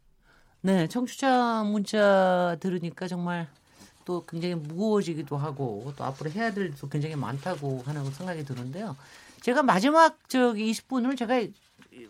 네, 0.62 0.86
청취자 0.86 1.62
문자 1.64 2.56
들으니까 2.60 3.06
정말 3.08 3.48
또 4.04 4.24
굉장히 4.26 4.54
무거워지기도 4.54 5.36
하고 5.36 5.92
또 5.96 6.04
앞으로 6.04 6.30
해야 6.30 6.52
될 6.52 6.66
일도 6.66 6.88
굉장히 6.88 7.16
많다고 7.16 7.82
하는 7.86 8.04
생각이 8.10 8.44
드는데요. 8.44 8.96
제가 9.42 9.62
마지막 9.62 10.18
저기 10.28 10.70
20분을 10.70 11.18
제가 11.18 11.42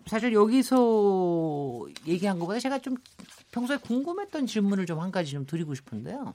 사실 0.07 0.33
여기서 0.33 1.87
얘기한 2.07 2.39
것보다 2.39 2.59
제가 2.59 2.79
좀 2.81 2.97
평소에 3.53 3.77
궁금했던 3.79 4.47
질문을 4.47 4.87
좀 4.87 5.01
한 5.01 5.11
가지 5.13 5.33
좀 5.33 5.47
드리고 5.47 5.75
싶은데요. 5.75 6.35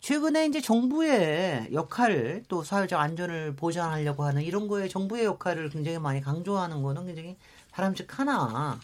최근에 0.00 0.46
이제 0.46 0.60
정부의 0.60 1.70
역할 1.72 2.42
또 2.48 2.62
사회적 2.62 3.00
안전을 3.00 3.56
보장하려고 3.56 4.24
하는 4.24 4.42
이런 4.42 4.68
거에 4.68 4.86
정부의 4.88 5.24
역할을 5.24 5.68
굉장히 5.70 5.98
많이 5.98 6.20
강조하는 6.20 6.82
거는 6.82 7.06
굉장히 7.06 7.36
바람직하나 7.72 8.78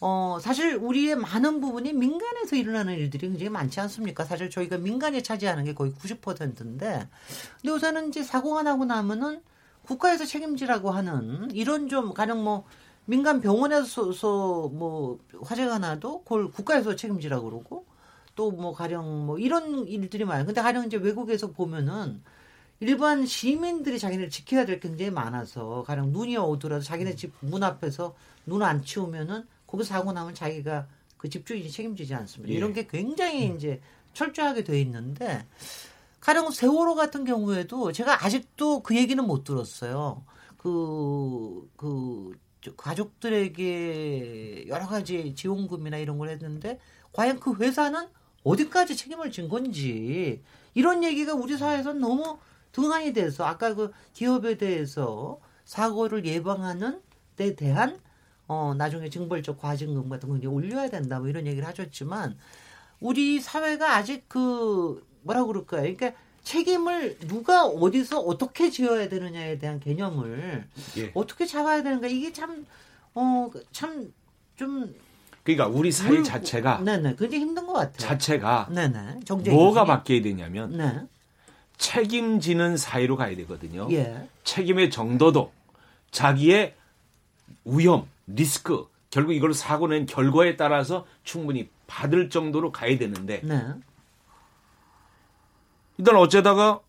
어 0.00 0.38
사실 0.40 0.76
우리의 0.76 1.16
많은 1.16 1.60
부분이 1.60 1.92
민간에서 1.92 2.56
일어나는 2.56 2.94
일들이 2.94 3.28
굉장히 3.28 3.50
많지 3.50 3.80
않습니까? 3.80 4.24
사실 4.24 4.48
저희가 4.48 4.78
민간이 4.78 5.22
차지하는 5.22 5.64
게 5.64 5.74
거의 5.74 5.92
90%인데 5.92 7.08
근데 7.60 7.72
우선은 7.72 8.08
이제 8.08 8.22
사고가 8.22 8.62
나고 8.62 8.84
나면은 8.84 9.42
국가에서 9.88 10.26
책임지라고 10.26 10.90
하는 10.90 11.50
이런 11.52 11.88
좀 11.88 12.12
가령 12.12 12.44
뭐 12.44 12.64
민간 13.06 13.40
병원에서 13.40 14.68
뭐 14.68 15.18
화재가 15.42 15.78
나도 15.78 16.22
그걸 16.24 16.50
국가에서 16.50 16.94
책임지라고 16.94 17.44
그러고 17.50 17.86
또 18.36 18.50
뭐 18.52 18.72
가령 18.72 19.26
뭐 19.26 19.38
이런 19.38 19.88
일들이 19.88 20.24
많아요. 20.24 20.44
근데 20.46 20.60
가령 20.62 20.86
이제 20.86 20.96
외국에서 20.98 21.50
보면은 21.50 22.22
일반 22.80 23.26
시민들이 23.26 23.98
자기네를 23.98 24.30
지켜야 24.30 24.64
될 24.66 24.78
게 24.78 24.88
굉장히 24.88 25.10
많아서 25.10 25.82
가령 25.86 26.12
눈이 26.12 26.36
오더라도 26.36 26.84
자기네 26.84 27.16
집 27.16 27.32
문 27.40 27.62
앞에서 27.64 28.14
눈 28.46 28.62
안 28.62 28.82
치우면은 28.84 29.44
거기 29.66 29.82
사고 29.84 30.12
나면 30.12 30.34
자기가 30.34 30.86
그 31.16 31.28
집주인이 31.28 31.68
책임지지 31.70 32.14
않습니다. 32.14 32.52
예. 32.52 32.56
이런 32.56 32.72
게 32.74 32.86
굉장히 32.86 33.52
이제 33.56 33.80
철저하게 34.14 34.62
돼 34.64 34.80
있는데 34.82 35.44
가령 36.20 36.50
세월호 36.50 36.94
같은 36.94 37.24
경우에도 37.24 37.92
제가 37.92 38.24
아직도 38.24 38.82
그 38.82 38.96
얘기는 38.96 39.22
못 39.24 39.44
들었어요. 39.44 40.24
그, 40.56 41.70
그, 41.76 42.32
저 42.60 42.74
가족들에게 42.74 44.66
여러 44.66 44.86
가지 44.86 45.34
지원금이나 45.34 45.98
이런 45.98 46.18
걸 46.18 46.28
했는데 46.30 46.80
과연 47.12 47.38
그 47.38 47.54
회사는 47.54 48.08
어디까지 48.42 48.96
책임을 48.96 49.30
진 49.30 49.48
건지 49.48 50.42
이런 50.74 51.04
얘기가 51.04 51.34
우리 51.34 51.56
사회에서 51.56 51.92
너무 51.92 52.38
등한이 52.72 53.12
돼서 53.12 53.44
아까 53.44 53.74
그 53.74 53.92
기업에 54.12 54.56
대해서 54.56 55.40
사고를 55.64 56.24
예방하는 56.24 57.00
데 57.36 57.54
대한 57.54 58.00
어 58.46 58.74
나중에 58.74 59.10
징벌적 59.10 59.58
과징금 59.58 60.08
같은 60.08 60.28
거 60.28 60.48
올려야 60.50 60.88
된다 60.88 61.18
뭐 61.18 61.28
이런 61.28 61.46
얘기를 61.46 61.66
하셨지만 61.68 62.36
우리 63.00 63.40
사회가 63.40 63.96
아직 63.96 64.28
그 64.28 65.06
뭐라 65.28 65.44
그럴까요? 65.44 65.82
그러니까 65.82 66.12
책임을 66.42 67.18
누가 67.20 67.66
어디서 67.66 68.20
어떻게 68.20 68.70
지어야 68.70 69.10
되느냐에 69.10 69.58
대한 69.58 69.78
개념을 69.78 70.64
예. 70.96 71.10
어떻게 71.14 71.44
잡아야 71.44 71.82
되는가 71.82 72.06
이게 72.08 72.32
참 72.32 72.64
어 73.14 73.50
참 73.72 74.10
좀 74.56 74.94
그러니까 75.44 75.66
우리 75.66 75.90
사회 75.92 76.22
자체가 76.22 76.80
네네 76.82 77.16
굉장히 77.18 77.44
힘든 77.44 77.66
것 77.66 77.72
같아요. 77.74 77.96
자체가 77.98 78.68
네네 78.72 79.20
정제 79.24 79.50
뭐가. 79.50 79.84
바뀌어야 79.84 80.22
되냐면 80.22 80.76
네. 80.76 81.00
책임지는 81.76 82.76
사회로 82.76 83.16
가야 83.16 83.36
되거든요. 83.36 83.86
예. 83.90 84.28
책임의 84.44 84.90
정도도 84.90 85.52
자기의 86.10 86.74
위험, 87.64 88.06
리스크, 88.26 88.86
결국 89.10 89.32
이걸 89.34 89.54
사고 89.54 89.86
낸 89.88 90.06
결과에 90.06 90.56
따라서 90.56 91.06
충분히 91.24 91.68
받을 91.86 92.30
정도로 92.30 92.72
가야 92.72 92.98
되는데 92.98 93.40
네. 93.44 93.62
일단 95.98 96.16
어쩌다가 96.16 96.80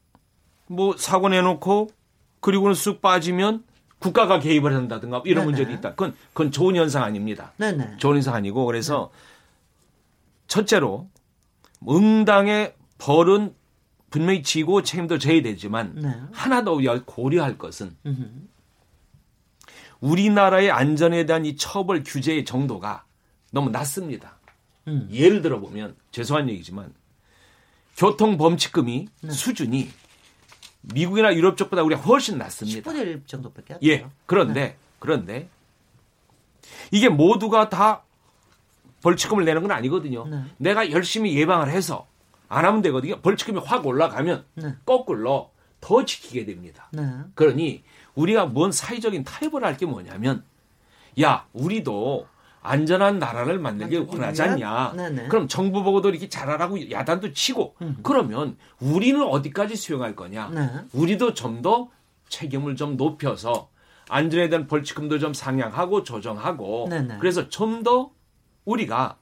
뭐 0.68 0.96
사고 0.98 1.30
내놓고 1.30 1.90
그리고는 2.40 2.76
쑥 2.76 3.02
빠지면 3.02 3.64
국가가 3.98 4.40
개입을 4.40 4.74
한다든가 4.74 5.22
이런 5.26 5.46
네네. 5.46 5.46
문제도 5.46 5.72
있다. 5.72 5.90
그건 5.92 6.16
그건 6.30 6.52
좋은 6.52 6.76
현상 6.76 7.04
아닙니다. 7.04 7.52
네네. 7.58 7.98
좋은 7.98 8.16
현상 8.16 8.36
아니고 8.36 8.66
그래서 8.66 9.12
첫째로 10.48 11.10
응당의 11.88 12.76
벌은 12.98 13.54
분명히 14.10 14.42
지고 14.42 14.82
책임도 14.84 15.18
져야 15.18 15.42
되지만 15.42 15.96
네. 15.96 16.16
하나 16.32 16.64
더 16.64 16.78
고려할 17.06 17.58
것은 17.58 17.96
음흠. 18.06 18.24
우리나라의 20.02 20.72
안전에 20.72 21.26
대한 21.26 21.46
이 21.46 21.56
처벌 21.56 22.04
규제의 22.04 22.46
정도가 22.46 23.06
너무 23.52 23.70
낮습니다. 23.70 24.38
음. 24.88 25.08
예를 25.12 25.42
들어 25.42 25.60
보면 25.60 25.96
죄송한 26.12 26.50
얘기지만 26.50 26.94
교통 28.00 28.38
범칙금이 28.38 29.08
네. 29.24 29.32
수준이 29.32 29.90
미국이나 30.82 31.36
유럽 31.36 31.58
쪽보다 31.58 31.84
우리가 31.84 32.02
훨씬 32.02 32.38
낮습니다. 32.38 32.90
10분의 32.90 32.98
1 33.02 33.24
정도밖에 33.28 33.74
안 33.74 33.80
예. 33.84 33.98
돼요. 33.98 34.12
그런데 34.26 34.54
네. 34.62 34.78
그런데 35.00 35.50
이게 36.92 37.10
모두가 37.10 37.68
다 37.70 38.04
벌칙금을 39.04 39.44
내는 39.44 39.62
건 39.62 39.72
아니거든요. 39.72 40.26
네. 40.28 40.44
내가 40.58 40.90
열심히 40.92 41.36
예방을 41.36 41.70
해서 41.70 42.08
안 42.48 42.64
하면 42.64 42.82
되거든요. 42.84 43.20
벌칙금이 43.20 43.60
확 43.66 43.86
올라가면 43.86 44.46
네. 44.56 44.76
거꾸로 44.86 45.52
더 45.82 46.06
지키게 46.06 46.46
됩니다. 46.46 46.88
네. 46.94 47.04
그러니 47.36 47.84
우리가 48.16 48.46
뭔 48.46 48.72
사회적인 48.72 49.26
타협을 49.26 49.66
할 49.66 49.76
게 49.76 49.86
뭐냐면 49.86 50.44
야 51.22 51.46
우리도 51.52 52.28
안전한 52.62 53.20
나라를 53.20 53.58
만들길 53.60 54.00
원하지? 54.08 54.42
않냐. 54.42 54.94
네네. 54.96 55.28
그럼 55.30 55.48
정부 55.48 55.82
보고도 55.84 56.10
이렇게 56.10 56.28
잘하라고 56.30 56.92
야단도 56.92 57.34
치고 57.34 57.76
그러면 58.04 58.58
우리는 58.80 59.22
어디까지 59.22 59.76
수용할 59.76 60.16
거냐. 60.16 60.50
네. 60.54 60.70
우리도 60.94 61.34
좀 61.34 61.62
더 61.62 61.90
책임을 62.30 62.76
좀 62.76 62.96
높여서 62.96 63.70
안전에 64.08 64.50
대한 64.50 64.68
벌칙금도 64.68 65.20
좀 65.20 65.34
상향하고 65.34 66.04
조정하고 66.04 66.88
네네. 66.90 67.18
그래서 67.20 67.50
좀 67.50 67.84
더 67.84 68.12
우리가 68.66 69.18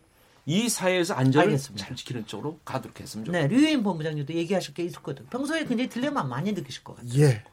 이 0.46 0.68
사회에서 0.70 1.14
안전을 1.14 1.48
알겠습니다. 1.48 1.86
잘 1.86 1.96
지키는 1.96 2.26
쪽으로 2.26 2.60
가도록 2.66 3.00
했으면 3.00 3.26
좋겠습니다. 3.26 3.56
네, 3.56 3.62
류인 3.62 3.84
본부장님도 3.84 4.34
얘기하실 4.34 4.74
게 4.74 4.84
있을 4.84 5.02
거든. 5.02 5.26
평소에 5.28 5.66
굉장히 5.66 5.90
딜레마 5.90 6.24
많이 6.24 6.54
느끼실 6.54 6.84
것 6.84 6.96
같아요. 6.98 7.22
예. 7.22 7.44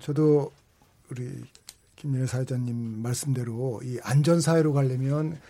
저도 0.00 0.52
우리 1.10 1.42
김민혜 2.04 2.26
사회자님 2.26 3.02
말씀대로 3.02 3.80
이 3.82 3.98
안전 4.02 4.38
사회로 4.38 4.74
가려면 4.74 5.40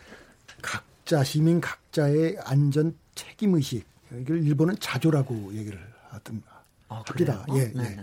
각자 0.62 1.24
시민 1.24 1.60
각자의 1.60 2.38
안전 2.44 2.96
책임 3.16 3.54
의식 3.54 3.84
이걸 4.20 4.44
일본은 4.44 4.76
자조라고 4.78 5.52
얘기를 5.52 5.80
하던 6.10 6.42
아, 6.88 7.02
합니다. 7.04 7.44
그래요? 7.44 7.60
예, 7.60 7.72
예. 7.76 8.00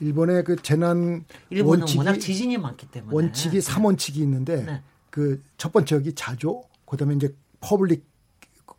일본의 0.00 0.44
그 0.44 0.56
재난 0.56 1.26
일본은 1.50 1.80
원칙이 1.80 1.98
워낙 1.98 2.18
지진이 2.18 2.56
많기 2.56 2.86
때문에 2.86 3.14
원칙이 3.14 3.60
삼원칙이 3.60 4.20
있는데 4.20 4.64
네. 4.64 4.82
그 5.10 5.36
첫 5.36 5.70
번째 5.72 5.96
여기 5.96 6.14
자조, 6.14 6.64
그다음에 6.86 7.14
이제 7.14 7.34
public 7.60 8.06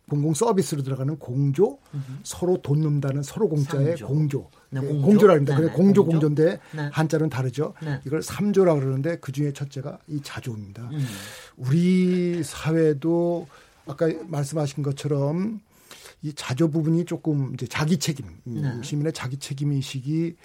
공공 0.08 0.34
서비스로 0.34 0.82
들어가는 0.82 1.18
공조, 1.18 1.78
서로 2.24 2.60
돕는다는 2.60 3.22
서로 3.22 3.48
공짜의 3.48 3.96
삼조. 3.96 4.06
공조. 4.06 4.50
네, 4.70 4.80
예, 4.82 4.86
공조. 4.86 5.06
공조 5.06 5.26
라 5.26 5.34
합니다. 5.34 5.54
네네, 5.56 5.66
그래 5.68 5.76
공조 5.76 6.04
공조. 6.04 6.20
공조인데 6.28 6.60
네. 6.72 6.88
한자는 6.92 7.30
다르죠. 7.30 7.72
네. 7.82 8.00
이걸 8.06 8.22
삼조라 8.22 8.74
그러는데 8.74 9.16
그 9.20 9.32
중에 9.32 9.52
첫째가 9.52 9.98
이 10.08 10.20
자조입니다. 10.22 10.82
음. 10.92 11.06
우리 11.56 12.42
사회도 12.44 13.46
아까 13.86 14.08
말씀하신 14.26 14.82
것처럼 14.82 15.60
이 16.22 16.32
자조 16.34 16.68
부분이 16.70 17.04
조금 17.06 17.52
이제 17.54 17.66
자기 17.66 17.98
책임, 17.98 18.26
음, 18.46 18.60
네. 18.62 18.82
시민의 18.82 19.12
자기 19.12 19.36
책임 19.38 19.72
의식이 19.72 20.36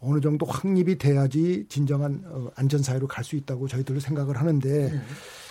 어느 0.00 0.20
정도 0.20 0.46
확립이 0.46 0.96
돼야지 0.96 1.66
진정한 1.68 2.22
어, 2.26 2.50
안전 2.56 2.82
사회로 2.82 3.06
갈 3.08 3.24
수 3.24 3.36
있다고 3.36 3.68
저희들은 3.68 4.00
생각을 4.00 4.36
하는데 4.38 5.00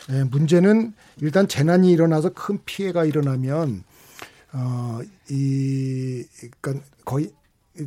네. 0.10 0.20
예, 0.20 0.24
문제는 0.24 0.94
일단 1.22 1.48
재난이 1.48 1.92
일어나서 1.92 2.30
큰 2.30 2.60
피해가 2.66 3.06
일어나면 3.06 3.84
어이 4.54 6.26
그러니까 6.62 6.86
거의 7.06 7.32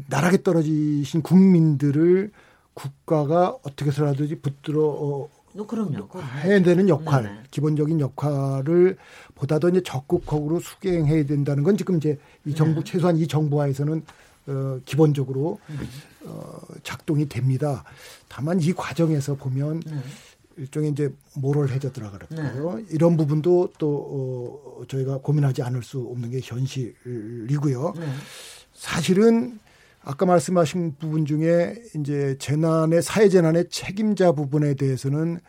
나락에 0.08 0.42
떨어지신 0.42 1.22
국민들을 1.22 2.30
국가가 2.74 3.56
어떻게 3.62 3.86
해서라도 3.86 4.24
붙들어 4.40 4.84
어, 4.84 5.28
어, 5.56 5.66
그럼요. 5.66 6.08
되는 6.62 6.88
역할, 6.88 7.24
네네. 7.24 7.42
기본적인 7.50 8.00
역할을 8.00 8.96
보다 9.34 9.58
더 9.58 9.68
이제 9.68 9.82
적극적으로 9.82 10.60
수행해야 10.60 11.26
된다는 11.26 11.64
건 11.64 11.76
지금 11.76 11.96
이제 11.96 12.18
이 12.44 12.54
정부 12.54 12.84
네. 12.84 12.92
최소한 12.92 13.16
이 13.16 13.26
정부하에서는 13.26 14.02
어, 14.46 14.80
기본적으로 14.84 15.58
음. 15.70 15.88
어, 16.24 16.60
작동이 16.82 17.28
됩니다. 17.28 17.84
다만 18.28 18.60
이 18.60 18.72
과정에서 18.72 19.34
보면 19.34 19.80
네. 19.80 19.96
일종의 20.60 20.90
이제 20.90 21.12
모럴 21.34 21.70
해저드라 21.70 22.10
그럴까요? 22.10 22.80
이런 22.90 23.16
부분도 23.16 23.72
또 23.78 24.76
어, 24.78 24.86
저희가 24.86 25.18
고민하지 25.18 25.62
않을 25.62 25.82
수 25.82 26.00
없는 26.00 26.30
게 26.30 26.40
현실이고요. 26.42 27.94
네. 27.96 28.06
사실은 28.74 29.58
아까 30.02 30.26
말씀하신 30.26 30.96
부분 30.98 31.24
중에 31.24 31.82
이제 31.96 32.36
재난의 32.38 33.02
사회 33.02 33.28
재난의 33.30 33.70
책임자 33.70 34.32
부분에 34.32 34.74
대해서는 34.74 35.40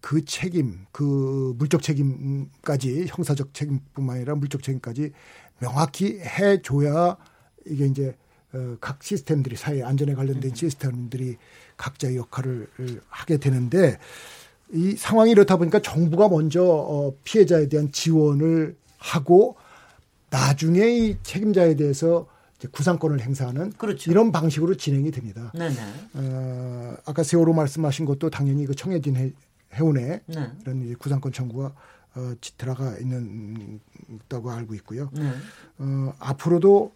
그 0.00 0.24
책임, 0.24 0.86
그 0.92 1.54
물적 1.56 1.82
책임까지 1.82 3.06
형사적 3.08 3.54
책임뿐만 3.54 4.16
아니라 4.16 4.34
물적 4.34 4.62
책임까지 4.62 5.12
명확히 5.60 6.20
해줘야 6.20 7.16
이게 7.66 7.86
이제 7.86 8.14
어, 8.52 8.76
각 8.80 9.02
시스템들이 9.02 9.56
사회 9.56 9.82
안전에 9.82 10.14
관련된 10.14 10.54
시스템들이 10.54 11.36
각자의 11.76 12.16
역할을 12.16 12.68
하게 13.08 13.38
되는데 13.38 13.98
이 14.72 14.92
상황이 14.96 15.30
이렇다 15.30 15.56
보니까 15.56 15.80
정부가 15.80 16.28
먼저 16.28 16.62
어, 16.64 17.14
피해자에 17.24 17.68
대한 17.68 17.90
지원을 17.92 18.76
하고 18.98 19.56
나중에 20.30 20.88
이 20.90 21.16
책임자에 21.22 21.76
대해서 21.76 22.26
이제 22.58 22.68
구상권을 22.70 23.20
행사하는 23.20 23.72
그렇죠. 23.72 24.10
이런 24.10 24.32
방식으로 24.32 24.76
진행이 24.76 25.10
됩니다. 25.10 25.52
네네. 25.54 25.74
어, 26.14 26.94
아까 27.06 27.22
세월호 27.22 27.52
말씀하신 27.54 28.04
것도 28.04 28.28
당연히 28.30 28.66
그 28.66 28.74
청해진 28.74 29.16
해, 29.16 29.32
해운에 29.74 30.22
네. 30.26 30.52
이런 30.62 30.94
구상권 30.98 31.32
청구가 31.32 31.72
어, 32.16 32.32
지- 32.40 32.56
들어가 32.58 32.98
있는 32.98 33.80
있다고 34.26 34.50
알고 34.50 34.74
있고요. 34.74 35.08
네. 35.14 35.30
어, 35.78 36.12
앞으로도 36.18 36.92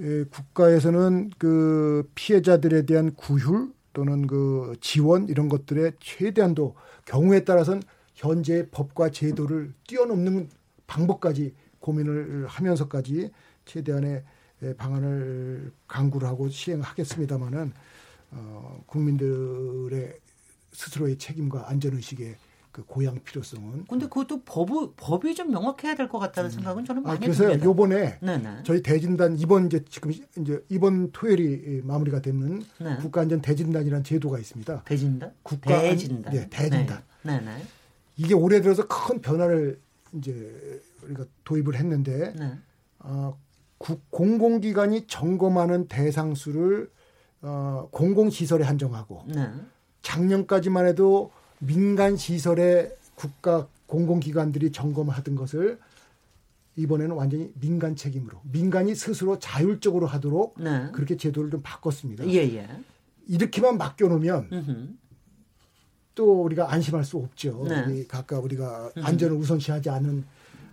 예, 0.00 0.24
국가에서는 0.24 1.30
그 1.38 2.10
피해자들에 2.16 2.84
대한 2.86 3.14
구휼 3.14 3.73
또는 3.94 4.26
그 4.26 4.76
지원 4.80 5.28
이런 5.28 5.48
것들에 5.48 5.92
최대한도 6.00 6.74
경우에 7.06 7.44
따라서는 7.44 7.82
현재 8.14 8.68
법과 8.70 9.10
제도를 9.10 9.72
뛰어넘는 9.86 10.50
방법까지 10.86 11.54
고민을 11.80 12.46
하면서까지 12.46 13.30
최대한의 13.64 14.22
예, 14.62 14.74
방안을 14.74 15.72
강구를 15.88 16.28
하고 16.28 16.48
시행하겠습니다마는 16.48 17.72
어, 18.32 18.82
국민들의 18.86 20.14
스스로의 20.72 21.18
책임과 21.18 21.68
안전의식의 21.70 22.36
그 22.74 22.82
고양 22.84 23.14
필요성은 23.22 23.84
근데 23.88 24.06
그것도 24.08 24.42
법, 24.44 24.68
법이 24.96 25.36
좀 25.36 25.52
명확해야 25.52 25.94
될 25.94 26.08
것 26.08 26.18
같다는 26.18 26.50
생각은 26.50 26.84
저는 26.84 27.02
아, 27.06 27.10
많이 27.10 27.20
그래서 27.20 27.44
듭니다. 27.44 27.64
요번에 27.64 28.18
네네. 28.20 28.64
저희 28.64 28.82
대진단 28.82 29.38
이번 29.38 29.66
이제 29.66 29.84
지금 29.88 30.10
이제 30.10 30.60
이번 30.68 31.12
토요일이 31.12 31.82
마무리가 31.84 32.20
되는 32.20 32.64
네. 32.80 32.96
국가안전 32.96 33.42
대진단이라는 33.42 34.02
제도가 34.02 34.40
있습니다. 34.40 34.82
대진단? 34.86 35.32
국가 35.44 35.80
대진단. 35.82 36.32
네, 36.32 36.48
대진단. 36.50 37.04
네. 37.22 37.38
네네. 37.38 37.62
이게 38.16 38.34
올해 38.34 38.60
들어서 38.60 38.88
큰 38.88 39.20
변화를 39.20 39.80
이제 40.14 40.82
우리가 41.04 41.26
도입을 41.44 41.76
했는데 41.76 42.32
네. 42.36 42.58
어, 42.98 43.38
국, 43.78 44.10
공공기관이 44.10 45.06
점검하는 45.06 45.86
대상 45.86 46.34
수를 46.34 46.90
어, 47.40 47.88
공공시설에 47.92 48.64
한정하고 48.64 49.26
네. 49.28 49.48
작년까지만 50.02 50.86
해도 50.88 51.30
민간 51.58 52.16
시설에 52.16 52.90
국가 53.14 53.68
공공기관들이 53.86 54.72
점검하던 54.72 55.34
것을 55.36 55.78
이번에는 56.76 57.14
완전히 57.14 57.52
민간 57.60 57.94
책임으로 57.94 58.40
민간이 58.50 58.94
스스로 58.94 59.38
자율적으로 59.38 60.06
하도록 60.06 60.54
네. 60.58 60.88
그렇게 60.92 61.16
제도를 61.16 61.50
좀 61.50 61.60
바꿨습니다. 61.62 62.26
예, 62.26 62.38
예. 62.54 62.68
이렇게만 63.28 63.78
맡겨놓으면 63.78 64.48
음흠. 64.52 64.88
또 66.14 66.42
우리가 66.42 66.72
안심할 66.72 67.04
수 67.04 67.18
없죠. 67.18 67.64
네. 67.68 67.84
우리 67.84 68.08
각각 68.08 68.42
우리가 68.44 68.90
음. 68.96 69.04
안전을 69.04 69.36
우선시하지 69.36 69.90
않은 69.90 70.24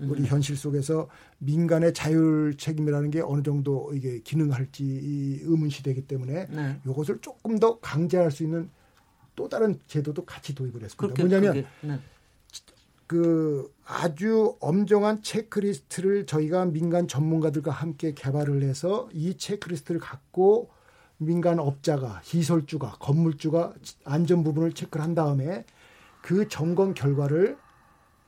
우리 0.02 0.26
현실 0.26 0.58
속에서 0.58 1.08
민간의 1.38 1.94
자율 1.94 2.56
책임이라는 2.58 3.12
게 3.12 3.22
어느 3.22 3.44
정도 3.44 3.92
이게 3.94 4.20
기능할지 4.22 4.84
이 4.84 5.40
의문시 5.44 5.84
되기 5.84 6.08
때문에 6.08 6.48
네. 6.48 6.80
이것을 6.88 7.20
조금 7.22 7.60
더 7.60 7.80
강제할 7.80 8.32
수 8.32 8.44
있는 8.44 8.70
또 9.42 9.50
다른 9.50 9.80
제도도 9.88 10.24
같이 10.24 10.54
도입을 10.54 10.84
했습니다. 10.84 10.98
그렇게 10.98 11.24
뭐냐면 11.24 11.54
그게, 11.54 11.68
네. 11.82 12.00
그 13.08 13.74
아주 13.86 14.56
엄정한 14.60 15.24
체크리스트를 15.24 16.28
저희가 16.28 16.66
민간 16.66 17.08
전문가들과 17.08 17.72
함께 17.72 18.14
개발을 18.14 18.62
해서 18.62 19.10
이 19.14 19.36
체크리스트를 19.36 20.00
갖고 20.00 20.70
민간 21.18 21.58
업자가 21.58 22.22
시설주가 22.24 22.98
건물주가 23.00 23.74
안전 24.06 24.44
부분을 24.44 24.74
체크를 24.74 25.04
한 25.04 25.16
다음에 25.16 25.66
그 26.22 26.48
점검 26.48 26.94
결과를 26.94 27.58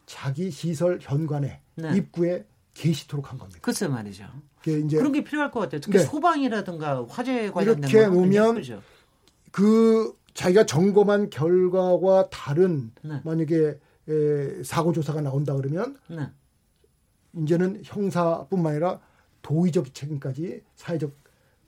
자기 0.08 0.50
시설 0.50 0.98
현관에 1.00 1.62
네. 1.76 1.96
입구에 1.96 2.48
게시토록 2.74 3.32
한 3.32 3.38
겁니다. 3.38 3.60
글쎄 3.62 3.88
말이죠. 3.88 4.26
그게 4.64 4.80
이제 4.80 4.98
그런 4.98 5.12
게 5.12 5.24
필요할 5.24 5.52
것 5.52 5.60
같아요. 5.60 5.80
특히 5.80 6.00
네. 6.00 6.06
소방이라든가 6.06 7.06
화재 7.08 7.52
관련된 7.52 7.88
이렇게 7.88 8.08
놓으면. 8.08 8.64
그 9.52 10.18
자기가 10.34 10.66
점검한 10.66 11.30
결과와 11.30 12.30
다른 12.30 12.92
네. 13.02 13.22
만약에 13.24 13.80
에, 14.10 14.64
사고 14.64 14.92
조사가 14.92 15.22
나온다 15.22 15.56
그러면 15.56 15.98
네. 16.10 16.28
이제는 17.38 17.82
형사뿐만 17.84 18.74
아니라 18.74 19.00
도의적 19.42 19.94
책임까지 19.94 20.62
사회적 20.76 21.12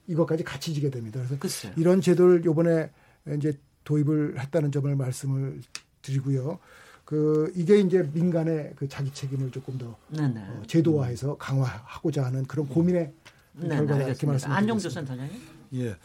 이것까지 0.08 0.44
같이 0.44 0.72
지게 0.74 0.90
됩니다. 0.90 1.18
그래서 1.20 1.38
글쎄요. 1.38 1.72
이런 1.76 2.00
제도를 2.00 2.44
요번에 2.44 2.90
이제 3.36 3.58
도입을 3.84 4.38
했다는 4.40 4.70
점을 4.72 4.94
말씀을 4.94 5.60
드리고요. 6.02 6.58
그 7.04 7.52
이게 7.56 7.78
이제 7.80 8.02
민간의 8.12 8.72
그 8.76 8.88
자기 8.88 9.12
책임을 9.12 9.50
조금 9.50 9.78
더 9.78 9.96
네네. 10.10 10.40
어, 10.40 10.62
제도화해서 10.66 11.36
강화하고자 11.36 12.24
하는 12.24 12.44
그런 12.46 12.68
고민의 12.68 13.12
네, 13.52 13.68
결과다 13.68 14.04
이렇게. 14.04 14.26
말씀드리겠습니다. 14.26 14.54
안종조 14.56 14.90
센터장님. 14.90 15.40
예. 15.74 15.96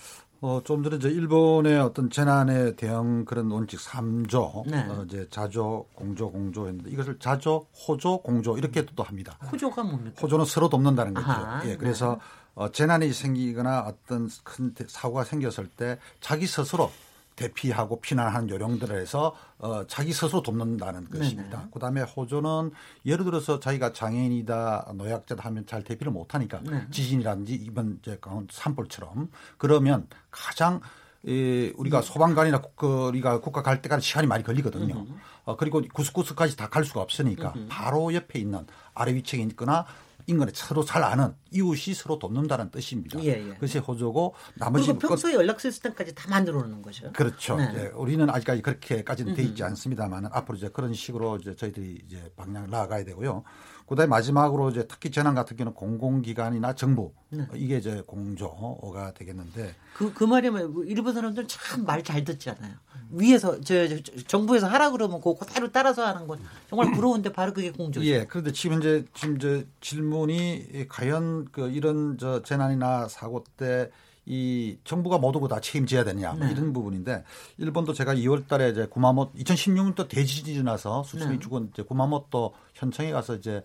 어, 0.43 0.59
좀 0.63 0.83
전에 0.83 0.97
저 0.97 1.07
일본의 1.07 1.79
어떤 1.79 2.09
재난에 2.09 2.75
대응 2.75 3.25
그런 3.25 3.51
원칙 3.51 3.79
3조, 3.79 4.63
네. 4.67 4.87
어, 4.89 5.03
이제 5.05 5.27
자조, 5.29 5.85
공조, 5.93 6.31
공조 6.31 6.67
했는데 6.67 6.89
이것을 6.89 7.19
자조, 7.19 7.67
호조, 7.87 8.17
공조 8.23 8.57
이렇게 8.57 8.83
또 8.95 9.03
합니다. 9.03 9.37
호조가 9.51 9.83
뭡니까? 9.83 10.15
호조는 10.19 10.45
서로 10.45 10.67
돕는다는 10.67 11.13
거죠. 11.13 11.27
아하, 11.29 11.67
예, 11.69 11.75
그래서 11.77 12.19
어, 12.55 12.69
재난이 12.71 13.13
생기거나 13.13 13.81
어떤 13.81 14.29
큰 14.43 14.73
대- 14.73 14.85
사고가 14.87 15.23
생겼을 15.25 15.67
때 15.67 15.99
자기 16.21 16.47
스스로 16.47 16.89
대피하고 17.35 18.01
피난하는 18.01 18.49
요령들을 18.49 18.99
해서 18.99 19.35
어, 19.57 19.85
자기 19.87 20.13
스스로 20.13 20.41
돕는다는 20.41 21.09
것입니다. 21.09 21.67
그다음에 21.73 22.01
호조는 22.01 22.71
예를 23.05 23.25
들어서 23.25 23.59
자기가 23.59 23.93
장애인이다, 23.93 24.93
노약자다 24.95 25.43
하면 25.45 25.65
잘 25.65 25.83
대피를 25.83 26.11
못하니까 26.11 26.59
네. 26.63 26.85
지진이라든지 26.91 27.55
이번 27.55 27.99
이제 28.01 28.19
산불처럼 28.51 29.29
그러면 29.57 30.07
가장 30.29 30.81
이 31.23 31.71
우리가 31.77 32.01
소방관이나 32.01 32.61
국가, 32.61 32.87
우리가 32.87 33.41
국가 33.41 33.61
갈 33.61 33.81
때까지 33.83 34.05
시간이 34.07 34.25
많이 34.25 34.43
걸리거든요. 34.43 35.05
어, 35.43 35.55
그리고 35.55 35.81
구석구석까지 35.93 36.57
다 36.57 36.67
갈 36.67 36.83
수가 36.83 37.01
없으니까 37.01 37.53
바로 37.69 38.13
옆에 38.13 38.39
있는 38.39 38.65
아래 38.95 39.13
위층에 39.13 39.41
있거나 39.43 39.85
인근에 40.31 40.51
서로 40.55 40.83
잘 40.83 41.03
아는 41.03 41.33
이웃이 41.51 41.93
서로 41.93 42.17
돕는다는 42.17 42.71
뜻입니다. 42.71 43.21
예, 43.23 43.49
예. 43.49 43.53
그것이 43.53 43.79
호조고 43.79 44.33
나머지 44.55 44.87
그리고 44.87 44.99
평소에 45.07 45.33
연락 45.33 45.59
시스템까지 45.59 46.15
다 46.15 46.29
만들어 46.29 46.61
놓는 46.61 46.81
거죠. 46.81 47.11
그렇죠. 47.13 47.57
네. 47.57 47.71
예, 47.75 47.87
우리는 47.93 48.29
아직까지 48.29 48.61
그렇게까지는 48.61 49.33
돼 49.35 49.43
있지 49.43 49.63
않습니다만 49.63 50.27
앞으로 50.31 50.57
이제 50.57 50.69
그런 50.69 50.93
식으로 50.93 51.37
이제 51.37 51.55
저희들이 51.55 52.03
이제 52.07 52.31
방향을 52.35 52.69
나아가야 52.69 53.03
되고요. 53.03 53.43
그다음에 53.91 54.07
마지막으로 54.07 54.69
이제 54.69 54.85
특히 54.87 55.11
재난 55.11 55.35
같은 55.35 55.57
경우는 55.57 55.73
공공기관이나 55.75 56.75
정부 56.75 57.11
네. 57.29 57.41
어, 57.41 57.47
이게 57.55 57.77
이제 57.77 58.01
공조가 58.07 59.13
되겠는데 59.13 59.75
그, 59.93 60.13
그 60.13 60.23
말이면 60.23 60.85
일본 60.87 61.13
사람들은 61.13 61.49
참 61.49 61.83
말 61.85 62.01
잘 62.01 62.23
듣잖아요. 62.23 62.73
위에서, 63.09 63.59
저, 63.59 63.89
저, 63.89 64.01
저, 64.01 64.23
정부에서 64.27 64.67
하라 64.67 64.91
그러면 64.91 65.17
그거 65.19 65.35
그대로 65.35 65.69
따라서 65.73 66.05
하는 66.07 66.25
건 66.25 66.39
정말 66.69 66.91
부러운데 66.95 67.33
바로 67.33 67.53
그게 67.53 67.69
공조죠. 67.69 68.05
예, 68.05 68.25
그런데 68.25 68.53
지금 68.53 68.75
현재 68.75 69.03
지금 69.13 69.37
저 69.39 69.61
질문이 69.81 70.87
과연 70.87 71.49
그 71.51 71.69
이런 71.69 72.17
저 72.17 72.41
재난이나 72.41 73.09
사고 73.09 73.43
때 73.57 73.91
이 74.25 74.77
정부가 74.83 75.17
모두 75.17 75.47
다 75.47 75.59
책임져야 75.59 76.03
되느냐 76.03 76.33
뭐 76.33 76.45
네. 76.45 76.51
이런 76.51 76.73
부분인데 76.73 77.23
일본도 77.57 77.93
제가 77.93 78.13
2월 78.13 78.47
달에 78.47 78.69
이제 78.69 78.85
구마모 78.85 79.33
2016년도 79.33 80.07
대지진이 80.07 80.61
나서 80.63 81.03
수천이 81.03 81.33
네. 81.33 81.39
죽은 81.39 81.69
이제 81.73 81.81
구마모토 81.81 82.53
현청에 82.75 83.11
가서 83.11 83.35
이제 83.35 83.63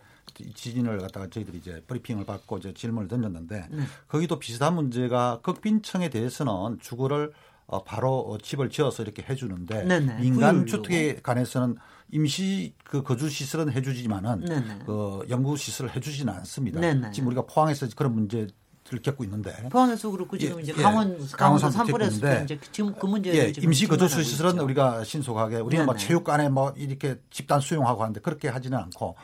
지진을 0.54 0.98
갖다가 0.98 1.28
저희들이 1.28 1.58
이제 1.58 1.82
브리핑을 1.86 2.24
받고 2.24 2.58
이제 2.58 2.74
질문을 2.74 3.08
던졌는데 3.08 3.68
네. 3.70 3.82
거기도 4.08 4.38
비슷한 4.38 4.74
문제가 4.74 5.40
극빈청에 5.42 6.10
대해서는 6.10 6.78
주거를 6.80 7.32
어, 7.66 7.82
바로 7.82 8.20
어, 8.20 8.38
집을 8.38 8.70
지어서 8.70 9.02
이렇게 9.02 9.24
해주는데 9.28 9.84
네네. 9.84 10.20
민간 10.20 10.64
구역으로. 10.64 10.66
주택에 10.66 11.20
관해서는 11.20 11.76
임시 12.12 12.74
그 12.84 13.02
거주 13.02 13.28
시설은 13.28 13.72
해주지만은 13.72 14.44
네네. 14.44 14.78
그 14.86 15.26
연구 15.30 15.56
시설을 15.56 15.94
해주지는 15.96 16.32
않습니다. 16.32 16.80
네네. 16.80 17.10
지금 17.10 17.26
우리가 17.28 17.42
포항에서 17.42 17.88
그런 17.96 18.14
문제를 18.14 18.52
겪고 19.02 19.24
있는데 19.24 19.52
포항에서 19.70 20.10
그렇고 20.12 20.38
지금 20.38 20.58
예, 20.58 20.62
이제 20.62 20.74
예. 20.76 20.82
강원 20.82 21.08
강원 21.08 21.28
강원도 21.36 21.70
산불 21.70 21.72
산불했을 21.72 22.20
때 22.20 22.28
겪고 22.28 22.44
이제 22.44 22.60
지금 22.70 22.94
그 22.94 23.06
문제 23.06 23.34
예, 23.34 23.52
임시 23.60 23.88
거주 23.88 24.06
시설은. 24.22 24.60
우리가 24.60 25.02
신속하게 25.02 25.56
우리는 25.56 25.84
뭐. 25.86 25.96
체육관에 25.96 26.48
뭐 26.48 26.72
이렇게 26.76 27.18
집단 27.30 27.58
수용하고 27.60 28.02
하는데 28.02 28.20
그렇게 28.20 28.46
하지는 28.46 28.78
않고 28.78 29.06
어, 29.06 29.14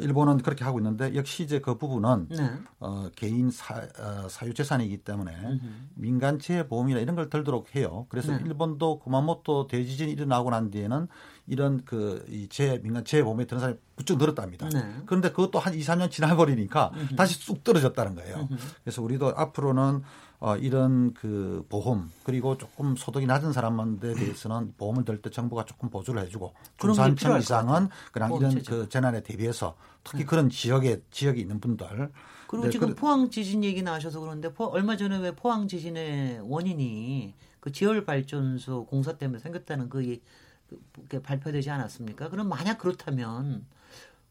일본은 0.00 0.38
그렇게 0.38 0.64
하고 0.64 0.78
있는데 0.78 1.14
역시 1.14 1.42
이제 1.42 1.58
그 1.58 1.76
부분은 1.76 2.28
네. 2.30 2.50
어, 2.80 3.10
개인 3.14 3.50
사, 3.50 3.76
어, 3.76 4.28
사유 4.28 4.54
재산이기 4.54 4.98
때문에 4.98 5.60
민간 5.94 6.38
재보험이나 6.38 7.00
이런 7.00 7.14
걸 7.14 7.28
들도록 7.28 7.74
해요. 7.76 8.06
그래서 8.08 8.32
네. 8.32 8.42
일본도 8.46 9.00
구마모토 9.00 9.66
대지진이 9.66 10.12
일어나고 10.12 10.50
난 10.50 10.70
뒤에는 10.70 11.08
이런 11.46 11.84
그이재 11.84 12.80
민간 12.82 13.04
재보험에 13.04 13.46
드는 13.46 13.60
사람이 13.60 13.78
부쩍 13.96 14.18
늘었답니다. 14.18 14.68
네. 14.70 14.96
그런데 15.04 15.30
그것도 15.30 15.58
한 15.58 15.74
2, 15.74 15.80
3년 15.80 16.10
지나버리니까 16.10 16.92
다시 17.16 17.38
쑥 17.38 17.62
떨어졌다는 17.62 18.14
거예요. 18.14 18.48
그래서 18.84 19.02
우리도 19.02 19.34
앞으로는 19.36 20.02
어, 20.44 20.56
이런 20.56 21.14
그 21.14 21.64
보험 21.68 22.10
그리고 22.24 22.58
조금 22.58 22.96
소득이 22.96 23.26
낮은 23.26 23.52
사람들에 23.52 24.14
대해서는 24.14 24.74
보험을 24.76 25.04
들 25.04 25.22
때 25.22 25.30
정부가 25.30 25.64
조금 25.64 25.88
보조를 25.88 26.20
해주고 26.22 26.52
중산층 26.80 27.38
이상은. 27.38 27.88
그냥 28.10 28.34
이런 28.34 28.50
체제. 28.50 28.68
그 28.72 28.88
재난에 28.88 29.22
대비해서 29.22 29.76
특히 30.02 30.26
그런 30.26 30.50
지역에 30.50 31.00
지역에 31.12 31.40
있는 31.40 31.60
분들 31.60 32.10
그리고 32.48 32.64
네, 32.64 32.70
지금 32.72 32.88
그- 32.88 32.94
포항 32.96 33.30
지진 33.30 33.62
얘기 33.62 33.82
나와셔서 33.84 34.18
그런데 34.18 34.52
포- 34.52 34.64
얼마 34.66 34.96
전에 34.96 35.16
왜 35.18 35.30
포항 35.32 35.68
지진의 35.68 36.40
원인이 36.42 37.34
그 37.60 37.70
지열 37.70 38.04
발전소 38.04 38.86
공사 38.86 39.12
때문에 39.16 39.38
생겼다는 39.38 39.88
그, 39.90 40.02
이- 40.02 40.20
그, 40.68 40.80
그 41.08 41.22
발표되지 41.22 41.70
않았습니까? 41.70 42.30
그럼 42.30 42.48
만약 42.48 42.78
그렇다면 42.78 43.64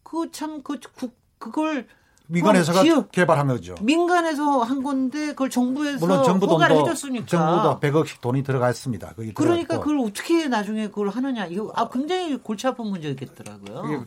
그 0.04 0.30
참그 0.30 0.80
그걸 1.38 1.88
민간 2.32 2.56
회사가 2.56 2.80
포항 2.80 2.86
지역 2.86 3.12
개발한 3.12 3.48
거죠. 3.48 3.76
민간에서 3.82 4.62
한 4.64 4.82
건데 4.82 5.28
그걸 5.28 5.50
정부에서 5.50 6.00
물론 6.06 6.24
정부 6.24 6.48
돈도 6.48 6.64
해줬으니까 6.66 7.26
정부도 7.28 7.80
100억씩 7.80 8.22
돈이. 8.22 8.44
거기 9.16 9.34
그러니까. 9.34 9.80
그걸 9.80 10.00
어떻게 10.00 10.48
나중에 10.48 10.88
그걸 10.88 11.10
하느냐 11.10 11.46
이거 11.48 11.72
아 11.76 11.90
굉장히 11.90 12.38
골치 12.38 12.68
아픈 12.68 12.88
문제였겠더라고요. 12.88 13.82
그게- 13.82 14.06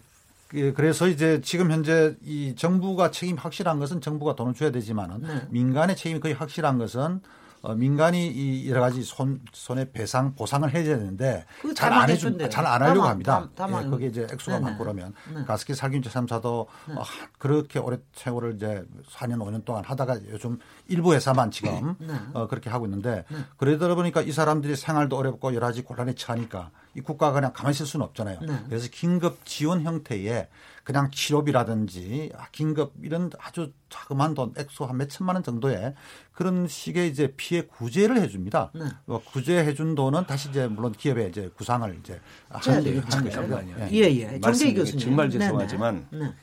예, 0.54 0.72
그래서 0.72 1.08
이제 1.08 1.40
지금 1.42 1.70
현재 1.72 2.14
이 2.24 2.54
정부가 2.56 3.10
책임 3.10 3.36
확실한 3.36 3.78
것은 3.80 4.00
정부가 4.00 4.36
돈을 4.36 4.54
줘야 4.54 4.70
되지만은 4.70 5.22
네. 5.22 5.46
민간의 5.50 5.96
책임이 5.96 6.20
거의 6.20 6.34
확실한 6.34 6.78
것은 6.78 7.20
어, 7.64 7.74
민간이 7.74 8.26
이 8.28 8.68
여러 8.68 8.82
가지 8.82 9.02
손 9.02 9.40
손해 9.54 9.90
배상 9.90 10.34
보상을 10.34 10.68
해줘야 10.74 10.98
되는데 10.98 11.46
잘다안 11.74 12.10
해준 12.10 12.32
망했던데요. 12.32 12.48
잘안다 12.50 12.84
하려고 12.84 13.00
망- 13.00 13.10
합니다. 13.10 13.40
다- 13.40 13.48
다 13.54 13.66
망- 13.66 13.86
예, 13.86 13.88
그게 13.88 14.06
이제 14.08 14.26
액수가 14.30 14.58
네네. 14.58 14.64
많고 14.70 14.84
그러면 14.84 15.14
네. 15.34 15.44
가스기 15.44 15.74
살균제 15.74 16.10
3사도 16.10 16.44
어, 16.44 16.68
하- 17.00 17.28
그렇게 17.38 17.78
오래 17.78 17.96
세월을 18.12 18.56
이제 18.56 18.84
4년 19.10 19.38
5년 19.38 19.64
동안 19.64 19.82
하다가 19.82 20.18
요즘 20.30 20.58
일부 20.88 21.14
회사만 21.14 21.50
지금 21.50 21.94
네. 22.00 22.12
어, 22.34 22.46
그렇게 22.48 22.68
하고 22.68 22.84
있는데 22.84 23.24
그러다 23.56 23.94
보니까 23.94 24.20
이 24.20 24.30
사람들이 24.30 24.76
생활도 24.76 25.16
어렵고 25.16 25.54
여러 25.54 25.66
가지 25.68 25.82
곤란에 25.82 26.14
처하니까 26.14 26.70
이 26.94 27.00
국가가 27.00 27.32
그냥 27.32 27.52
가만히 27.54 27.72
있을 27.74 27.86
수는 27.86 28.04
없잖아요. 28.04 28.40
네. 28.42 28.58
그래서 28.68 28.88
긴급 28.92 29.46
지원 29.46 29.80
형태의 29.84 30.48
그냥 30.84 31.10
치료비라든지 31.10 32.30
아, 32.36 32.46
긴급 32.52 32.92
이런 33.02 33.30
아주 33.38 33.72
자그마한 33.88 34.34
돈 34.34 34.52
액수 34.58 34.84
한 34.84 34.98
몇천만 34.98 35.34
원 35.34 35.42
정도의 35.42 35.94
그런 36.32 36.68
식의 36.68 37.08
이제 37.08 37.32
피해 37.36 37.62
구제를 37.62 38.18
해줍니다. 38.20 38.70
네. 38.74 38.84
어, 39.06 39.18
구제해 39.24 39.72
준 39.74 39.94
돈은 39.94 40.26
다시 40.26 40.50
이제 40.50 40.66
물론 40.68 40.92
기업에 40.92 41.26
이제 41.28 41.50
구상을 41.56 41.98
이제 42.00 42.12
해야 42.12 42.20
하는 42.50 42.84
되겠죠. 42.84 43.16
하는 43.16 43.30
잠깐만요. 43.30 43.76
것이고요. 43.76 43.98
예, 43.98 44.10
예. 44.10 44.20
정재희 44.20 44.40
말씀드리기 44.40 44.78
교수님. 44.80 44.98
정말 45.00 45.28
네네. 45.30 45.44
죄송하지만 45.44 46.08
네. 46.12 46.34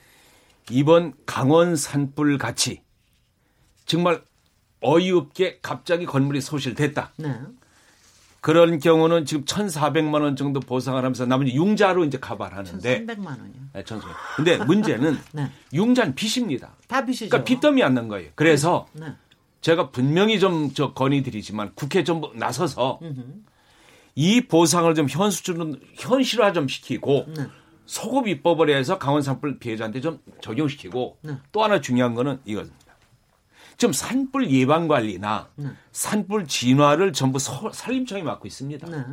이번 0.72 1.14
강원 1.28 1.76
산불 1.76 2.40
같이 2.40 2.82
정말 3.86 4.24
어이없게 4.82 5.60
갑자기 5.62 6.08
건물이 6.08 6.42
소실됐다. 6.42 7.14
네. 8.42 8.54
그런 8.54 8.80
경우는 8.80 9.26
지금 9.26 9.46
1,400만 9.46 10.22
원 10.22 10.36
정도 10.36 10.60
보상을 10.60 10.98
하면서 10.98 11.26
나머지 11.28 11.54
융자로 11.54 12.06
이제 12.06 12.18
커버를 12.18 12.58
하는데 12.58 13.06
1,300만 13.06 13.26
원이요. 13.28 13.62
네, 13.74 13.84
1,300. 13.84 14.08
근데 14.36 14.58
문제는 14.58 15.18
네. 15.34 15.52
융자는 15.74 16.16
빚입니다. 16.16 16.76
다 16.88 17.06
빚이죠. 17.06 17.30
그러니까 17.30 17.46
빚더미 17.46 17.84
안 17.84 17.94
난 17.94 18.08
거예요. 18.08 18.32
그래서 18.36 18.88
네. 18.94 19.06
제가 19.62 19.92
분명히 19.92 20.40
좀 20.40 20.72
저 20.74 20.94
건의드리지만 20.94 21.72
국회 21.76 22.04
좀 22.04 22.22
나서서. 22.36 23.00
이 24.16 24.42
보상을 24.42 24.94
좀 24.96 25.08
현수적으로 25.08 25.76
현실화 25.96 26.52
좀 26.52 26.68
시키고 26.68 27.28
네. 27.36 27.46
소급 27.86 28.28
입법을 28.28 28.70
해서 28.70 28.98
강원 28.98 29.22
산불 29.22 29.60
피해자한테 29.60 30.02
좀 30.02 30.20
적용시키고 30.42 31.18
네. 31.22 31.34
또 31.52 31.64
하나 31.64 31.80
중요한 31.80 32.14
거는 32.16 32.40
이겁 32.46 32.68
지금 33.82 33.94
산불 33.94 34.52
예방 34.52 34.88
관리나 34.88 35.48
네. 35.56 35.70
산불 35.92 36.46
진화를 36.46 37.14
전부 37.14 37.40
서- 37.40 37.72
산림청이 37.74 38.22
맡고 38.22 38.48
있습니다. 38.48 38.88
네. 38.88 39.04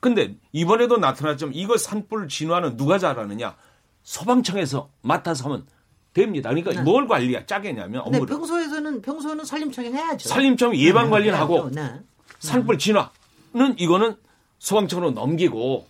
근데 0.00 0.34
이번에도 0.50 0.96
나타났지만 0.96 1.54
이거 1.54 1.76
산불 1.76 2.26
진화는 2.26 2.76
누가 2.76 2.98
잘하느냐? 2.98 3.54
소방청에서 4.02 4.90
맡아서 5.02 5.44
하면 5.44 5.66
됩니다. 6.14 6.50
그러니까 6.50 6.72
네. 6.72 6.82
뭘 6.82 7.06
관리야 7.06 7.46
짜겠냐면 7.46 8.00
업무를 8.00 8.26
평소에서는 8.26 9.02
평소에는 9.02 9.44
살림청이 9.44 9.92
해야죠. 9.92 10.28
산림청 10.28 10.74
예방 10.74 11.04
네, 11.04 11.10
관리는 11.10 11.34
해야죠. 11.38 11.54
하고 11.56 11.70
네. 11.70 12.00
산불 12.40 12.78
진화는 12.78 13.76
이거는 13.78 14.16
소방청으로 14.58 15.12
넘기고 15.12 15.86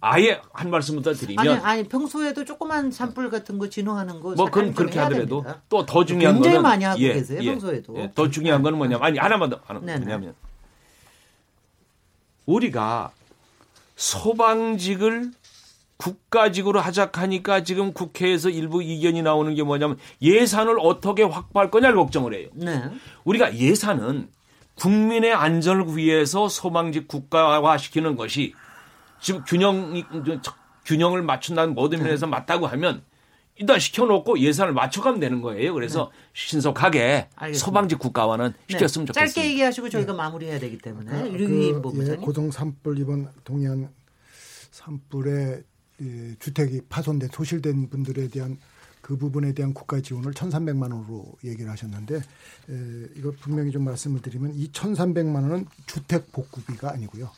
아예 0.00 0.40
한 0.52 0.70
말씀 0.70 1.00
더 1.02 1.12
드리면 1.12 1.46
아니 1.48 1.60
아니 1.62 1.84
평소에도 1.88 2.44
조그만 2.44 2.90
산불 2.90 3.30
같은 3.30 3.58
거 3.58 3.68
진화하는 3.68 4.20
거 4.20 4.34
뭐 4.34 4.46
그건 4.46 4.72
그렇게 4.74 4.98
하더라도. 4.98 5.44
또 5.68 5.84
더 5.86 6.04
중요한 6.04 6.34
굉장히 6.36 6.56
거는 6.56 6.62
많이 6.68 6.84
하고 6.84 6.98
계세요, 6.98 7.40
평소에도. 7.42 7.96
예, 7.98 8.10
더 8.14 8.28
중요한 8.30 8.62
거는 8.62 8.78
뭐냐면 8.78 9.04
아니 9.04 9.18
하나만 9.18 9.50
더 9.50 9.60
하나. 9.64 9.80
뭐냐면 9.80 10.34
우리가 12.46 13.10
소방직을 13.96 15.30
국가직으로 15.96 16.80
하작하니까 16.80 17.62
지금 17.62 17.92
국회에서 17.92 18.48
일부 18.48 18.82
이견이 18.82 19.20
나오는 19.22 19.54
게 19.54 19.62
뭐냐면 19.62 19.98
예산을 20.22 20.76
어떻게 20.80 21.22
확보할 21.22 21.70
거냐를 21.70 21.96
걱정을 21.96 22.32
해요. 22.34 22.48
네. 22.54 22.82
우리가 23.24 23.54
예산은 23.54 24.28
국민의 24.76 25.34
안전을 25.34 25.94
위해서 25.98 26.48
소방직 26.48 27.06
국가화 27.06 27.76
시키는 27.76 28.16
것이 28.16 28.54
지금 29.20 29.42
균형이 29.44 30.04
균형을 30.84 31.22
맞춘다는 31.22 31.74
모든 31.74 31.98
네. 31.98 32.04
면에서 32.04 32.26
맞다고 32.26 32.66
하면 32.66 33.02
일단 33.56 33.78
시켜놓고 33.78 34.38
예산을 34.38 34.72
맞춰가면 34.72 35.20
되는 35.20 35.42
거예요. 35.42 35.74
그래서 35.74 36.10
신속하게 36.32 36.98
네. 36.98 37.28
알겠습니다. 37.36 37.64
소방직 37.64 37.98
국가화는 37.98 38.54
시켰으면 38.68 39.06
네. 39.06 39.12
좋겠습니다. 39.12 39.12
짧게 39.12 39.50
얘기하시고 39.50 39.90
저희가 39.90 40.14
마무리해야 40.14 40.58
되기 40.58 40.78
때문에 40.78 41.12
아, 41.12 41.28
유리인 41.28 41.82
그, 41.82 42.10
예. 42.10 42.16
고성 42.16 42.50
산불 42.50 42.98
이번 42.98 43.28
동해안 43.44 43.90
산불에 44.70 45.62
이 46.00 46.34
주택이 46.38 46.80
파손된 46.88 47.28
소실된 47.30 47.90
분들에 47.90 48.28
대한 48.28 48.58
그 49.02 49.18
부분에 49.18 49.52
대한 49.52 49.74
국가 49.74 50.00
지원을 50.00 50.32
1,300만 50.32 50.92
원으로 50.92 51.26
얘기를 51.44 51.70
하셨는데 51.70 52.16
에, 52.16 52.22
이거 53.16 53.32
분명히 53.40 53.70
좀 53.70 53.84
말씀을 53.84 54.22
드리면 54.22 54.54
이 54.54 54.70
1,300만 54.72 55.34
원은 55.34 55.66
주택 55.86 56.32
복구비가 56.32 56.92
아니고요. 56.92 57.30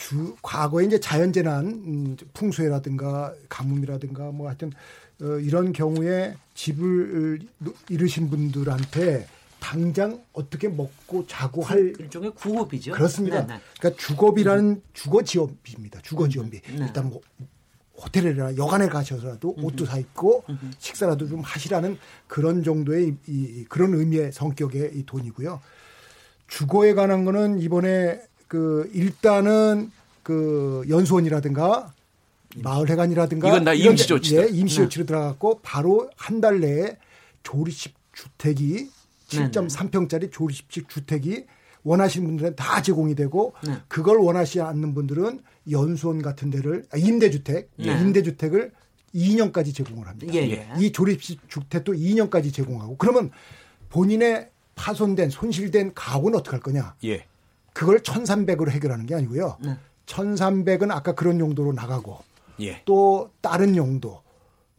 주 0.00 0.34
과거에 0.40 0.86
이제 0.86 0.98
자연재난 0.98 1.66
음, 1.66 2.16
풍수해라든가 2.32 3.34
가뭄이라든가 3.50 4.30
뭐 4.30 4.48
하여튼 4.48 4.72
어, 5.20 5.26
이런 5.38 5.74
경우에 5.74 6.34
집을 6.54 7.40
잃으신 7.90 8.30
분들한테 8.30 9.26
당장 9.60 10.24
어떻게 10.32 10.68
먹고 10.70 11.26
자고 11.26 11.60
할 11.62 11.92
일종의 11.98 12.34
구호비죠. 12.34 12.92
그렇습니다. 12.92 13.46
네, 13.46 13.54
네. 13.56 13.60
그러니까 13.78 14.00
주거비라는 14.02 14.82
주거 14.94 15.22
지원비입니다. 15.22 16.00
주거 16.00 16.26
지원비. 16.26 16.62
네. 16.62 16.76
일단 16.78 17.10
뭐 17.10 17.20
호텔이나 18.02 18.56
여관에 18.56 18.88
가셔서라도 18.88 19.54
옷도 19.58 19.84
사 19.84 19.98
입고 19.98 20.44
식사라도 20.78 21.28
좀 21.28 21.40
하시라는 21.40 21.98
그런 22.26 22.62
정도의 22.64 23.08
이, 23.08 23.14
이- 23.28 23.64
그런 23.68 23.92
의미의 23.92 24.32
성격의 24.32 24.92
이 24.94 25.04
돈이고요. 25.04 25.60
주거에 26.48 26.94
관한 26.94 27.26
거는 27.26 27.60
이번에 27.60 28.22
그 28.50 28.90
일단은 28.92 29.92
그 30.24 30.84
연수원이라든가 30.88 31.94
마을회관이라든가 32.56 33.46
이건 33.48 33.62
다 33.64 33.72
이런 33.72 33.84
데- 33.84 33.90
임시 33.92 34.08
조치다. 34.08 34.42
예, 34.42 34.48
임시 34.50 34.74
조치로 34.74 35.06
들어갔고 35.06 35.60
바로 35.62 36.10
한 36.16 36.40
달 36.40 36.58
내에 36.58 36.96
조립식 37.44 37.94
주택이 38.12 38.90
7.3평짜리 39.28 40.32
조립식 40.32 40.88
주택이 40.88 41.44
원하시는 41.84 42.26
분들은 42.26 42.56
다 42.56 42.82
제공이 42.82 43.14
되고 43.14 43.54
네. 43.64 43.76
그걸 43.86 44.16
원하시지 44.18 44.60
않는 44.62 44.94
분들은 44.94 45.40
연수원 45.70 46.20
같은 46.20 46.50
데를 46.50 46.84
아, 46.92 46.96
임대주택 46.96 47.70
네. 47.76 48.00
임대주택을 48.00 48.72
2년까지 49.14 49.72
제공을 49.72 50.08
합니다. 50.08 50.34
예, 50.34 50.40
예. 50.50 50.68
이 50.80 50.90
조립식 50.90 51.48
주택도 51.48 51.92
2년까지 51.92 52.52
제공하고 52.52 52.96
그러면 52.96 53.30
본인의 53.90 54.50
파손된 54.74 55.30
손실된 55.30 55.92
가구는 55.94 56.40
어떻게 56.40 56.56
할 56.56 56.60
거냐? 56.60 56.96
예. 57.04 57.24
그걸 57.72 58.00
1,300으로 58.00 58.70
해결하는 58.70 59.06
게 59.06 59.14
아니고요. 59.14 59.56
네. 59.60 59.76
1,300은 60.06 60.90
아까 60.90 61.14
그런 61.14 61.38
용도로 61.40 61.72
나가고 61.72 62.18
예. 62.60 62.82
또 62.84 63.30
다른 63.40 63.76
용도 63.76 64.22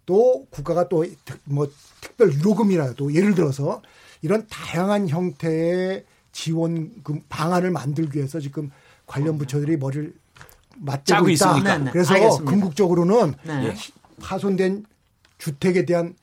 또 0.06 0.46
국가가 0.50 0.88
또 0.90 1.06
뭐 1.46 1.68
특별 2.02 2.34
유로금이라도 2.34 3.14
예를 3.14 3.34
들어서 3.36 3.82
이런 4.22 4.46
다양한 4.50 5.08
형태의 5.10 6.06
지원금 6.32 7.22
방안을 7.30 7.72
만들기 7.72 8.18
위해서 8.18 8.40
지금 8.40 8.72
관련 9.06 9.38
부처들이 9.38 9.78
머리를 9.78 10.14
맞대고 10.78 11.30
있다. 11.30 11.52
있으니까. 11.52 11.78
네, 11.78 11.84
네. 11.86 11.92
그래서 11.92 12.14
알겠습니다. 12.14 12.52
궁극적으로는 12.52 13.34
네. 13.44 13.76
파손된 14.22 14.86
주택에 15.38 15.86
대한 15.86 16.16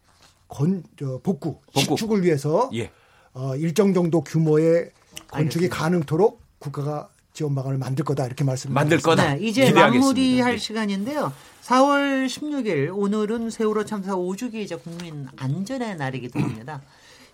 건, 0.49 0.83
저, 0.99 1.21
복구, 1.23 1.61
복구. 1.67 1.81
신축을 1.81 2.25
위해서 2.25 2.71
예. 2.75 2.91
어, 3.35 3.55
일정 3.57 3.93
정도 3.93 4.23
규모의 4.23 4.91
건축이 5.29 5.65
알겠습니다. 5.67 5.77
가능토록 5.77 6.41
국가가 6.59 7.09
지원 7.33 7.55
방안을 7.55 7.79
만들 7.79 8.05
거다 8.05 8.27
이렇게 8.27 8.43
말씀을 8.43 8.75
만들 8.75 8.99
거다. 8.99 9.35
네, 9.35 9.47
이제 9.47 9.67
기대하겠습니다. 9.67 10.07
마무리할 10.07 10.53
네. 10.53 10.59
시간인데요. 10.59 11.33
4월 11.63 12.27
16일 12.27 12.91
오늘은 12.93 13.51
세월호 13.51 13.85
참사 13.85 14.17
5주기이자 14.17 14.83
국민 14.83 15.29
안전의 15.37 15.97
날이기도 15.97 16.41
합니다. 16.41 16.83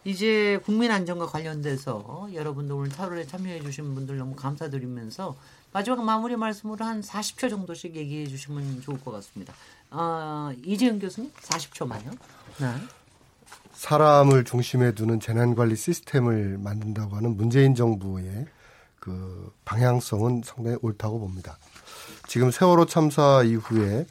이제 0.04 0.60
국민 0.64 0.90
안전과 0.90 1.26
관련돼서 1.26 2.28
여러분들 2.34 2.74
오늘 2.74 2.90
토론에 2.90 3.26
참여해 3.26 3.62
주신 3.62 3.94
분들 3.94 4.18
너무 4.18 4.36
감사드리면서 4.36 5.36
마지막 5.72 6.04
마무리 6.04 6.36
말씀으로 6.36 6.84
한 6.84 7.00
40초 7.00 7.48
정도씩 7.48 7.96
얘기해 7.96 8.26
주시면 8.26 8.82
좋을 8.82 9.00
것 9.00 9.10
같습니다. 9.12 9.54
어, 9.90 10.52
이재은 10.62 10.98
교수님 10.98 11.32
40초만요. 11.32 12.10
네. 12.60 12.66
사람을 13.72 14.44
중심에 14.44 14.92
두는 14.92 15.20
재난관리 15.20 15.76
시스템을 15.76 16.58
만든다고 16.58 17.16
하는 17.16 17.36
문재인 17.36 17.74
정부의 17.74 18.46
그 19.05 19.52
방향성은 19.66 20.40
상당히 20.46 20.78
옳다고 20.80 21.20
봅니다. 21.20 21.59
지금 22.26 22.50
세월호 22.50 22.86
참사 22.86 23.42
이후에 23.42 24.07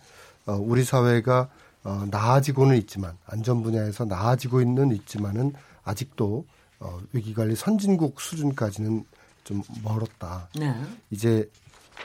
어, 0.46 0.54
우리 0.54 0.84
사회가 0.84 1.50
어, 1.84 2.06
나아지고는 2.12 2.78
있지만 2.78 3.18
안전 3.26 3.64
분야에서 3.64 4.06
나아지고 4.06 4.62
있는 4.62 4.92
있지만은 4.92 5.54
아직도 5.84 6.46
어, 6.80 7.02
위기관리 7.12 7.56
선진국 7.56 8.22
수준까지는 8.22 9.04
좀 9.44 9.64
멀었다. 9.84 10.48
네. 10.56 10.76
이제 11.10 11.50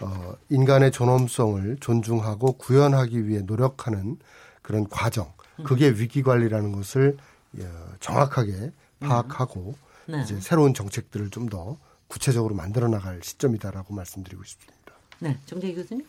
어, 0.00 0.34
인간의 0.48 0.90
존엄성을 0.90 1.76
존중하고 1.80 2.52
구현하기 2.52 3.28
위해 3.28 3.42
노력하는 3.42 4.16
그런 4.62 4.88
과정. 4.88 5.30
그게 5.62 5.90
위기관리라는 5.90 6.72
것을 6.72 7.18
어, 7.60 7.92
정확하게 8.00 8.72
파악하고 9.00 9.74
네. 10.06 10.22
이제 10.22 10.40
새로운 10.40 10.72
정책들을 10.72 11.28
좀더 11.28 11.76
구체적으로 12.08 12.54
만들어 12.54 12.88
나갈 12.88 13.20
시점이다라고 13.22 13.94
말씀드리고 13.94 14.42
싶습니다. 14.44 14.92
네, 15.20 15.36
정재 15.46 15.72
교수님. 15.74 16.04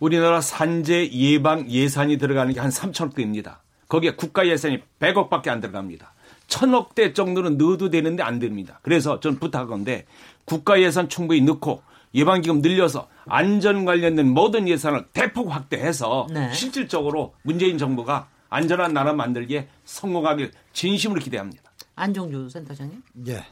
우리나라 0.00 0.40
산재 0.40 1.10
예방 1.12 1.70
예산이 1.70 2.18
들어가는 2.18 2.52
게 2.54 2.60
한 2.60 2.70
3천억 2.70 3.14
대입니다. 3.14 3.60
거기에 3.88 4.12
국가 4.16 4.46
예산이 4.48 4.82
100억밖에 4.98 5.48
안 5.48 5.60
들어갑니다. 5.60 6.12
천억 6.48 6.94
대 6.94 7.12
정도는 7.12 7.56
넣어도 7.58 7.88
되는데 7.90 8.22
안 8.22 8.38
됩니다. 8.38 8.80
그래서 8.82 9.20
전 9.20 9.38
부탁한데 9.38 10.06
국가 10.44 10.80
예산 10.80 11.08
충분히 11.08 11.40
넣고 11.42 11.82
예방기금 12.14 12.60
늘려서 12.60 13.08
안전 13.26 13.84
관련된 13.84 14.28
모든 14.28 14.68
예산을 14.68 15.06
대폭 15.12 15.50
확대해서 15.54 16.26
네. 16.30 16.52
실질적으로 16.52 17.34
문재인 17.42 17.78
정부가 17.78 18.28
안전한 18.50 18.92
나라 18.92 19.12
만들기에 19.14 19.68
성공하길 19.84 20.50
진심으로 20.74 21.20
기대합니다. 21.20 21.70
안종주 21.94 22.50
센터장님. 22.50 23.02
예. 23.28 23.46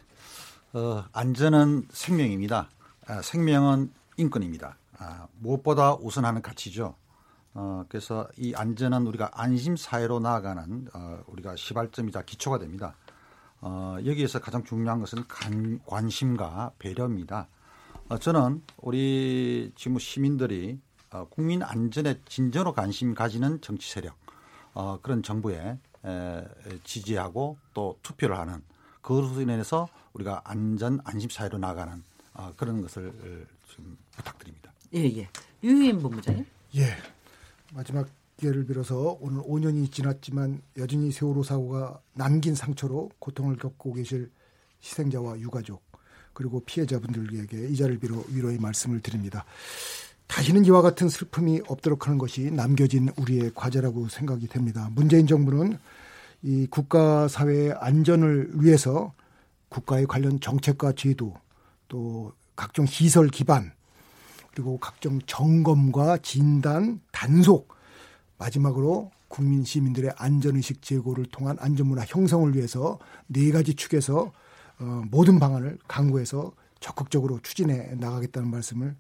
어, 0.73 1.05
안전은 1.13 1.89
생명입니다. 1.91 2.71
아, 3.09 3.23
생명은 3.23 3.93
인권입니다. 4.17 4.77
아, 4.99 5.27
무엇보다 5.41 5.95
우선하는 5.95 6.43
가치죠. 6.43 6.95
어, 7.55 7.85
그래서 7.89 8.29
이 8.37 8.55
안전은 8.55 9.05
우리가 9.09 9.31
안심 9.33 9.77
사회로 9.77 10.21
나아가는 10.21 10.87
어, 10.95 11.23
우리가 11.27 11.57
시발점이자 11.57 12.23
기초가 12.23 12.59
됩니다. 12.59 12.95
어, 13.61 13.97
여기에서 14.07 14.39
가장 14.39 14.63
중요한 14.63 15.01
것은 15.01 15.25
간, 15.27 15.81
관심과 15.87 16.75
배려입니다. 16.79 17.49
어, 18.09 18.19
저는 18.19 18.63
우리 18.77 19.73
지금 19.75 19.99
시민들이 19.99 20.79
어, 21.11 21.27
국민 21.29 21.65
안전에 21.65 22.21
진정으로 22.27 22.75
관심 22.75 23.15
가지는 23.15 23.61
정치 23.61 23.91
세력 23.91 24.15
어, 24.75 25.01
그런 25.03 25.25
정부에 25.25 25.79
에, 26.05 26.45
지지하고 26.85 27.59
또 27.75 27.99
투표를 28.03 28.39
하는 28.39 28.63
그것으로 29.03 29.41
인해서 29.41 29.89
우리가 30.13 30.43
안전 30.45 31.01
안심 31.05 31.31
사회로 31.31 31.59
나가는 31.59 32.03
어, 32.35 32.53
그런 32.57 32.81
것을 32.83 33.09
어, 33.09 33.47
좀 33.69 33.97
부탁드립니다. 34.17 34.73
예, 34.95 35.05
예. 35.05 35.29
유인 35.63 36.01
본부장님. 36.01 36.45
예. 36.77 36.97
마지막 37.73 38.09
기회를 38.39 38.67
빌어서 38.67 39.19
오늘 39.21 39.43
5년이 39.43 39.93
지났지만 39.93 40.63
여전히 40.79 41.13
세월호 41.13 41.43
사고가 41.43 42.01
남긴 42.15 42.55
상처로 42.55 43.11
고통을 43.19 43.57
겪고 43.57 43.93
계실 43.95 44.31
희생자와 44.83 45.39
유가족 45.41 45.83
그리고 46.33 46.61
피해자분들에게 46.61 47.69
이 47.69 47.77
자리를 47.77 47.99
빌어 48.01 48.25
위로의 48.29 48.59
말씀을 48.59 49.01
드립니다. 49.01 49.45
다시는 50.27 50.65
이와 50.65 50.81
같은 50.81 51.09
슬픔이 51.09 51.61
없도록 51.67 52.07
하는 52.07 52.17
것이 52.17 52.51
남겨진 52.51 53.11
우리의 53.17 53.51
과제라고 53.55 54.09
생각이 54.09 54.47
됩니다. 54.47 54.89
문재인 54.93 55.27
정부는 55.27 55.77
이 56.43 56.67
국가 56.71 57.29
사회의 57.29 57.73
안전을 57.73 58.53
위해서 58.55 59.13
국가의 59.71 60.07
관련 60.07 60.39
정책과 60.41 60.93
제도 60.93 61.35
또 61.89 62.35
각종 62.55 62.85
시설 62.85 63.29
기반 63.29 63.73
그리고 64.53 64.79
각종 64.79 65.21
점검과 65.27 66.19
진단, 66.19 67.01
단속, 67.13 67.75
마지막으로 68.37 69.11
국민 69.29 69.65
시민들의 69.65 70.13
안전의식 70.17 70.83
제고를 70.83 71.27
통한 71.27 71.57
안전문화 71.61 72.05
형성을 72.07 72.55
위해서 72.55 72.99
네 73.29 73.51
가지 73.53 73.75
축에서 73.75 74.33
어, 74.81 75.03
모든 75.11 75.39
방안을 75.39 75.79
강구해서 75.87 76.53
적극적으로 76.81 77.39
추진해 77.43 77.95
나가겠다는 77.95 78.51
말씀을 78.51 78.97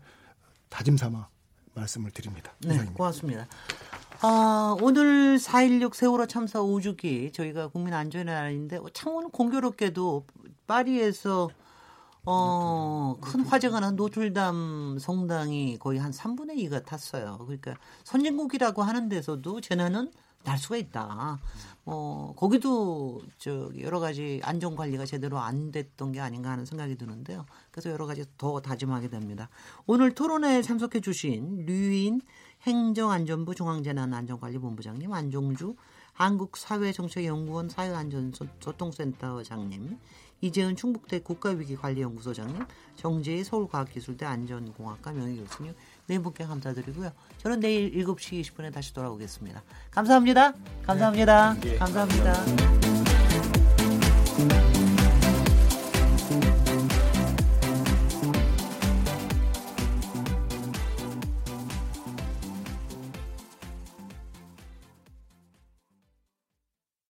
다짐 0.68 0.96
삼아 0.96 1.28
말씀을 1.74 2.10
드립니다. 2.12 2.52
네, 2.60 2.68
이상입니다. 2.68 2.96
고맙습니다. 2.96 3.46
아, 4.22 4.76
오늘 4.82 5.38
4.16 5.38 5.94
세월호 5.94 6.26
참사 6.26 6.60
5주기 6.60 7.32
저희가 7.32 7.68
국민 7.68 7.94
안전의 7.94 8.34
날인데 8.34 8.78
참 8.92 9.14
오늘 9.14 9.30
공교롭게도 9.30 10.26
파리에서 10.66 11.48
어, 12.26 13.16
큰 13.22 13.40
화재가 13.40 13.80
난 13.80 13.96
노틀담 13.96 14.98
성당이 15.00 15.78
거의 15.78 15.98
한 15.98 16.10
3분의 16.10 16.56
2가 16.68 16.84
탔어요. 16.84 17.38
그러니까 17.38 17.76
선진국이라고 18.04 18.82
하는 18.82 19.08
데서도 19.08 19.62
재난은 19.62 20.12
날 20.44 20.58
수가 20.58 20.76
있다. 20.76 21.38
어, 21.86 22.34
거기도 22.36 23.22
저 23.38 23.70
여러 23.78 24.00
가지 24.00 24.40
안전 24.44 24.76
관리가 24.76 25.06
제대로 25.06 25.38
안 25.38 25.70
됐던 25.70 26.12
게 26.12 26.20
아닌가 26.20 26.50
하는 26.50 26.64
생각이 26.66 26.96
드는데요. 26.96 27.46
그래서 27.70 27.90
여러 27.90 28.06
가지 28.06 28.24
더 28.36 28.60
다짐하게 28.60 29.08
됩니다. 29.08 29.48
오늘 29.86 30.14
토론에 30.14 30.62
참석해 30.62 31.00
주신 31.00 31.64
류인 31.64 32.20
행정안전부 32.62 33.54
중앙재난안전관리본부장님, 33.54 35.12
안종주 35.12 35.76
한국사회정책연구원 36.12 37.68
사회안전소통센터장님, 37.68 39.98
이재은 40.42 40.74
충북대 40.76 41.20
국가위기관리연구소장님, 41.20 42.64
정재희 42.96 43.44
서울과학기술대 43.44 44.24
안전공학과 44.26 45.12
명예교수님 45.12 45.74
네 46.06 46.18
분께 46.18 46.44
감사드리고요. 46.44 47.12
저는 47.38 47.60
내일 47.60 47.92
7시 47.92 48.42
20분에 48.42 48.72
다시 48.72 48.92
돌아오겠습니다. 48.94 49.62
감사합니다. 49.90 50.54
감사합니다. 50.84 51.56
감사합니다. 51.78 52.89